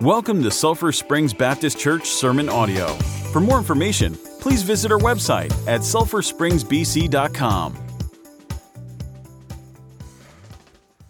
Welcome 0.00 0.42
to 0.44 0.50
Sulphur 0.50 0.92
Springs 0.92 1.34
Baptist 1.34 1.78
Church 1.78 2.08
Sermon 2.08 2.48
Audio. 2.48 2.86
For 3.34 3.40
more 3.40 3.58
information, 3.58 4.14
please 4.40 4.62
visit 4.62 4.90
our 4.90 4.98
website 4.98 5.52
at 5.68 5.82
sulphurspringsbc.com. 5.82 7.74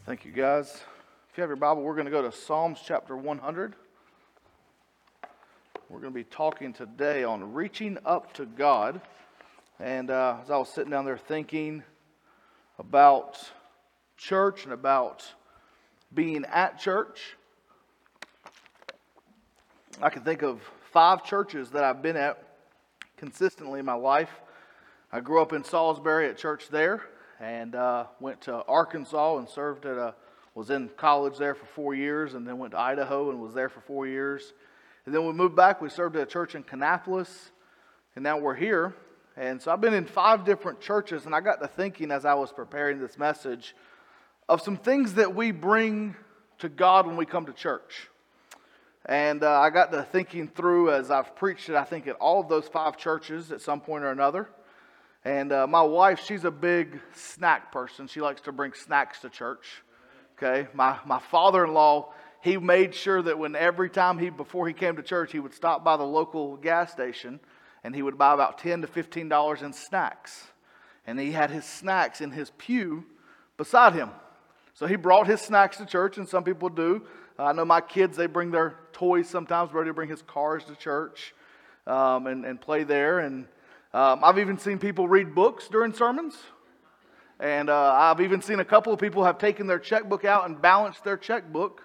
Thank 0.06 0.24
you, 0.24 0.32
guys. 0.32 0.82
If 1.30 1.38
you 1.38 1.42
have 1.42 1.50
your 1.50 1.56
Bible, 1.56 1.82
we're 1.82 1.94
going 1.94 2.06
to 2.06 2.10
go 2.10 2.20
to 2.20 2.32
Psalms 2.32 2.80
chapter 2.84 3.16
100. 3.16 3.76
We're 5.88 6.00
going 6.00 6.12
to 6.12 6.18
be 6.18 6.24
talking 6.24 6.72
today 6.72 7.22
on 7.22 7.52
reaching 7.54 7.96
up 8.04 8.32
to 8.34 8.44
God. 8.44 9.00
And 9.78 10.10
uh, 10.10 10.38
as 10.42 10.50
I 10.50 10.56
was 10.56 10.68
sitting 10.68 10.90
down 10.90 11.04
there 11.04 11.16
thinking 11.16 11.84
about 12.76 13.38
church 14.16 14.64
and 14.64 14.72
about 14.72 15.32
being 16.12 16.44
at 16.46 16.80
church, 16.80 17.36
I 20.00 20.08
can 20.08 20.22
think 20.22 20.42
of 20.42 20.60
five 20.92 21.24
churches 21.24 21.70
that 21.70 21.84
I've 21.84 22.00
been 22.00 22.16
at 22.16 22.42
consistently 23.16 23.80
in 23.80 23.86
my 23.86 23.94
life. 23.94 24.30
I 25.12 25.20
grew 25.20 25.42
up 25.42 25.52
in 25.52 25.62
Salisbury 25.62 26.28
at 26.28 26.38
church 26.38 26.68
there, 26.68 27.02
and 27.38 27.74
uh, 27.74 28.06
went 28.18 28.40
to 28.42 28.64
Arkansas 28.64 29.38
and 29.38 29.48
served 29.48 29.84
at 29.84 29.98
a 29.98 30.14
was 30.54 30.70
in 30.70 30.88
college 30.96 31.38
there 31.38 31.54
for 31.54 31.66
four 31.66 31.94
years, 31.94 32.34
and 32.34 32.46
then 32.46 32.58
went 32.58 32.72
to 32.72 32.78
Idaho 32.78 33.30
and 33.30 33.40
was 33.40 33.54
there 33.54 33.68
for 33.68 33.80
four 33.80 34.06
years. 34.06 34.52
And 35.06 35.14
then 35.14 35.24
we 35.26 35.32
moved 35.32 35.54
back. 35.54 35.80
We 35.80 35.88
served 35.88 36.16
at 36.16 36.22
a 36.22 36.26
church 36.26 36.54
in 36.54 36.64
Kannapolis, 36.64 37.50
and 38.14 38.22
now 38.22 38.38
we're 38.38 38.54
here. 38.54 38.94
And 39.36 39.60
so 39.62 39.70
I've 39.70 39.80
been 39.80 39.94
in 39.94 40.06
five 40.06 40.44
different 40.44 40.80
churches, 40.80 41.26
and 41.26 41.34
I 41.34 41.40
got 41.40 41.60
to 41.60 41.68
thinking 41.68 42.10
as 42.10 42.24
I 42.24 42.34
was 42.34 42.52
preparing 42.52 42.98
this 43.00 43.16
message 43.16 43.76
of 44.48 44.60
some 44.60 44.76
things 44.76 45.14
that 45.14 45.34
we 45.34 45.52
bring 45.52 46.16
to 46.58 46.68
God 46.68 47.06
when 47.06 47.16
we 47.16 47.26
come 47.26 47.46
to 47.46 47.52
church. 47.52 48.09
And 49.06 49.42
uh, 49.42 49.60
I 49.60 49.70
got 49.70 49.92
to 49.92 50.02
thinking 50.02 50.48
through 50.48 50.90
as 50.92 51.10
I've 51.10 51.34
preached 51.36 51.68
it, 51.68 51.74
I 51.74 51.84
think, 51.84 52.06
at 52.06 52.16
all 52.16 52.40
of 52.40 52.48
those 52.48 52.68
five 52.68 52.96
churches 52.96 53.50
at 53.50 53.60
some 53.60 53.80
point 53.80 54.04
or 54.04 54.10
another. 54.10 54.48
And 55.24 55.52
uh, 55.52 55.66
my 55.66 55.82
wife, 55.82 56.24
she's 56.24 56.44
a 56.44 56.50
big 56.50 57.00
snack 57.14 57.72
person. 57.72 58.06
She 58.06 58.20
likes 58.20 58.40
to 58.42 58.52
bring 58.52 58.72
snacks 58.72 59.20
to 59.20 59.28
church. 59.28 59.82
Okay. 60.36 60.68
My, 60.74 60.98
my 61.04 61.18
father 61.18 61.64
in 61.64 61.74
law, 61.74 62.12
he 62.42 62.56
made 62.56 62.94
sure 62.94 63.20
that 63.22 63.38
when 63.38 63.54
every 63.54 63.90
time 63.90 64.18
he, 64.18 64.30
before 64.30 64.66
he 64.66 64.72
came 64.72 64.96
to 64.96 65.02
church, 65.02 65.32
he 65.32 65.40
would 65.40 65.54
stop 65.54 65.84
by 65.84 65.96
the 65.96 66.04
local 66.04 66.56
gas 66.56 66.92
station 66.92 67.40
and 67.84 67.94
he 67.94 68.02
would 68.02 68.18
buy 68.18 68.34
about 68.34 68.58
10 68.58 68.82
to 68.82 68.86
$15 68.86 69.62
in 69.62 69.72
snacks. 69.72 70.46
And 71.06 71.18
he 71.18 71.32
had 71.32 71.50
his 71.50 71.64
snacks 71.64 72.20
in 72.20 72.30
his 72.30 72.50
pew 72.58 73.04
beside 73.56 73.94
him. 73.94 74.10
So 74.74 74.86
he 74.86 74.96
brought 74.96 75.26
his 75.26 75.40
snacks 75.40 75.78
to 75.78 75.86
church, 75.86 76.16
and 76.16 76.28
some 76.28 76.44
people 76.44 76.68
do. 76.68 77.02
I 77.38 77.52
know 77.52 77.64
my 77.64 77.80
kids, 77.80 78.16
they 78.16 78.26
bring 78.26 78.50
their 78.50 78.76
toys 79.00 79.26
sometimes. 79.26 79.70
Brody 79.70 79.92
bring 79.92 80.10
his 80.10 80.20
cars 80.20 80.62
to 80.64 80.76
church 80.76 81.34
um, 81.86 82.26
and, 82.26 82.44
and 82.44 82.60
play 82.60 82.84
there. 82.84 83.20
And 83.20 83.46
um, 83.94 84.20
I've 84.22 84.38
even 84.38 84.58
seen 84.58 84.78
people 84.78 85.08
read 85.08 85.34
books 85.34 85.68
during 85.68 85.94
sermons. 85.94 86.36
And 87.40 87.70
uh, 87.70 87.92
I've 87.94 88.20
even 88.20 88.42
seen 88.42 88.60
a 88.60 88.64
couple 88.64 88.92
of 88.92 89.00
people 89.00 89.24
have 89.24 89.38
taken 89.38 89.66
their 89.66 89.78
checkbook 89.78 90.26
out 90.26 90.44
and 90.44 90.60
balanced 90.60 91.02
their 91.02 91.16
checkbook 91.16 91.82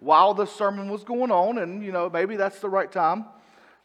while 0.00 0.32
the 0.32 0.46
sermon 0.46 0.90
was 0.90 1.04
going 1.04 1.30
on. 1.30 1.58
And, 1.58 1.84
you 1.84 1.92
know, 1.92 2.08
maybe 2.08 2.36
that's 2.36 2.60
the 2.60 2.70
right 2.70 2.90
time. 2.90 3.26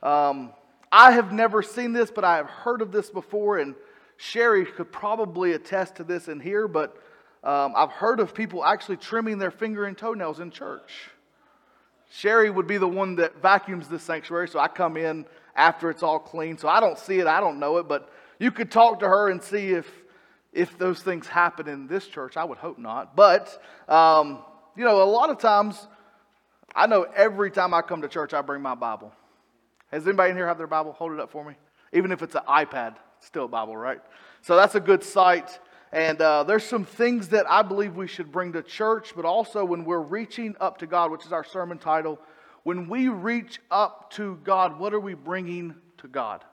Um, 0.01 0.53
I 0.89 1.11
have 1.11 1.33
never 1.33 1.61
seen 1.61 1.91
this, 1.91 2.11
but 2.11 2.23
I 2.23 2.37
have 2.37 2.47
heard 2.47 2.81
of 2.81 2.93
this 2.93 3.09
before. 3.09 3.57
And 3.57 3.75
Sherry 4.15 4.65
could 4.65 4.89
probably 4.89 5.51
attest 5.51 5.95
to 5.95 6.05
this 6.05 6.29
in 6.29 6.39
here. 6.39 6.69
But 6.69 6.95
um, 7.43 7.73
I've 7.75 7.91
heard 7.91 8.21
of 8.21 8.33
people 8.33 8.63
actually 8.63 8.97
trimming 8.97 9.37
their 9.37 9.51
finger 9.51 9.83
and 9.83 9.97
toenails 9.97 10.39
in 10.39 10.49
church. 10.49 11.09
Sherry 12.15 12.51
would 12.51 12.67
be 12.67 12.77
the 12.77 12.87
one 12.87 13.15
that 13.15 13.41
vacuums 13.41 13.87
the 13.87 13.97
sanctuary, 13.97 14.47
so 14.47 14.59
I 14.59 14.67
come 14.67 14.97
in 14.97 15.25
after 15.55 15.89
it's 15.89 16.03
all 16.03 16.19
clean. 16.19 16.59
So 16.59 16.67
I 16.67 16.79
don't 16.79 16.99
see 16.99 17.17
it, 17.17 17.25
I 17.25 17.39
don't 17.39 17.59
know 17.59 17.77
it, 17.77 17.87
but 17.87 18.13
you 18.37 18.51
could 18.51 18.69
talk 18.69 18.99
to 18.99 19.07
her 19.07 19.29
and 19.29 19.41
see 19.41 19.71
if 19.71 19.91
if 20.51 20.77
those 20.77 21.01
things 21.01 21.25
happen 21.25 21.67
in 21.67 21.87
this 21.87 22.05
church. 22.05 22.37
I 22.37 22.43
would 22.43 22.59
hope 22.59 22.77
not. 22.77 23.15
But 23.15 23.59
um, 23.89 24.43
you 24.77 24.85
know, 24.85 25.01
a 25.01 25.09
lot 25.09 25.31
of 25.31 25.39
times, 25.39 25.87
I 26.75 26.85
know 26.85 27.01
every 27.15 27.49
time 27.49 27.73
I 27.73 27.81
come 27.81 28.03
to 28.03 28.07
church, 28.07 28.35
I 28.35 28.41
bring 28.41 28.61
my 28.61 28.75
Bible. 28.75 29.11
Has 29.91 30.05
anybody 30.05 30.29
in 30.29 30.37
here 30.37 30.45
have 30.45 30.59
their 30.59 30.67
Bible? 30.67 30.91
Hold 30.91 31.13
it 31.13 31.19
up 31.19 31.31
for 31.31 31.43
me. 31.43 31.55
Even 31.93 32.11
if 32.11 32.21
it's 32.21 32.35
an 32.35 32.43
iPad, 32.47 32.95
it's 33.17 33.25
still 33.25 33.45
a 33.45 33.47
Bible, 33.47 33.75
right? 33.75 34.01
So 34.43 34.55
that's 34.55 34.75
a 34.75 34.79
good 34.79 35.03
sight. 35.03 35.59
And 35.93 36.19
uh, 36.21 36.43
there's 36.43 36.63
some 36.63 36.85
things 36.85 37.27
that 37.27 37.45
I 37.47 37.61
believe 37.61 37.95
we 37.95 38.07
should 38.07 38.31
bring 38.31 38.53
to 38.53 38.63
church, 38.63 39.13
but 39.15 39.25
also 39.25 39.63
when 39.63 39.85
we're 39.85 39.99
reaching 39.99 40.55
up 40.59 40.79
to 40.79 40.87
God, 40.87 41.11
which 41.11 41.23
is 41.23 41.31
our 41.31 41.43
sermon 41.43 41.77
title, 41.77 42.19
when 42.63 42.89
we 42.89 43.09
reach 43.09 43.59
up 43.69 44.09
to 44.13 44.39
God, 44.43 44.79
what 44.79 44.95
are 44.95 44.99
we 44.99 45.13
bringing 45.13 45.75
to 45.99 46.07
God? 46.07 46.43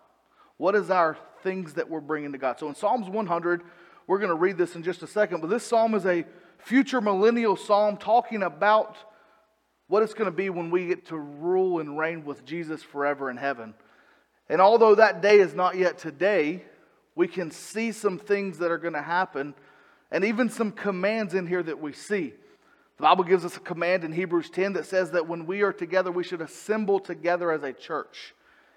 What 0.59 0.75
is 0.75 0.91
our 0.91 1.17
things 1.43 1.73
that 1.75 1.89
we're 1.89 2.03
bringing 2.03 2.33
to 2.33 2.39
God? 2.39 2.59
So 2.59 2.69
in 2.69 2.75
Psalms 2.75 3.09
100, 3.09 3.63
we're 4.07 4.19
going 4.19 4.29
to 4.29 4.35
read 4.35 4.59
this 4.59 4.75
in 4.75 4.83
just 4.83 5.03
a 5.03 5.07
second, 5.07 5.41
but 5.41 5.49
this 5.49 5.65
psalm 5.65 5.95
is 5.95 6.05
a 6.05 6.27
future 6.59 7.01
millennial 7.01 7.57
psalm 7.57 7.97
talking 7.97 8.43
about 8.43 8.99
what 9.87 10.03
it's 10.03 10.13
going 10.13 10.31
to 10.31 10.37
be 10.37 10.51
when 10.51 10.71
we 10.71 10.89
get 10.89 11.07
to 11.07 11.17
rule 11.17 11.81
and 11.81 11.99
reign 11.99 12.27
with 12.27 12.45
Jesus 12.45 12.83
forever 12.83 13.31
in 13.31 13.39
heaven. 13.39 13.73
And 14.51 14.61
although 14.61 14.97
that 14.97 15.23
day 15.23 15.39
is 15.39 15.55
not 15.55 15.79
yet 15.79 15.97
today, 15.97 16.65
we 17.21 17.29
can 17.29 17.51
see 17.51 17.93
some 17.93 18.19
things 18.19 18.57
that 18.57 18.71
are 18.71 18.79
going 18.79 18.95
to 18.95 19.03
happen 19.03 19.53
and 20.11 20.25
even 20.25 20.49
some 20.49 20.73
commands 20.73 21.35
in 21.35 21.47
here 21.47 21.63
that 21.63 21.79
we 21.79 21.93
see. 21.93 22.33
The 22.97 23.03
Bible 23.03 23.25
gives 23.25 23.45
us 23.45 23.59
a 23.59 23.61
command 23.61 24.05
in 24.05 24.13
Hebrews 24.13 24.49
10 24.49 24.73
that 24.73 24.87
says 24.87 25.11
that 25.11 25.29
when 25.29 25.45
we 25.45 25.61
are 25.61 25.73
together, 25.75 26.11
we 26.11 26.25
should 26.25 26.41
assemble 26.41 26.99
together 26.99 27.53
as 27.53 27.63
a 27.63 27.75
church. 27.75 28.35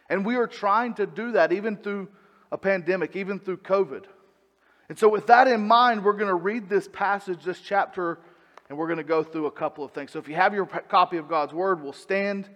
And 0.09 0.26
we 0.26 0.36
are 0.36 0.46
trying 0.46 0.94
to 0.96 1.06
do 1.06 1.31
that 1.31 1.54
even 1.54 1.78
through 1.78 2.09
a 2.52 2.58
pandemic, 2.58 3.16
even 3.16 3.40
through 3.40 3.59
COVID. 3.59 4.04
And 4.90 5.00
so, 5.00 5.08
with 5.08 5.28
that 5.28 5.48
in 5.48 5.66
mind, 5.66 6.04
we're 6.04 6.12
going 6.12 6.28
to 6.28 6.34
read 6.34 6.68
this 6.68 6.90
passage, 6.90 7.46
this 7.46 7.62
chapter, 7.62 8.20
and 8.68 8.78
we're 8.78 8.88
going 8.88 8.98
to 8.98 9.06
go 9.06 9.24
through 9.24 9.46
a 9.46 9.52
couple 9.52 9.86
of 9.86 9.94
things. 9.94 10.12
So, 10.12 10.20
if 10.20 10.28
you 10.28 10.36
have 10.36 10.54
your 10.54 10.66
copy 10.66 11.16
of 11.16 11.30
God's 11.30 11.54
Word, 11.54 11.81
we'll 11.81 11.94
stand. 11.94 12.50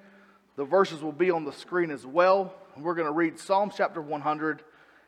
The 0.57 0.65
verses 0.65 1.01
will 1.01 1.13
be 1.13 1.31
on 1.31 1.45
the 1.45 1.53
screen 1.53 1.91
as 1.91 2.05
well. 2.05 2.53
And 2.75 2.83
we're 2.83 2.95
going 2.95 3.07
to 3.07 3.13
read 3.13 3.39
Psalms 3.39 3.75
chapter 3.77 4.01
100 4.01 4.63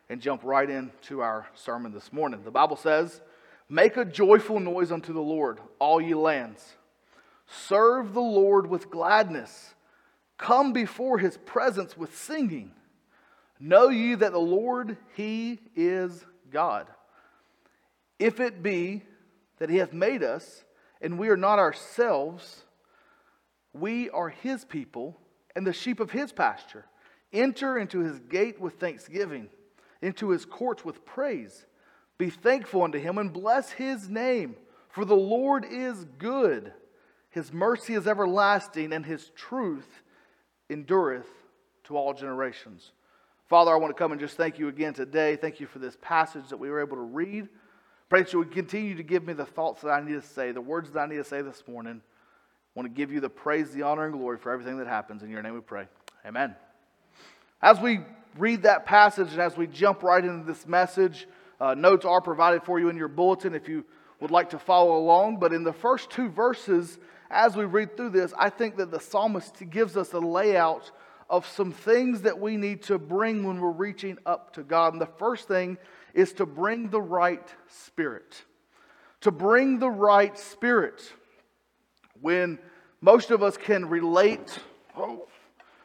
and 0.09 0.19
jump 0.19 0.43
right 0.43 0.69
into 0.69 1.21
our 1.21 1.47
sermon 1.53 1.93
this 1.93 2.11
morning. 2.11 2.41
The 2.43 2.51
Bible 2.51 2.75
says, 2.75 3.21
Make 3.69 3.97
a 3.97 4.05
joyful 4.05 4.59
noise 4.59 4.91
unto 4.91 5.13
the 5.13 5.21
Lord, 5.21 5.59
all 5.77 6.01
ye 6.01 6.15
lands. 6.15 6.73
Serve 7.45 8.13
the 8.13 8.19
Lord 8.19 8.67
with 8.67 8.89
gladness. 8.89 9.75
Come 10.37 10.73
before 10.73 11.19
his 11.19 11.37
presence 11.37 11.95
with 11.95 12.17
singing. 12.17 12.71
Know 13.59 13.89
ye 13.89 14.15
that 14.15 14.31
the 14.31 14.39
Lord, 14.39 14.97
he 15.15 15.59
is 15.75 16.25
God. 16.49 16.87
If 18.17 18.39
it 18.39 18.63
be 18.63 19.03
that 19.59 19.69
he 19.69 19.77
hath 19.77 19.93
made 19.93 20.23
us, 20.23 20.63
and 21.01 21.19
we 21.19 21.29
are 21.29 21.37
not 21.37 21.59
ourselves, 21.59 22.63
we 23.73 24.09
are 24.09 24.29
his 24.29 24.65
people 24.65 25.17
and 25.55 25.67
the 25.67 25.73
sheep 25.73 25.99
of 25.99 26.11
his 26.11 26.31
pasture. 26.31 26.85
Enter 27.31 27.77
into 27.77 27.99
his 27.99 28.19
gate 28.19 28.59
with 28.59 28.79
thanksgiving 28.79 29.49
into 30.01 30.29
his 30.29 30.45
courts 30.45 30.85
with 30.85 31.05
praise. 31.05 31.65
Be 32.17 32.29
thankful 32.29 32.83
unto 32.83 32.99
him 32.99 33.17
and 33.17 33.31
bless 33.31 33.71
his 33.71 34.09
name, 34.09 34.55
for 34.89 35.05
the 35.05 35.15
Lord 35.15 35.65
is 35.69 36.05
good. 36.17 36.73
His 37.29 37.53
mercy 37.53 37.93
is 37.93 38.07
everlasting, 38.07 38.91
and 38.91 39.05
his 39.05 39.31
truth 39.35 40.01
endureth 40.69 41.29
to 41.85 41.97
all 41.97 42.13
generations. 42.13 42.91
Father, 43.47 43.71
I 43.71 43.75
want 43.77 43.95
to 43.95 43.97
come 43.97 44.11
and 44.11 44.21
just 44.21 44.37
thank 44.37 44.59
you 44.59 44.67
again 44.67 44.93
today. 44.93 45.35
Thank 45.35 45.59
you 45.59 45.67
for 45.67 45.79
this 45.79 45.97
passage 46.01 46.49
that 46.49 46.57
we 46.57 46.69
were 46.69 46.81
able 46.81 46.97
to 46.97 47.01
read. 47.01 47.49
Pray 48.09 48.21
that 48.21 48.33
you 48.33 48.39
would 48.39 48.51
continue 48.51 48.95
to 48.95 49.03
give 49.03 49.25
me 49.25 49.33
the 49.33 49.45
thoughts 49.45 49.81
that 49.81 49.89
I 49.89 50.01
need 50.01 50.13
to 50.13 50.21
say, 50.21 50.51
the 50.51 50.61
words 50.61 50.91
that 50.91 50.99
I 50.99 51.05
need 51.07 51.17
to 51.17 51.23
say 51.23 51.41
this 51.41 51.63
morning. 51.67 52.01
I 52.03 52.79
want 52.79 52.87
to 52.87 52.95
give 52.95 53.11
you 53.11 53.19
the 53.19 53.29
praise, 53.29 53.71
the 53.71 53.83
honor, 53.83 54.05
and 54.05 54.13
glory 54.13 54.37
for 54.37 54.51
everything 54.51 54.77
that 54.77 54.87
happens. 54.87 55.23
In 55.23 55.29
your 55.29 55.41
name 55.41 55.53
we 55.53 55.61
pray. 55.61 55.87
Amen. 56.25 56.55
As 57.61 57.79
we 57.79 58.01
read 58.37 58.63
that 58.63 58.85
passage 58.85 59.31
and 59.31 59.41
as 59.41 59.57
we 59.57 59.67
jump 59.67 60.03
right 60.03 60.23
into 60.23 60.45
this 60.45 60.67
message, 60.67 61.27
uh, 61.59 61.73
notes 61.73 62.05
are 62.05 62.21
provided 62.21 62.63
for 62.63 62.79
you 62.79 62.89
in 62.89 62.97
your 62.97 63.07
bulletin 63.07 63.53
if 63.53 63.67
you 63.67 63.85
would 64.19 64.31
like 64.31 64.49
to 64.51 64.59
follow 64.59 64.97
along. 64.97 65.37
But 65.37 65.53
in 65.53 65.63
the 65.63 65.73
first 65.73 66.09
two 66.09 66.29
verses, 66.29 66.99
as 67.29 67.55
we 67.55 67.65
read 67.65 67.95
through 67.95 68.09
this, 68.09 68.33
I 68.37 68.49
think 68.49 68.77
that 68.77 68.91
the 68.91 68.99
psalmist 68.99 69.55
gives 69.69 69.97
us 69.97 70.13
a 70.13 70.19
layout 70.19 70.91
of 71.29 71.47
some 71.47 71.71
things 71.71 72.23
that 72.23 72.39
we 72.39 72.57
need 72.57 72.81
to 72.83 72.97
bring 72.97 73.43
when 73.43 73.59
we're 73.59 73.71
reaching 73.71 74.17
up 74.25 74.53
to 74.53 74.63
God. 74.63 74.93
And 74.93 75.01
the 75.01 75.05
first 75.05 75.47
thing 75.47 75.77
is 76.13 76.33
to 76.33 76.45
bring 76.45 76.89
the 76.89 77.01
right 77.01 77.47
spirit. 77.67 78.43
To 79.21 79.31
bring 79.31 79.79
the 79.79 79.89
right 79.89 80.37
spirit. 80.37 81.13
When 82.21 82.57
most 83.01 83.31
of 83.31 83.43
us 83.43 83.57
can 83.57 83.87
relate, 83.87 84.59
oh, 84.97 85.27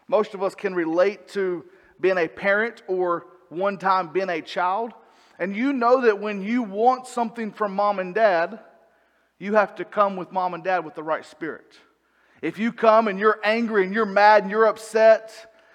most 0.08 0.34
of 0.34 0.42
us 0.42 0.54
can 0.54 0.74
relate 0.74 1.28
to 1.28 1.64
being 2.00 2.18
a 2.18 2.28
parent 2.28 2.82
or 2.86 3.26
one 3.48 3.78
time 3.78 4.12
been 4.12 4.30
a 4.30 4.40
child. 4.40 4.92
And 5.38 5.56
you 5.56 5.72
know 5.72 6.02
that 6.02 6.20
when 6.20 6.42
you 6.42 6.62
want 6.62 7.06
something 7.06 7.52
from 7.52 7.74
mom 7.74 7.98
and 7.98 8.14
dad, 8.14 8.60
you 9.38 9.54
have 9.54 9.74
to 9.76 9.84
come 9.84 10.16
with 10.16 10.32
mom 10.32 10.54
and 10.54 10.62
dad 10.62 10.84
with 10.84 10.94
the 10.94 11.02
right 11.02 11.24
spirit. 11.24 11.74
If 12.40 12.58
you 12.58 12.72
come 12.72 13.08
and 13.08 13.18
you're 13.18 13.40
angry 13.42 13.84
and 13.84 13.94
you're 13.94 14.06
mad 14.06 14.42
and 14.42 14.50
you're 14.50 14.66
upset 14.66 15.32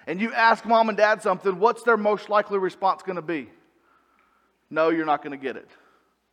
and 0.07 0.21
you 0.21 0.33
ask 0.33 0.65
mom 0.65 0.89
and 0.89 0.97
dad 0.97 1.21
something, 1.21 1.59
what's 1.59 1.83
their 1.83 1.97
most 1.97 2.29
likely 2.29 2.57
response 2.57 3.01
going 3.03 3.17
to 3.17 3.21
be? 3.21 3.49
No, 4.69 4.89
you're 4.89 5.05
not 5.05 5.23
going 5.23 5.37
to 5.37 5.43
get 5.43 5.55
it. 5.55 5.69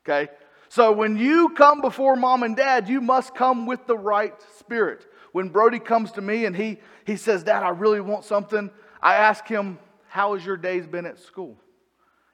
Okay? 0.05 0.31
So 0.69 0.93
when 0.93 1.17
you 1.17 1.51
come 1.51 1.81
before 1.81 2.17
mom 2.17 2.43
and 2.43 2.57
dad, 2.57 2.89
you 2.89 3.01
must 3.01 3.35
come 3.35 3.67
with 3.67 3.87
the 3.87 3.97
right 3.97 4.35
spirit. 4.59 5.07
When 5.33 5.49
Brody 5.49 5.79
comes 5.79 6.13
to 6.13 6.21
me 6.21 6.45
and 6.45 6.57
he, 6.57 6.79
he 7.05 7.17
says, 7.17 7.43
Dad, 7.43 7.63
I 7.63 7.71
really 7.71 8.01
want 8.01 8.25
something, 8.25 8.71
I 9.03 9.17
ask 9.17 9.47
him, 9.47 9.79
How 10.09 10.35
has 10.35 10.45
your 10.45 10.57
days 10.57 10.87
been 10.87 11.07
at 11.07 11.19
school? 11.19 11.57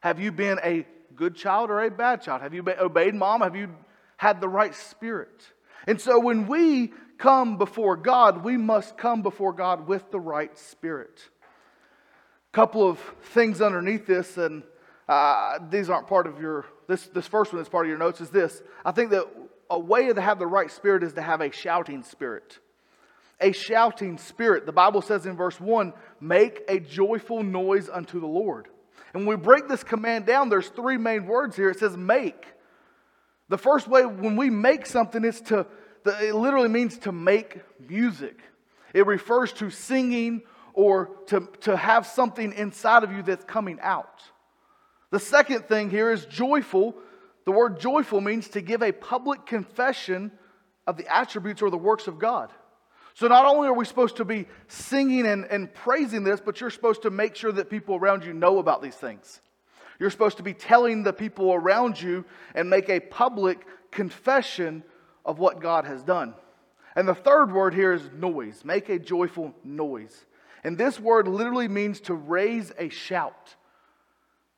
Have 0.00 0.18
you 0.18 0.32
been 0.32 0.58
a 0.62 0.86
good 1.14 1.36
child 1.36 1.70
or 1.70 1.82
a 1.82 1.90
bad 1.90 2.22
child? 2.22 2.42
Have 2.42 2.54
you 2.54 2.64
obeyed 2.80 3.14
mom? 3.14 3.40
Have 3.40 3.56
you 3.56 3.70
had 4.16 4.40
the 4.40 4.48
right 4.48 4.74
spirit? 4.74 5.42
And 5.86 6.00
so 6.00 6.18
when 6.18 6.46
we 6.46 6.92
come 7.18 7.56
before 7.56 7.96
God, 7.96 8.44
we 8.44 8.56
must 8.56 8.96
come 8.96 9.22
before 9.22 9.52
God 9.52 9.86
with 9.86 10.10
the 10.10 10.20
right 10.20 10.56
spirit. 10.58 11.28
A 12.52 12.52
couple 12.52 12.88
of 12.88 12.98
things 13.22 13.60
underneath 13.60 14.06
this, 14.06 14.36
and 14.36 14.62
uh, 15.08 15.58
these 15.70 15.88
aren't 15.88 16.06
part 16.06 16.26
of 16.26 16.40
your, 16.40 16.66
this, 16.88 17.06
this 17.08 17.26
first 17.26 17.52
one 17.52 17.62
is 17.62 17.68
part 17.68 17.86
of 17.86 17.90
your 17.90 17.98
notes, 17.98 18.20
is 18.20 18.30
this. 18.30 18.62
I 18.84 18.92
think 18.92 19.10
that 19.10 19.26
a 19.70 19.78
way 19.78 20.12
to 20.12 20.20
have 20.20 20.38
the 20.38 20.46
right 20.46 20.70
spirit 20.70 21.02
is 21.02 21.12
to 21.14 21.22
have 21.22 21.40
a 21.40 21.50
shouting 21.50 22.02
spirit. 22.02 22.58
A 23.42 23.52
shouting 23.52 24.18
spirit. 24.18 24.64
The 24.64 24.72
Bible 24.72 25.02
says 25.02 25.26
in 25.26 25.36
verse 25.36 25.60
1 25.60 25.92
make 26.20 26.62
a 26.68 26.80
joyful 26.80 27.42
noise 27.42 27.88
unto 27.88 28.20
the 28.20 28.26
Lord. 28.26 28.68
And 29.12 29.26
when 29.26 29.38
we 29.38 29.42
break 29.42 29.68
this 29.68 29.84
command 29.84 30.26
down, 30.26 30.48
there's 30.48 30.68
three 30.68 30.96
main 30.96 31.26
words 31.26 31.56
here. 31.56 31.68
It 31.68 31.78
says 31.78 31.96
make. 31.96 32.46
The 33.48 33.58
first 33.58 33.86
way, 33.86 34.06
when 34.06 34.36
we 34.36 34.48
make 34.48 34.86
something, 34.86 35.24
is 35.24 35.40
to, 35.42 35.66
it 36.06 36.34
literally 36.34 36.68
means 36.68 36.96
to 37.00 37.12
make 37.12 37.60
music. 37.86 38.38
It 38.94 39.06
refers 39.06 39.52
to 39.54 39.68
singing 39.68 40.42
or 40.72 41.10
to, 41.26 41.48
to 41.62 41.76
have 41.76 42.06
something 42.06 42.52
inside 42.54 43.04
of 43.04 43.12
you 43.12 43.22
that's 43.22 43.44
coming 43.44 43.78
out. 43.82 44.22
The 45.10 45.20
second 45.20 45.66
thing 45.66 45.90
here 45.90 46.10
is 46.10 46.24
joyful. 46.24 46.94
The 47.44 47.52
word 47.52 47.78
joyful 47.78 48.22
means 48.22 48.48
to 48.50 48.62
give 48.62 48.82
a 48.82 48.92
public 48.92 49.44
confession 49.44 50.32
of 50.86 50.96
the 50.96 51.14
attributes 51.14 51.60
or 51.60 51.68
the 51.70 51.76
works 51.76 52.06
of 52.06 52.18
God. 52.18 52.50
So 53.14 53.28
not 53.28 53.44
only 53.44 53.68
are 53.68 53.74
we 53.74 53.84
supposed 53.84 54.16
to 54.16 54.24
be 54.24 54.46
singing 54.68 55.26
and, 55.26 55.44
and 55.46 55.72
praising 55.72 56.24
this, 56.24 56.40
but 56.40 56.60
you're 56.60 56.70
supposed 56.70 57.02
to 57.02 57.10
make 57.10 57.36
sure 57.36 57.52
that 57.52 57.68
people 57.68 57.94
around 57.96 58.24
you 58.24 58.32
know 58.32 58.58
about 58.58 58.82
these 58.82 58.94
things. 58.94 59.40
You're 59.98 60.10
supposed 60.10 60.38
to 60.38 60.42
be 60.42 60.54
telling 60.54 61.02
the 61.02 61.12
people 61.12 61.52
around 61.52 62.00
you 62.00 62.24
and 62.54 62.68
make 62.68 62.88
a 62.88 63.00
public 63.00 63.66
confession 63.90 64.82
of 65.24 65.38
what 65.38 65.60
God 65.60 65.84
has 65.84 66.02
done. 66.02 66.34
And 66.96 67.06
the 67.06 67.14
third 67.14 67.52
word 67.52 67.74
here 67.74 67.92
is 67.92 68.10
noise. 68.14 68.64
Make 68.64 68.88
a 68.88 68.98
joyful 68.98 69.54
noise. 69.62 70.26
And 70.64 70.78
this 70.78 70.98
word 70.98 71.28
literally 71.28 71.68
means 71.68 72.00
to 72.02 72.14
raise 72.14 72.72
a 72.78 72.88
shout 72.88 73.56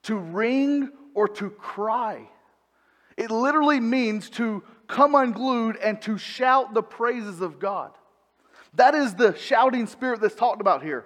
to 0.04 0.16
ring 0.16 0.90
or 1.14 1.26
to 1.26 1.50
cry. 1.50 2.28
It 3.16 3.30
literally 3.30 3.80
means 3.80 4.30
to 4.30 4.62
come 4.86 5.14
unglued 5.14 5.76
and 5.76 6.00
to 6.02 6.18
shout 6.18 6.74
the 6.74 6.82
praises 6.82 7.40
of 7.40 7.58
God. 7.58 7.92
That 8.76 8.94
is 8.94 9.14
the 9.14 9.36
shouting 9.36 9.86
spirit 9.86 10.20
that's 10.20 10.34
talked 10.34 10.60
about 10.60 10.82
here. 10.82 11.04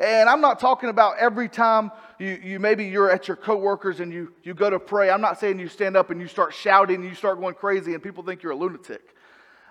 And 0.00 0.28
I'm 0.28 0.40
not 0.40 0.60
talking 0.60 0.90
about 0.90 1.18
every 1.18 1.48
time 1.48 1.90
you, 2.18 2.40
you 2.42 2.60
maybe 2.60 2.84
you're 2.84 3.10
at 3.10 3.26
your 3.26 3.36
coworkers 3.36 4.00
and 4.00 4.12
you, 4.12 4.32
you 4.44 4.54
go 4.54 4.70
to 4.70 4.78
pray. 4.78 5.10
I'm 5.10 5.20
not 5.20 5.40
saying 5.40 5.58
you 5.58 5.68
stand 5.68 5.96
up 5.96 6.10
and 6.10 6.20
you 6.20 6.28
start 6.28 6.54
shouting 6.54 6.96
and 6.96 7.04
you 7.04 7.14
start 7.14 7.40
going 7.40 7.54
crazy 7.54 7.94
and 7.94 8.02
people 8.02 8.22
think 8.22 8.42
you're 8.42 8.52
a 8.52 8.56
lunatic. 8.56 9.02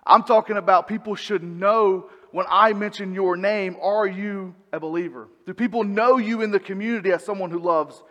I'm 0.06 0.24
talking 0.24 0.58
about 0.58 0.88
people 0.88 1.16
should 1.16 1.44
know 1.44 2.10
when 2.32 2.46
I 2.50 2.74
mention 2.74 3.14
your 3.14 3.38
name, 3.38 3.78
are 3.82 4.06
you 4.06 4.54
a 4.74 4.80
believer? 4.80 5.28
Do 5.46 5.54
people 5.54 5.84
know 5.86 6.18
you 6.18 6.42
in 6.42 6.52
the 6.52 6.60
community 6.60 7.12
as 7.12 7.24
someone 7.24 7.52
who 7.52 7.60
loves 7.60 8.02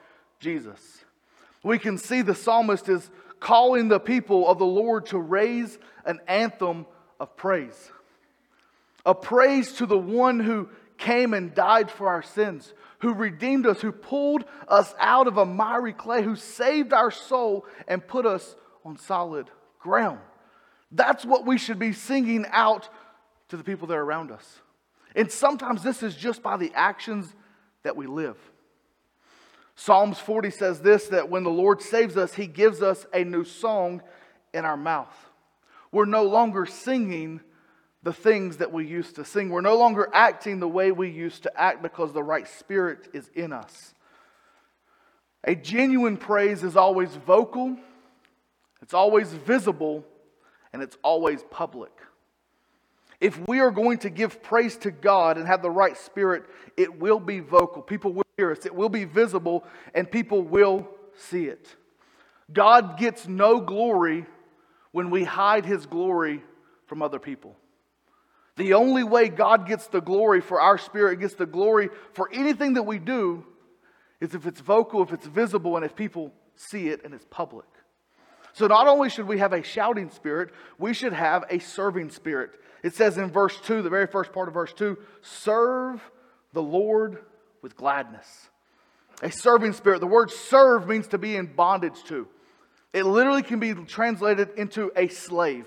Jesus. 0.41 1.05
We 1.63 1.79
can 1.79 1.99
see 1.99 2.23
the 2.23 2.35
psalmist 2.35 2.89
is 2.89 3.11
calling 3.41 3.89
the 3.89 4.01
people 4.01 4.49
of 4.49 4.59
the 4.59 4.67
Lord 4.67 5.07
to 5.07 5.19
raise 5.19 5.79
an 6.05 6.21
anthem 6.29 6.87
of 7.19 7.37
praise. 7.37 7.91
A 9.07 9.15
praise 9.15 9.73
to 9.75 9.87
the 9.87 9.97
one 9.97 10.41
who 10.41 10.69
came 10.99 11.33
and 11.33 11.55
died 11.55 11.91
for 11.91 12.09
our 12.09 12.23
sins, 12.23 12.75
who 12.99 13.15
redeemed 13.15 13.67
us, 13.67 13.81
who 13.81 13.93
pulled 13.93 14.45
us 14.69 14.95
out 14.99 15.29
of 15.29 15.39
a 15.39 15.47
miry 15.47 15.93
clay, 15.93 16.23
who 16.23 16.37
saved 16.37 16.93
our 16.93 17.11
soul 17.11 17.65
and 17.87 18.07
put 18.07 18.27
us 18.27 18.57
on 18.85 18.99
solid 18.99 19.49
ground. 19.79 20.19
That's 20.91 21.25
what 21.25 21.47
we 21.47 21.57
should 21.57 21.79
be 21.79 21.93
singing 21.93 22.47
out 22.51 22.89
to 23.49 23.57
the 23.57 23.65
people 23.65 23.87
that 23.89 23.95
are 23.95 24.03
around 24.03 24.31
us. 24.31 24.61
And 25.15 25.31
sometimes 25.31 25.83
this 25.83 26.03
is 26.03 26.15
just 26.15 26.43
by 26.43 26.57
the 26.57 26.73
actions 26.75 27.33
that 27.85 27.97
we 27.97 28.07
live. 28.07 28.37
Psalms 29.77 30.19
40 30.19 30.51
says 30.51 30.81
this 30.81 31.09
that 31.09 31.29
when 31.29 31.45
the 31.45 31.51
Lord 31.51 31.81
saves 31.81 32.17
us, 32.17 32.35
he 32.35 32.47
gives 32.47 32.83
us 32.83 33.07
a 33.13 33.23
new 33.25 33.45
song 33.45 34.03
in 34.53 34.65
our 34.65 34.77
mouth. 34.77 35.15
We're 35.93 36.07
no 36.07 36.25
longer 36.25 36.67
singing 36.67 37.41
the 38.07 38.13
things 38.13 38.59
that 38.59 38.73
we 38.73 38.87
used 38.87 39.17
to 39.17 39.25
sing. 39.25 39.51
We're 39.51 39.63
no 39.63 39.77
longer 39.77 40.09
acting 40.13 40.61
the 40.61 40.69
way 40.69 40.93
we 40.93 41.11
used 41.11 41.43
to 41.43 41.61
act 41.61 41.83
because 41.83 42.13
the 42.13 42.23
right 42.23 42.47
spirit 42.47 43.09
is 43.13 43.29
in 43.35 43.53
us. 43.53 43.95
A 45.43 45.57
genuine 45.57 46.17
praise 46.17 46.63
is 46.63 46.77
always 46.77 47.11
vocal, 47.17 47.77
it's 48.81 48.95
always 48.95 49.33
visible, 49.33 50.05
and 50.73 50.85
it's 50.85 50.97
always 51.03 51.43
public. 51.51 51.91
If 53.21 53.41
we 53.49 53.59
are 53.59 53.73
going 53.73 53.99
to 53.99 54.11
give 54.11 54.41
praise 54.41 54.77
to 54.79 54.93
God 54.93 55.37
and 55.37 55.45
have 55.49 55.61
the 55.61 55.71
right 55.71 55.97
spirit, 55.97 56.45
it 56.77 57.01
will 57.01 57.19
be 57.19 57.41
vocal. 57.41 57.83
People 57.83 58.13
will 58.13 58.27
hear 58.37 58.53
us, 58.53 58.65
it 58.65 58.75
will 58.77 58.89
be 58.89 59.03
visible, 59.03 59.65
and 59.97 60.09
people 60.09 60.43
will 60.43 60.87
see 61.17 61.47
it. 61.47 61.75
God 62.53 62.99
gets 62.99 63.27
no 63.27 63.61
glory 63.61 64.27
when 64.93 65.11
we 65.11 65.25
hide 65.25 65.65
his 65.65 65.87
glory 65.87 66.45
from 66.87 67.03
other 67.03 67.19
people. 67.19 67.57
The 68.57 68.75
only 68.75 69.05
way 69.05 69.29
God 69.29 69.67
gets 69.67 69.87
the 69.87 70.01
glory 70.01 70.41
for 70.41 70.61
our 70.61 70.79
spirit, 70.79 71.21
gets 71.21 71.35
the 71.35 71.47
glory 71.47 71.91
for 72.15 72.31
anything 72.33 72.75
that 72.75 72.85
we 72.85 72.99
do, 72.99 73.45
is 74.21 74.35
if 74.35 74.47
it's 74.47 74.61
vocal, 74.61 75.03
if 75.03 75.13
it's 75.13 75.27
visible, 75.27 75.77
and 75.77 75.85
if 75.85 75.95
people 75.95 76.33
see 76.55 76.89
it 76.89 77.05
and 77.05 77.13
it's 77.13 77.27
public. 77.29 77.67
So, 78.55 78.67
not 78.67 78.89
only 78.89 79.11
should 79.11 79.27
we 79.27 79.39
have 79.39 79.53
a 79.53 79.63
shouting 79.63 80.09
spirit, 80.09 80.51
we 80.79 80.95
should 80.95 81.13
have 81.13 81.45
a 81.51 81.59
serving 81.59 82.09
spirit. 82.11 82.53
It 82.83 82.95
says 82.95 83.19
in 83.19 83.31
verse 83.31 83.61
2, 83.61 83.83
the 83.83 83.91
very 83.91 84.07
first 84.07 84.33
part 84.33 84.49
of 84.49 84.55
verse 84.55 84.73
2, 84.73 84.97
serve 85.21 86.01
the 86.55 86.63
Lord 86.63 87.19
with 87.61 87.77
gladness. 87.77 88.49
A 89.23 89.31
serving 89.31 89.75
spirit. 89.75 90.01
The 90.01 90.07
word 90.07 90.31
serve 90.31 90.89
means 90.89 91.09
to 91.09 91.19
be 91.19 91.37
in 91.37 91.47
bondage 91.47 92.03
to. 92.05 92.29
It 92.93 93.05
literally 93.05 93.43
can 93.43 93.61
be 93.61 93.75
translated 93.75 94.51
into 94.57 94.91
a 94.97 95.09
slave. 95.09 95.67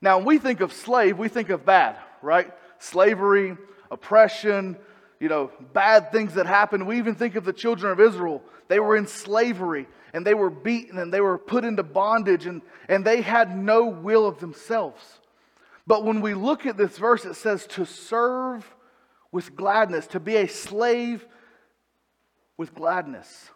Now, 0.00 0.16
when 0.18 0.26
we 0.26 0.38
think 0.38 0.60
of 0.60 0.72
slave, 0.72 1.18
we 1.18 1.28
think 1.28 1.50
of 1.50 1.64
bad, 1.64 1.96
right? 2.22 2.50
Slavery, 2.78 3.56
oppression, 3.90 4.76
you 5.18 5.28
know, 5.28 5.50
bad 5.72 6.12
things 6.12 6.34
that 6.34 6.46
happened. 6.46 6.86
We 6.86 6.98
even 6.98 7.14
think 7.14 7.36
of 7.36 7.44
the 7.44 7.52
children 7.52 7.92
of 7.92 8.00
Israel. 8.00 8.42
They 8.68 8.80
were 8.80 8.96
in 8.96 9.06
slavery 9.06 9.86
and 10.12 10.26
they 10.26 10.34
were 10.34 10.50
beaten 10.50 10.98
and 10.98 11.12
they 11.12 11.20
were 11.20 11.38
put 11.38 11.64
into 11.64 11.82
bondage 11.82 12.46
and, 12.46 12.62
and 12.88 13.04
they 13.04 13.20
had 13.20 13.56
no 13.56 13.86
will 13.86 14.26
of 14.26 14.40
themselves. 14.40 15.02
But 15.86 16.04
when 16.04 16.20
we 16.20 16.34
look 16.34 16.66
at 16.66 16.76
this 16.76 16.96
verse, 16.98 17.24
it 17.24 17.34
says 17.34 17.66
to 17.68 17.84
serve 17.84 18.64
with 19.32 19.54
gladness, 19.56 20.06
to 20.08 20.20
be 20.20 20.36
a 20.36 20.48
slave 20.48 21.26
with 22.56 22.74
gladness. 22.74 23.50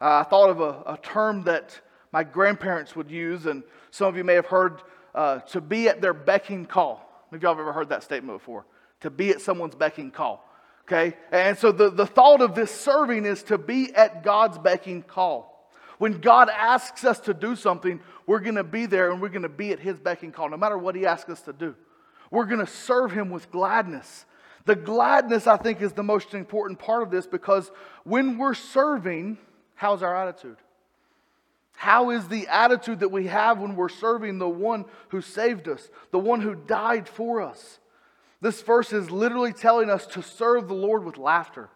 Uh, 0.00 0.20
I 0.20 0.22
thought 0.24 0.50
of 0.50 0.60
a, 0.60 0.82
a, 0.86 0.98
term 1.02 1.44
that 1.44 1.80
my 2.12 2.22
grandparents 2.22 2.94
would 2.94 3.10
use, 3.10 3.46
and 3.46 3.62
some 3.90 4.08
of 4.08 4.16
you 4.16 4.24
may 4.24 4.34
have 4.34 4.46
heard 4.46 4.82
uh, 5.14 5.38
to 5.38 5.60
be 5.60 5.88
at 5.88 6.00
their 6.02 6.12
becking 6.12 6.66
call. 6.66 7.05
Maybe 7.30 7.42
y'all 7.42 7.52
have 7.52 7.60
ever 7.60 7.72
heard 7.72 7.88
that 7.90 8.02
statement 8.02 8.38
before. 8.38 8.66
To 9.00 9.10
be 9.10 9.30
at 9.30 9.40
someone's 9.40 9.74
becking 9.74 10.10
call. 10.10 10.48
Okay? 10.84 11.16
And 11.32 11.58
so 11.58 11.72
the, 11.72 11.90
the 11.90 12.06
thought 12.06 12.40
of 12.40 12.54
this 12.54 12.70
serving 12.70 13.24
is 13.26 13.42
to 13.44 13.58
be 13.58 13.94
at 13.94 14.22
God's 14.22 14.58
becking 14.58 15.02
call. 15.02 15.70
When 15.98 16.20
God 16.20 16.48
asks 16.50 17.04
us 17.04 17.20
to 17.20 17.34
do 17.34 17.56
something, 17.56 18.00
we're 18.26 18.40
going 18.40 18.56
to 18.56 18.64
be 18.64 18.86
there 18.86 19.10
and 19.10 19.20
we're 19.20 19.30
going 19.30 19.42
to 19.42 19.48
be 19.48 19.72
at 19.72 19.80
His 19.80 19.98
becking 19.98 20.30
call, 20.30 20.50
no 20.50 20.56
matter 20.56 20.78
what 20.78 20.94
He 20.94 21.06
asks 21.06 21.30
us 21.30 21.40
to 21.42 21.52
do. 21.52 21.74
We're 22.30 22.44
going 22.44 22.64
to 22.64 22.70
serve 22.70 23.12
Him 23.12 23.30
with 23.30 23.50
gladness. 23.50 24.26
The 24.66 24.76
gladness, 24.76 25.46
I 25.46 25.56
think, 25.56 25.80
is 25.80 25.92
the 25.92 26.02
most 26.02 26.34
important 26.34 26.78
part 26.78 27.02
of 27.02 27.10
this 27.10 27.26
because 27.26 27.70
when 28.04 28.36
we're 28.36 28.54
serving, 28.54 29.38
how's 29.74 30.02
our 30.02 30.14
attitude? 30.14 30.56
How 31.76 32.10
is 32.10 32.26
the 32.26 32.48
attitude 32.48 33.00
that 33.00 33.10
we 33.10 33.26
have 33.26 33.58
when 33.58 33.76
we're 33.76 33.90
serving 33.90 34.38
the 34.38 34.48
one 34.48 34.86
who 35.10 35.20
saved 35.20 35.68
us, 35.68 35.88
the 36.10 36.18
one 36.18 36.40
who 36.40 36.54
died 36.54 37.06
for 37.06 37.42
us? 37.42 37.78
This 38.40 38.62
verse 38.62 38.92
is 38.92 39.10
literally 39.10 39.52
telling 39.52 39.90
us 39.90 40.06
to 40.08 40.22
serve 40.22 40.68
the 40.68 40.74
Lord 40.74 41.04
with 41.04 41.18
laughter, 41.18 41.68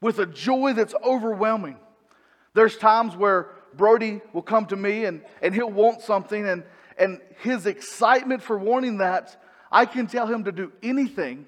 with 0.00 0.18
a 0.18 0.26
joy 0.26 0.72
that's 0.72 0.94
overwhelming. 1.04 1.76
There's 2.54 2.76
times 2.76 3.16
where 3.16 3.50
Brody 3.74 4.20
will 4.32 4.42
come 4.42 4.66
to 4.66 4.76
me 4.76 5.04
and, 5.04 5.22
and 5.40 5.54
he'll 5.54 5.70
want 5.70 6.02
something, 6.02 6.46
and, 6.46 6.64
and 6.98 7.20
his 7.42 7.66
excitement 7.66 8.42
for 8.42 8.58
wanting 8.58 8.98
that 8.98 9.40
I 9.70 9.86
can 9.86 10.08
tell 10.08 10.26
him 10.26 10.44
to 10.44 10.52
do 10.52 10.72
anything 10.82 11.46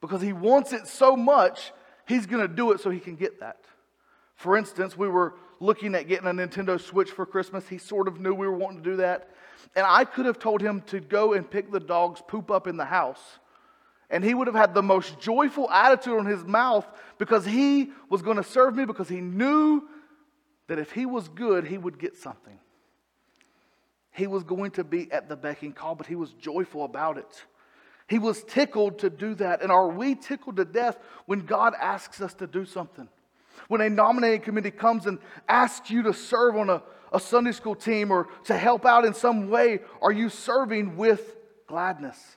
because 0.00 0.22
he 0.22 0.32
wants 0.32 0.72
it 0.72 0.86
so 0.86 1.16
much, 1.16 1.72
he's 2.06 2.26
going 2.26 2.46
to 2.46 2.54
do 2.54 2.72
it 2.72 2.80
so 2.80 2.90
he 2.90 3.00
can 3.00 3.16
get 3.16 3.40
that. 3.40 3.58
For 4.36 4.56
instance, 4.56 4.96
we 4.96 5.08
were 5.08 5.34
looking 5.60 5.94
at 5.94 6.08
getting 6.08 6.26
a 6.26 6.32
Nintendo 6.32 6.80
Switch 6.80 7.10
for 7.10 7.26
Christmas. 7.26 7.68
He 7.68 7.78
sort 7.78 8.08
of 8.08 8.20
knew 8.20 8.34
we 8.34 8.46
were 8.46 8.56
wanting 8.56 8.82
to 8.82 8.90
do 8.90 8.96
that. 8.96 9.30
And 9.74 9.86
I 9.86 10.04
could 10.04 10.26
have 10.26 10.38
told 10.38 10.60
him 10.60 10.82
to 10.86 11.00
go 11.00 11.32
and 11.32 11.50
pick 11.50 11.70
the 11.70 11.80
dog's 11.80 12.22
poop 12.26 12.50
up 12.50 12.66
in 12.66 12.76
the 12.76 12.84
house. 12.84 13.38
And 14.08 14.22
he 14.22 14.34
would 14.34 14.46
have 14.46 14.56
had 14.56 14.74
the 14.74 14.82
most 14.82 15.18
joyful 15.18 15.68
attitude 15.70 16.18
on 16.18 16.26
his 16.26 16.44
mouth 16.44 16.86
because 17.18 17.44
he 17.44 17.90
was 18.08 18.22
going 18.22 18.36
to 18.36 18.44
serve 18.44 18.76
me 18.76 18.84
because 18.84 19.08
he 19.08 19.20
knew 19.20 19.82
that 20.68 20.78
if 20.78 20.92
he 20.92 21.06
was 21.06 21.28
good, 21.28 21.66
he 21.66 21.78
would 21.78 21.98
get 21.98 22.16
something. 22.16 22.58
He 24.12 24.26
was 24.26 24.44
going 24.44 24.70
to 24.72 24.84
be 24.84 25.10
at 25.12 25.28
the 25.28 25.36
beck 25.36 25.62
and 25.62 25.74
call, 25.74 25.94
but 25.94 26.06
he 26.06 26.14
was 26.14 26.32
joyful 26.32 26.84
about 26.84 27.18
it. 27.18 27.44
He 28.08 28.18
was 28.18 28.44
tickled 28.44 29.00
to 29.00 29.10
do 29.10 29.34
that. 29.34 29.62
And 29.62 29.72
are 29.72 29.88
we 29.88 30.14
tickled 30.14 30.56
to 30.56 30.64
death 30.64 30.98
when 31.26 31.40
God 31.40 31.74
asks 31.78 32.20
us 32.20 32.32
to 32.34 32.46
do 32.46 32.64
something? 32.64 33.08
When 33.68 33.80
a 33.80 33.90
nominating 33.90 34.40
committee 34.42 34.70
comes 34.70 35.06
and 35.06 35.18
asks 35.48 35.90
you 35.90 36.02
to 36.02 36.12
serve 36.12 36.56
on 36.56 36.70
a, 36.70 36.82
a 37.12 37.20
Sunday 37.20 37.52
school 37.52 37.74
team 37.74 38.10
or 38.10 38.28
to 38.44 38.56
help 38.56 38.86
out 38.86 39.04
in 39.04 39.14
some 39.14 39.50
way, 39.50 39.80
are 40.02 40.12
you 40.12 40.28
serving 40.28 40.96
with 40.96 41.36
gladness? 41.66 42.36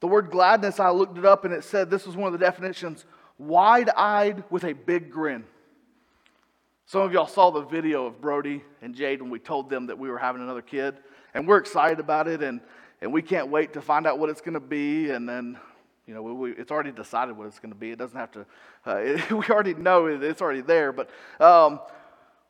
The 0.00 0.08
word 0.08 0.30
gladness, 0.30 0.80
I 0.80 0.90
looked 0.90 1.18
it 1.18 1.24
up 1.24 1.44
and 1.44 1.54
it 1.54 1.64
said 1.64 1.90
this 1.90 2.06
was 2.06 2.16
one 2.16 2.32
of 2.32 2.38
the 2.38 2.44
definitions 2.44 3.04
wide 3.38 3.90
eyed 3.96 4.44
with 4.50 4.64
a 4.64 4.72
big 4.72 5.10
grin. 5.10 5.44
Some 6.86 7.00
of 7.02 7.12
y'all 7.12 7.26
saw 7.26 7.50
the 7.50 7.62
video 7.62 8.06
of 8.06 8.20
Brody 8.20 8.62
and 8.82 8.94
Jade 8.94 9.22
when 9.22 9.30
we 9.30 9.38
told 9.38 9.70
them 9.70 9.86
that 9.86 9.98
we 9.98 10.10
were 10.10 10.18
having 10.18 10.42
another 10.42 10.62
kid, 10.62 10.96
and 11.32 11.48
we're 11.48 11.56
excited 11.56 11.98
about 11.98 12.28
it, 12.28 12.42
and, 12.42 12.60
and 13.00 13.12
we 13.12 13.22
can't 13.22 13.48
wait 13.48 13.72
to 13.72 13.80
find 13.80 14.06
out 14.06 14.18
what 14.18 14.28
it's 14.28 14.42
going 14.42 14.54
to 14.54 14.60
be. 14.60 15.10
And 15.10 15.26
then, 15.28 15.58
you 16.06 16.14
know, 16.14 16.22
we, 16.22 16.32
we, 16.32 16.50
it's 16.52 16.70
already 16.70 16.92
decided 16.92 17.36
what 17.36 17.46
it's 17.46 17.58
going 17.58 17.72
to 17.72 17.78
be. 17.78 17.90
It 17.90 17.98
doesn't 17.98 18.18
have 18.18 18.32
to, 18.32 18.46
uh, 18.86 18.96
it, 18.96 19.32
we 19.32 19.46
already 19.46 19.74
know 19.74 20.06
it, 20.06 20.22
it's 20.22 20.42
already 20.42 20.60
there. 20.60 20.92
But 20.92 21.10
um, 21.40 21.80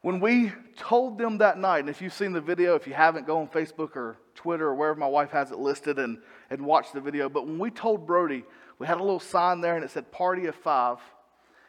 when 0.02 0.20
we 0.20 0.52
told 0.76 1.18
them 1.18 1.38
that 1.38 1.58
night, 1.58 1.80
and 1.80 1.88
if 1.88 2.02
you've 2.02 2.12
seen 2.12 2.32
the 2.32 2.40
video, 2.40 2.75
if 2.75 2.87
you 2.87 2.94
haven't, 2.94 3.26
go 3.26 3.38
on 3.38 3.49
Facebook 3.49 3.96
or 3.96 4.18
Twitter 4.34 4.68
or 4.68 4.75
wherever 4.75 4.99
my 4.99 5.06
wife 5.06 5.30
has 5.30 5.50
it 5.50 5.58
listed 5.58 5.99
and, 5.99 6.18
and 6.50 6.64
watch 6.64 6.92
the 6.92 7.00
video. 7.00 7.28
But 7.28 7.46
when 7.46 7.58
we 7.58 7.70
told 7.70 8.06
Brody, 8.06 8.44
we 8.78 8.87
had 8.87 8.99
a 8.99 9.02
little 9.02 9.20
sign 9.20 9.61
there 9.61 9.76
and 9.76 9.84
it 9.84 9.90
said 9.90 10.11
party 10.11 10.46
of 10.46 10.54
five, 10.56 10.99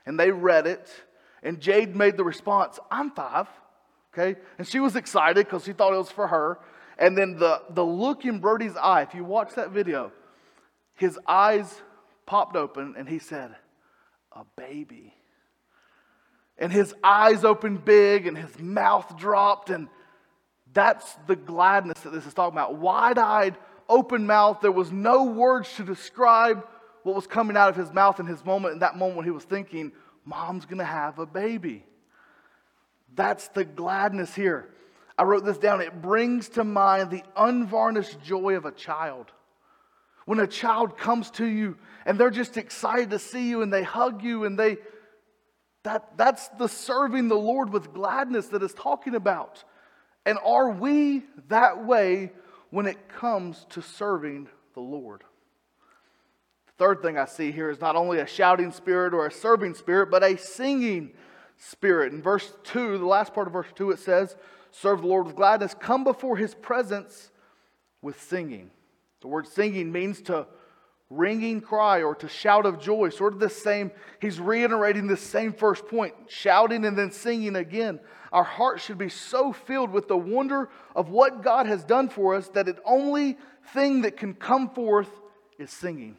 and 0.06 0.20
they 0.20 0.32
read 0.32 0.68
it 0.68 0.90
and 1.46 1.62
Jade 1.62 1.96
made 1.96 2.18
the 2.18 2.24
response, 2.24 2.80
I'm 2.90 3.12
five. 3.12 3.48
Okay? 4.14 4.38
And 4.58 4.68
she 4.68 4.80
was 4.80 4.96
excited 4.96 5.46
because 5.46 5.64
she 5.64 5.74
thought 5.74 5.94
it 5.94 5.98
was 5.98 6.10
for 6.10 6.28
her. 6.28 6.60
And 6.98 7.16
then 7.16 7.38
the, 7.38 7.62
the 7.70 7.86
look 7.86 8.26
in 8.26 8.40
Brody's 8.40 8.76
eye, 8.76 9.04
if 9.04 9.14
you 9.14 9.24
watch 9.24 9.54
that 9.56 9.70
video, 9.70 10.12
his 10.96 11.20
eyes 11.28 11.82
popped 12.26 12.56
open 12.56 12.96
and 12.98 13.08
he 13.08 13.20
said, 13.20 13.56
A 14.32 14.44
baby. 14.56 15.14
And 16.58 16.72
his 16.72 16.96
eyes 17.04 17.44
opened 17.44 17.86
big 17.86 18.28
and 18.28 18.38
his 18.38 18.58
mouth 18.60 19.18
dropped. 19.18 19.70
And 19.70 19.90
that's 20.74 21.16
the 21.28 21.36
gladness 21.36 22.00
that 22.02 22.12
this 22.12 22.26
is 22.26 22.34
talking 22.34 22.58
about. 22.58 22.78
Wide 22.78 23.18
eyed, 23.18 23.58
open 23.90 24.26
mouth. 24.26 24.62
There 24.62 24.72
was 24.72 24.92
no 24.92 25.26
words 25.26 25.74
to 25.76 25.84
describe 25.84 26.66
what 27.04 27.16
was 27.16 27.28
coming 27.28 27.58
out 27.58 27.70
of 27.70 27.76
his 27.76 27.94
mouth 27.94 28.20
in 28.20 28.26
his 28.26 28.44
moment, 28.44 28.74
in 28.74 28.80
that 28.80 28.98
moment 28.98 29.18
when 29.18 29.26
he 29.26 29.32
was 29.32 29.44
thinking, 29.44 29.92
mom's 30.24 30.66
going 30.66 30.80
to 30.80 30.86
have 30.86 31.20
a 31.20 31.26
baby. 31.26 31.86
That's 33.16 33.48
the 33.50 33.64
gladness 33.64 34.34
here. 34.34 34.70
I 35.18 35.24
wrote 35.24 35.46
this 35.46 35.58
down. 35.58 35.82
It 35.82 36.02
brings 36.02 36.50
to 36.50 36.64
mind 36.64 37.12
the 37.12 37.24
unvarnished 37.38 38.22
joy 38.22 38.56
of 38.56 38.66
a 38.66 38.72
child. 38.72 39.32
When 40.26 40.40
a 40.40 40.48
child 40.48 40.98
comes 40.98 41.30
to 41.32 41.46
you 41.46 41.78
and 42.06 42.20
they're 42.20 42.32
just 42.32 42.58
excited 42.58 43.12
to 43.12 43.20
see 43.20 43.50
you 43.50 43.62
and 43.62 43.72
they 43.72 43.84
hug 43.84 44.24
you 44.24 44.44
and 44.44 44.58
they 44.58 44.78
that 45.84 46.18
that's 46.18 46.48
the 46.50 46.68
serving 46.68 47.28
the 47.28 47.36
Lord 47.36 47.72
with 47.72 47.94
gladness 47.94 48.48
that 48.48 48.64
is 48.64 48.74
talking 48.74 49.14
about. 49.14 49.64
And 50.26 50.40
are 50.44 50.72
we 50.72 51.24
that 51.48 51.86
way 51.86 52.32
when 52.72 52.88
it 52.88 53.08
comes 53.08 53.68
to 53.70 53.82
serving 53.84 54.50
the 54.74 54.80
Lord? 54.80 55.24
The 56.66 56.74
Third 56.80 57.04
thing 57.04 57.20
I 57.20 57.26
see 57.26 57.52
here 57.52 57.70
is 57.70 57.80
not 57.80 57.96
only 57.96 58.18
a 58.18 58.26
shouting 58.26 58.72
spirit 58.72 59.14
or 59.14 59.28
a 59.28 59.32
serving 59.32 59.76
spirit, 59.76 60.10
but 60.10 60.24
a 60.24 60.38
singing 60.38 61.12
spirit. 61.58 62.12
In 62.12 62.22
verse 62.24 62.52
2, 62.64 62.98
the 62.98 63.06
last 63.06 63.36
part 63.36 63.46
of 63.46 63.54
verse 63.54 63.68
2, 63.76 63.92
it 63.92 64.00
says, 64.00 64.36
Serve 64.72 65.02
the 65.02 65.08
Lord 65.08 65.28
with 65.28 65.36
gladness, 65.36 65.76
come 65.80 66.04
before 66.04 66.36
his 66.36 66.56
presence 66.56 67.32
with 68.02 68.22
singing. 68.22 68.72
The 69.26 69.30
word 69.30 69.48
singing 69.48 69.92
means 69.92 70.22
to 70.22 70.46
ringing 71.10 71.60
cry 71.60 72.04
or 72.04 72.14
to 72.14 72.30
shout 72.30 72.68
of 72.68 72.80
joy. 72.80 73.10
Sort 73.10 73.34
of 73.34 73.40
the 73.40 73.50
same, 73.50 73.90
he's 74.22 74.40
reiterating 74.40 75.08
the 75.08 75.18
same 75.18 75.52
first 75.52 75.88
point, 75.88 76.14
shouting 76.28 76.86
and 76.86 76.96
then 76.96 77.10
singing 77.10 77.56
again. 77.56 78.00
Our 78.32 78.44
hearts 78.44 78.86
should 78.86 79.00
be 79.00 79.10
so 79.10 79.52
filled 79.52 79.90
with 79.90 80.08
the 80.08 80.16
wonder 80.16 80.70
of 80.96 81.10
what 81.10 81.42
God 81.42 81.66
has 81.66 81.84
done 81.84 82.08
for 82.08 82.36
us 82.36 82.50
that 82.50 82.68
the 82.68 82.78
only 82.86 83.40
thing 83.74 84.04
that 84.04 84.16
can 84.16 84.36
come 84.36 84.70
forth 84.70 85.10
is 85.58 85.72
singing. 85.72 86.18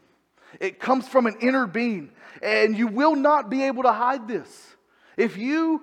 It 0.58 0.80
comes 0.80 1.06
from 1.06 1.26
an 1.26 1.36
inner 1.40 1.68
being, 1.68 2.10
and 2.42 2.76
you 2.76 2.88
will 2.88 3.14
not 3.14 3.48
be 3.48 3.62
able 3.62 3.84
to 3.84 3.92
hide 3.92 4.26
this. 4.26 4.75
If 5.16 5.36
you 5.36 5.82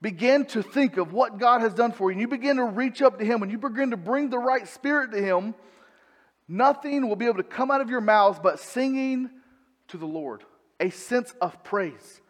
begin 0.00 0.46
to 0.46 0.64
think 0.64 0.96
of 0.96 1.12
what 1.12 1.38
God 1.38 1.60
has 1.60 1.72
done 1.72 1.92
for 1.92 2.10
you, 2.10 2.14
and 2.14 2.20
you 2.20 2.26
begin 2.26 2.56
to 2.56 2.64
reach 2.64 3.00
up 3.00 3.20
to 3.20 3.24
Him, 3.24 3.44
and 3.44 3.52
you 3.52 3.58
begin 3.58 3.90
to 3.90 3.96
bring 3.96 4.28
the 4.28 4.40
right 4.40 4.66
spirit 4.66 5.12
to 5.12 5.22
Him, 5.22 5.54
nothing 6.52 7.08
will 7.08 7.16
be 7.16 7.24
able 7.24 7.38
to 7.38 7.42
come 7.42 7.70
out 7.70 7.80
of 7.80 7.88
your 7.88 8.02
mouths 8.02 8.38
but 8.40 8.60
singing 8.60 9.30
to 9.88 9.96
the 9.96 10.06
Lord, 10.06 10.44
a 10.78 10.90
sense 10.90 11.34
of 11.40 11.64
praise. 11.64 12.20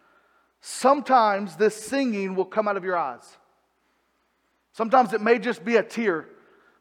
Sometimes 0.60 1.56
this 1.56 1.74
singing 1.74 2.36
will 2.36 2.44
come 2.44 2.68
out 2.68 2.76
of 2.76 2.84
your 2.84 2.96
eyes. 2.96 3.36
Sometimes 4.74 5.12
it 5.12 5.20
may 5.20 5.38
just 5.38 5.64
be 5.64 5.76
a 5.76 5.82
tear 5.82 6.28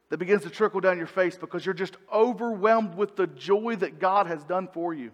that 0.09 0.17
begins 0.17 0.43
to 0.43 0.49
trickle 0.49 0.81
down 0.81 0.97
your 0.97 1.07
face 1.07 1.35
because 1.35 1.65
you're 1.65 1.73
just 1.73 1.97
overwhelmed 2.13 2.95
with 2.95 3.15
the 3.15 3.25
joy 3.27 3.75
that 3.77 3.99
God 3.99 4.27
has 4.27 4.43
done 4.43 4.67
for 4.71 4.93
you. 4.93 5.11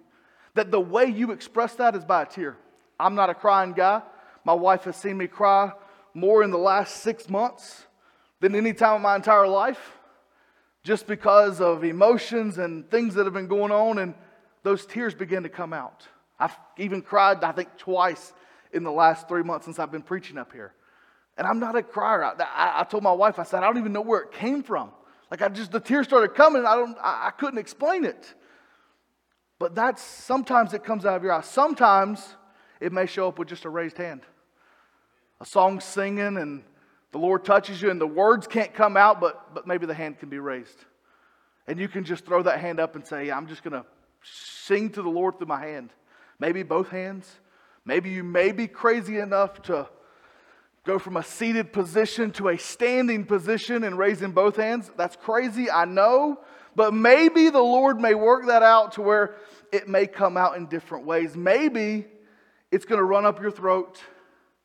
That 0.55 0.69
the 0.69 0.81
way 0.81 1.05
you 1.05 1.31
express 1.31 1.75
that 1.75 1.95
is 1.95 2.03
by 2.03 2.23
a 2.23 2.25
tear. 2.25 2.57
I'm 2.99 3.15
not 3.15 3.29
a 3.29 3.35
crying 3.35 3.71
guy. 3.71 4.01
My 4.43 4.53
wife 4.53 4.83
has 4.83 4.97
seen 4.97 5.17
me 5.17 5.27
cry 5.27 5.71
more 6.13 6.43
in 6.43 6.51
the 6.51 6.57
last 6.57 6.97
six 6.97 7.29
months 7.29 7.85
than 8.41 8.53
any 8.53 8.73
time 8.73 8.97
in 8.97 9.01
my 9.01 9.15
entire 9.15 9.47
life 9.47 9.96
just 10.87 11.05
because 11.05 11.59
of 11.59 11.83
emotions 11.83 12.59
and 12.59 12.89
things 12.89 13.13
that 13.15 13.25
have 13.25 13.33
been 13.33 13.49
going 13.49 13.73
on, 13.73 13.97
and 13.97 14.13
those 14.63 14.85
tears 14.85 15.13
begin 15.13 15.43
to 15.43 15.49
come 15.49 15.73
out. 15.73 16.07
I've 16.39 16.55
even 16.77 17.01
cried, 17.01 17.43
I 17.43 17.51
think, 17.51 17.75
twice 17.77 18.31
in 18.71 18.85
the 18.85 18.91
last 18.91 19.27
three 19.27 19.43
months 19.43 19.65
since 19.65 19.79
I've 19.79 19.91
been 19.91 20.01
preaching 20.01 20.37
up 20.37 20.53
here. 20.53 20.73
And 21.37 21.45
I'm 21.45 21.59
not 21.59 21.75
a 21.75 21.83
crier. 21.83 22.23
I, 22.23 22.35
I, 22.79 22.83
told 22.85 23.03
my 23.03 23.11
wife, 23.11 23.37
I 23.37 23.43
said, 23.43 23.63
I 23.63 23.67
don't 23.67 23.77
even 23.77 23.91
know 23.91 24.01
where 24.01 24.21
it 24.21 24.31
came 24.31 24.63
from. 24.63 24.91
Like 25.29 25.41
I 25.41 25.49
just, 25.49 25.73
the 25.73 25.81
tears 25.81 26.07
started 26.07 26.33
coming. 26.35 26.65
I 26.65 26.75
don't, 26.75 26.97
I, 26.99 27.27
I 27.27 27.31
couldn't 27.31 27.59
explain 27.59 28.05
it. 28.05 28.33
But 29.59 29.75
that's, 29.75 30.01
sometimes 30.01 30.73
it 30.73 30.85
comes 30.85 31.05
out 31.05 31.17
of 31.17 31.23
your 31.23 31.33
eyes. 31.33 31.47
Sometimes 31.47 32.25
it 32.79 32.93
may 32.93 33.07
show 33.07 33.27
up 33.27 33.39
with 33.39 33.49
just 33.49 33.65
a 33.65 33.69
raised 33.69 33.97
hand. 33.97 34.21
A 35.41 35.45
song 35.45 35.81
singing 35.81 36.37
and 36.37 36.63
the 37.11 37.19
Lord 37.19 37.45
touches 37.45 37.81
you 37.81 37.89
and 37.89 37.99
the 37.99 38.07
words 38.07 38.47
can't 38.47 38.73
come 38.73 38.97
out, 38.97 39.19
but, 39.21 39.53
but 39.53 39.67
maybe 39.67 39.85
the 39.85 39.93
hand 39.93 40.19
can 40.19 40.29
be 40.29 40.39
raised. 40.39 40.85
And 41.67 41.79
you 41.79 41.87
can 41.87 42.03
just 42.03 42.25
throw 42.25 42.43
that 42.43 42.59
hand 42.59 42.79
up 42.79 42.95
and 42.95 43.05
say, 43.05 43.29
I'm 43.29 43.47
just 43.47 43.63
going 43.63 43.73
to 43.73 43.85
sing 44.23 44.89
to 44.91 45.01
the 45.01 45.09
Lord 45.09 45.37
through 45.37 45.47
my 45.47 45.59
hand. 45.59 45.91
Maybe 46.39 46.63
both 46.63 46.89
hands. 46.89 47.29
Maybe 47.85 48.09
you 48.09 48.23
may 48.23 48.51
be 48.51 48.67
crazy 48.67 49.19
enough 49.19 49.61
to 49.63 49.87
go 50.85 50.99
from 50.99 51.17
a 51.17 51.23
seated 51.23 51.73
position 51.73 52.31
to 52.31 52.49
a 52.49 52.57
standing 52.57 53.25
position 53.25 53.83
and 53.83 53.97
raising 53.97 54.31
both 54.31 54.55
hands. 54.55 54.89
That's 54.95 55.15
crazy, 55.17 55.69
I 55.69 55.85
know. 55.85 56.39
But 56.75 56.93
maybe 56.93 57.49
the 57.49 57.59
Lord 57.59 57.99
may 57.99 58.13
work 58.13 58.47
that 58.47 58.63
out 58.63 58.93
to 58.93 59.01
where 59.01 59.35
it 59.71 59.87
may 59.87 60.07
come 60.07 60.37
out 60.37 60.55
in 60.55 60.67
different 60.67 61.05
ways. 61.05 61.35
Maybe 61.35 62.05
it's 62.71 62.85
going 62.85 62.99
to 62.99 63.03
run 63.03 63.25
up 63.25 63.41
your 63.41 63.51
throat 63.51 64.01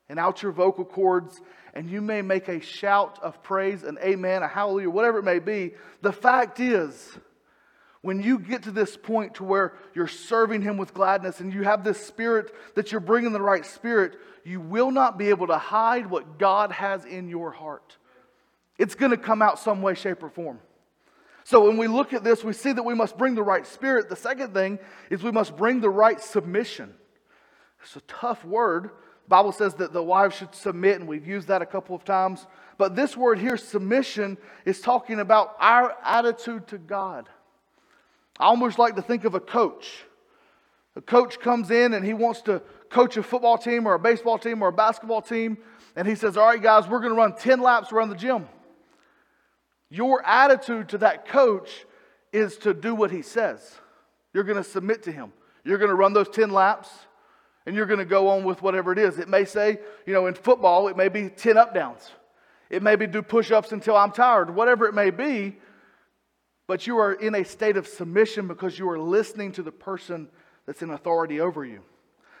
and 0.07 0.19
out 0.19 0.43
your 0.43 0.51
vocal 0.51 0.85
cords, 0.85 1.41
and 1.73 1.89
you 1.89 2.01
may 2.01 2.21
make 2.21 2.47
a 2.47 2.61
shout 2.61 3.19
of 3.21 3.41
praise, 3.41 3.83
an 3.83 3.97
amen, 4.03 4.43
a 4.43 4.47
hallelujah, 4.47 4.89
whatever 4.89 5.19
it 5.19 5.23
may 5.23 5.39
be. 5.39 5.73
The 6.01 6.11
fact 6.11 6.59
is, 6.59 7.17
when 8.03 8.21
you 8.21 8.37
get 8.37 8.63
to 8.63 8.71
this 8.71 8.97
point 8.97 9.35
to 9.35 9.45
where 9.45 9.73
you're 9.95 10.07
serving 10.07 10.61
him 10.61 10.77
with 10.77 10.93
gladness 10.93 11.39
and 11.39 11.53
you 11.53 11.63
have 11.63 11.83
this 11.83 12.05
spirit 12.05 12.53
that 12.75 12.91
you're 12.91 13.01
bringing 13.01 13.31
the 13.31 13.41
right 13.41 13.65
spirit 13.65 14.17
you 14.43 14.59
will 14.59 14.91
not 14.91 15.17
be 15.17 15.29
able 15.29 15.47
to 15.47 15.57
hide 15.57 16.05
what 16.05 16.37
god 16.37 16.71
has 16.73 17.05
in 17.05 17.29
your 17.29 17.51
heart. 17.51 17.97
It's 18.77 18.93
going 18.93 19.11
to 19.11 19.17
come 19.17 19.41
out 19.41 19.57
some 19.57 19.81
way 19.81 19.95
shape 19.95 20.21
or 20.21 20.29
form. 20.29 20.59
So 21.45 21.65
when 21.65 21.77
we 21.77 21.87
look 21.87 22.11
at 22.11 22.25
this 22.25 22.43
we 22.43 22.51
see 22.51 22.73
that 22.73 22.83
we 22.83 22.93
must 22.93 23.17
bring 23.17 23.35
the 23.35 23.43
right 23.43 23.65
spirit. 23.65 24.09
The 24.09 24.17
second 24.17 24.53
thing 24.53 24.79
is 25.09 25.23
we 25.23 25.31
must 25.31 25.55
bring 25.55 25.79
the 25.79 25.89
right 25.89 26.19
submission. 26.19 26.93
It's 27.81 27.95
a 27.95 28.01
tough 28.01 28.43
word 28.43 28.91
bible 29.27 29.51
says 29.51 29.73
that 29.75 29.93
the 29.93 30.03
wives 30.03 30.35
should 30.35 30.53
submit 30.53 30.99
and 30.99 31.07
we've 31.07 31.27
used 31.27 31.47
that 31.47 31.61
a 31.61 31.65
couple 31.65 31.95
of 31.95 32.03
times 32.03 32.45
but 32.77 32.95
this 32.95 33.15
word 33.15 33.39
here 33.39 33.57
submission 33.57 34.37
is 34.65 34.81
talking 34.81 35.19
about 35.19 35.55
our 35.59 35.95
attitude 36.03 36.67
to 36.67 36.77
god 36.77 37.29
I 38.39 38.45
almost 38.45 38.79
like 38.79 38.95
to 38.95 39.01
think 39.01 39.25
of 39.25 39.35
a 39.35 39.39
coach. 39.39 40.05
A 40.95 41.01
coach 41.01 41.39
comes 41.39 41.71
in 41.71 41.93
and 41.93 42.05
he 42.05 42.13
wants 42.13 42.41
to 42.43 42.61
coach 42.89 43.17
a 43.17 43.23
football 43.23 43.57
team 43.57 43.87
or 43.87 43.93
a 43.93 43.99
baseball 43.99 44.37
team 44.37 44.61
or 44.61 44.67
a 44.67 44.73
basketball 44.73 45.21
team, 45.21 45.57
and 45.95 46.07
he 46.07 46.15
says, 46.15 46.37
All 46.37 46.47
right, 46.47 46.61
guys, 46.61 46.87
we're 46.87 46.99
going 46.99 47.11
to 47.11 47.17
run 47.17 47.35
10 47.35 47.61
laps 47.61 47.91
around 47.91 48.09
the 48.09 48.15
gym. 48.15 48.47
Your 49.89 50.25
attitude 50.25 50.89
to 50.89 50.97
that 50.99 51.27
coach 51.27 51.85
is 52.31 52.57
to 52.59 52.73
do 52.73 52.95
what 52.95 53.11
he 53.11 53.21
says. 53.21 53.75
You're 54.33 54.43
going 54.43 54.57
to 54.57 54.63
submit 54.63 55.03
to 55.03 55.11
him. 55.11 55.31
You're 55.63 55.77
going 55.77 55.89
to 55.89 55.95
run 55.95 56.13
those 56.13 56.29
10 56.29 56.49
laps 56.49 56.89
and 57.65 57.75
you're 57.75 57.85
going 57.85 57.99
to 57.99 58.05
go 58.05 58.29
on 58.29 58.43
with 58.43 58.61
whatever 58.61 58.91
it 58.91 58.99
is. 58.99 59.19
It 59.19 59.29
may 59.29 59.45
say, 59.45 59.79
you 60.05 60.13
know, 60.13 60.27
in 60.27 60.33
football, 60.33 60.87
it 60.87 60.97
may 60.97 61.09
be 61.09 61.29
10 61.29 61.57
up 61.57 61.73
downs. 61.73 62.11
It 62.69 62.83
may 62.83 62.95
be 62.95 63.07
do 63.07 63.21
push 63.21 63.51
ups 63.51 63.71
until 63.71 63.95
I'm 63.95 64.11
tired, 64.11 64.53
whatever 64.53 64.85
it 64.87 64.93
may 64.93 65.11
be. 65.11 65.57
But 66.67 66.87
you 66.87 66.97
are 66.97 67.13
in 67.13 67.35
a 67.35 67.43
state 67.43 67.77
of 67.77 67.87
submission 67.87 68.47
because 68.47 68.79
you 68.79 68.89
are 68.89 68.99
listening 68.99 69.51
to 69.53 69.63
the 69.63 69.71
person 69.71 70.29
that's 70.65 70.81
in 70.81 70.89
authority 70.89 71.39
over 71.39 71.65
you. 71.65 71.81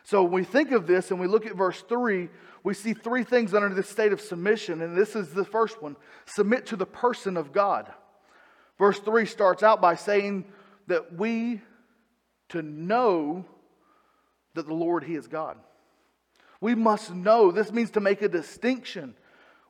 So 0.03 0.23
when 0.23 0.33
we 0.33 0.43
think 0.43 0.71
of 0.71 0.87
this 0.87 1.11
and 1.11 1.19
we 1.19 1.27
look 1.27 1.45
at 1.45 1.55
verse 1.55 1.81
3, 1.87 2.29
we 2.63 2.73
see 2.73 2.93
three 2.93 3.23
things 3.23 3.53
under 3.53 3.69
this 3.69 3.89
state 3.89 4.13
of 4.13 4.21
submission, 4.21 4.81
and 4.81 4.97
this 4.97 5.15
is 5.15 5.29
the 5.29 5.45
first 5.45 5.81
one 5.81 5.95
submit 6.25 6.65
to 6.67 6.75
the 6.75 6.85
person 6.85 7.37
of 7.37 7.51
God. 7.51 7.91
Verse 8.77 8.99
3 8.99 9.25
starts 9.25 9.63
out 9.63 9.81
by 9.81 9.95
saying 9.95 10.45
that 10.87 11.13
we 11.17 11.61
to 12.49 12.61
know 12.61 13.45
that 14.55 14.67
the 14.67 14.73
Lord, 14.73 15.03
He 15.03 15.15
is 15.15 15.27
God. 15.27 15.57
We 16.61 16.75
must 16.75 17.13
know. 17.13 17.51
This 17.51 17.71
means 17.71 17.91
to 17.91 17.99
make 17.99 18.21
a 18.21 18.29
distinction. 18.29 19.15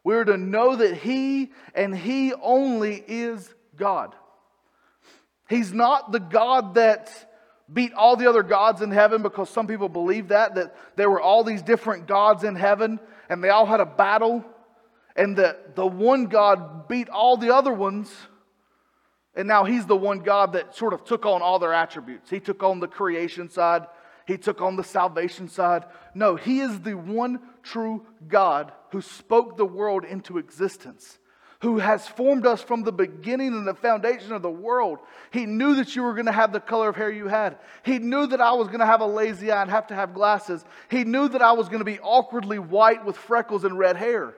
We're 0.03 0.25
to 0.25 0.37
know 0.37 0.75
that 0.75 0.97
He 0.97 1.51
and 1.73 1.95
He 1.95 2.33
only 2.33 3.03
is 3.07 3.53
God. 3.75 4.15
He's 5.49 5.73
not 5.73 6.11
the 6.11 6.19
God 6.19 6.75
that 6.75 7.11
beat 7.71 7.93
all 7.93 8.15
the 8.15 8.27
other 8.27 8.43
gods 8.43 8.81
in 8.81 8.91
heaven 8.91 9.21
because 9.21 9.49
some 9.49 9.67
people 9.67 9.89
believe 9.89 10.29
that, 10.29 10.55
that 10.55 10.75
there 10.95 11.09
were 11.09 11.21
all 11.21 11.43
these 11.43 11.61
different 11.61 12.07
gods 12.07 12.43
in 12.43 12.55
heaven 12.55 12.99
and 13.29 13.43
they 13.43 13.49
all 13.49 13.65
had 13.65 13.79
a 13.79 13.85
battle 13.85 14.43
and 15.15 15.37
that 15.37 15.75
the 15.75 15.85
one 15.85 16.25
God 16.25 16.87
beat 16.87 17.09
all 17.09 17.37
the 17.37 17.53
other 17.53 17.73
ones. 17.73 18.13
And 19.35 19.47
now 19.47 19.63
he's 19.63 19.85
the 19.85 19.95
one 19.95 20.19
God 20.19 20.53
that 20.53 20.75
sort 20.75 20.93
of 20.93 21.03
took 21.03 21.25
on 21.25 21.41
all 21.41 21.59
their 21.59 21.73
attributes. 21.73 22.29
He 22.29 22.39
took 22.39 22.61
on 22.61 22.79
the 22.79 22.87
creation 22.87 23.49
side, 23.49 23.87
he 24.25 24.37
took 24.37 24.61
on 24.61 24.75
the 24.75 24.83
salvation 24.83 25.47
side. 25.47 25.85
No, 26.13 26.35
he 26.35 26.59
is 26.59 26.81
the 26.81 26.95
one 26.95 27.39
true 27.61 28.05
God 28.27 28.71
who 28.91 29.01
spoke 29.01 29.57
the 29.57 29.65
world 29.65 30.05
into 30.05 30.37
existence 30.37 31.17
who 31.63 31.79
has 31.79 32.05
formed 32.05 32.45
us 32.45 32.61
from 32.61 32.83
the 32.83 32.91
beginning 32.91 33.53
and 33.53 33.65
the 33.65 33.73
foundation 33.73 34.33
of 34.33 34.41
the 34.41 34.51
world. 34.51 34.99
He 35.31 35.45
knew 35.45 35.75
that 35.75 35.95
you 35.95 36.03
were 36.03 36.11
going 36.11 36.25
to 36.25 36.33
have 36.33 36.51
the 36.51 36.59
color 36.59 36.89
of 36.89 36.97
hair 36.97 37.09
you 37.09 37.29
had. 37.29 37.57
He 37.83 37.99
knew 37.99 38.27
that 38.27 38.41
I 38.41 38.51
was 38.51 38.67
going 38.67 38.81
to 38.81 38.85
have 38.85 38.99
a 38.99 39.05
lazy 39.05 39.49
eye 39.49 39.61
and 39.61 39.71
have 39.71 39.87
to 39.87 39.95
have 39.95 40.13
glasses. 40.13 40.65
He 40.91 41.05
knew 41.05 41.29
that 41.29 41.41
I 41.41 41.53
was 41.53 41.69
going 41.69 41.79
to 41.79 41.85
be 41.85 42.01
awkwardly 42.01 42.59
white 42.59 43.05
with 43.05 43.15
freckles 43.15 43.63
and 43.63 43.79
red 43.79 43.95
hair. 43.95 44.35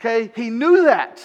Okay? 0.00 0.32
He 0.34 0.50
knew 0.50 0.86
that. 0.86 1.22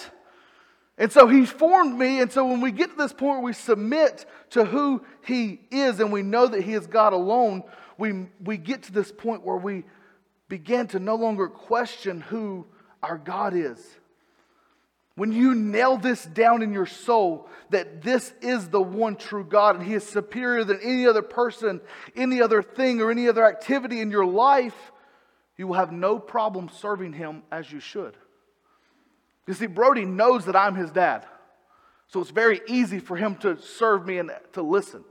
And 0.96 1.10
so 1.10 1.26
he 1.26 1.44
formed 1.44 1.98
me. 1.98 2.20
And 2.20 2.30
so 2.30 2.46
when 2.46 2.60
we 2.60 2.70
get 2.70 2.90
to 2.90 2.96
this 2.96 3.12
point 3.12 3.42
we 3.42 3.52
submit 3.52 4.26
to 4.50 4.64
who 4.64 5.02
he 5.26 5.62
is 5.72 5.98
and 5.98 6.12
we 6.12 6.22
know 6.22 6.46
that 6.46 6.62
he 6.62 6.74
is 6.74 6.86
God 6.86 7.12
alone, 7.12 7.64
we, 8.00 8.26
we 8.42 8.56
get 8.56 8.84
to 8.84 8.92
this 8.92 9.12
point 9.12 9.44
where 9.44 9.56
we 9.56 9.84
begin 10.48 10.88
to 10.88 10.98
no 10.98 11.14
longer 11.14 11.48
question 11.48 12.20
who 12.20 12.66
our 13.02 13.18
God 13.18 13.54
is. 13.54 13.78
When 15.14 15.32
you 15.32 15.54
nail 15.54 15.98
this 15.98 16.24
down 16.24 16.62
in 16.62 16.72
your 16.72 16.86
soul 16.86 17.48
that 17.68 18.02
this 18.02 18.32
is 18.40 18.68
the 18.68 18.80
one 18.80 19.16
true 19.16 19.44
God 19.44 19.76
and 19.76 19.84
He 19.84 19.94
is 19.94 20.08
superior 20.08 20.64
than 20.64 20.80
any 20.82 21.06
other 21.06 21.22
person, 21.22 21.80
any 22.16 22.40
other 22.40 22.62
thing, 22.62 23.00
or 23.00 23.10
any 23.10 23.28
other 23.28 23.44
activity 23.44 24.00
in 24.00 24.10
your 24.10 24.26
life, 24.26 24.92
you 25.58 25.66
will 25.66 25.74
have 25.74 25.92
no 25.92 26.18
problem 26.18 26.70
serving 26.72 27.12
Him 27.12 27.42
as 27.52 27.70
you 27.70 27.80
should. 27.80 28.16
You 29.46 29.54
see, 29.54 29.66
Brody 29.66 30.04
knows 30.04 30.46
that 30.46 30.56
I'm 30.56 30.74
his 30.74 30.90
dad. 30.90 31.26
So 32.06 32.20
it's 32.20 32.30
very 32.30 32.60
easy 32.68 32.98
for 32.98 33.16
him 33.16 33.36
to 33.38 33.60
serve 33.60 34.06
me 34.06 34.18
and 34.18 34.30
to 34.52 34.62
listen. 34.62 35.04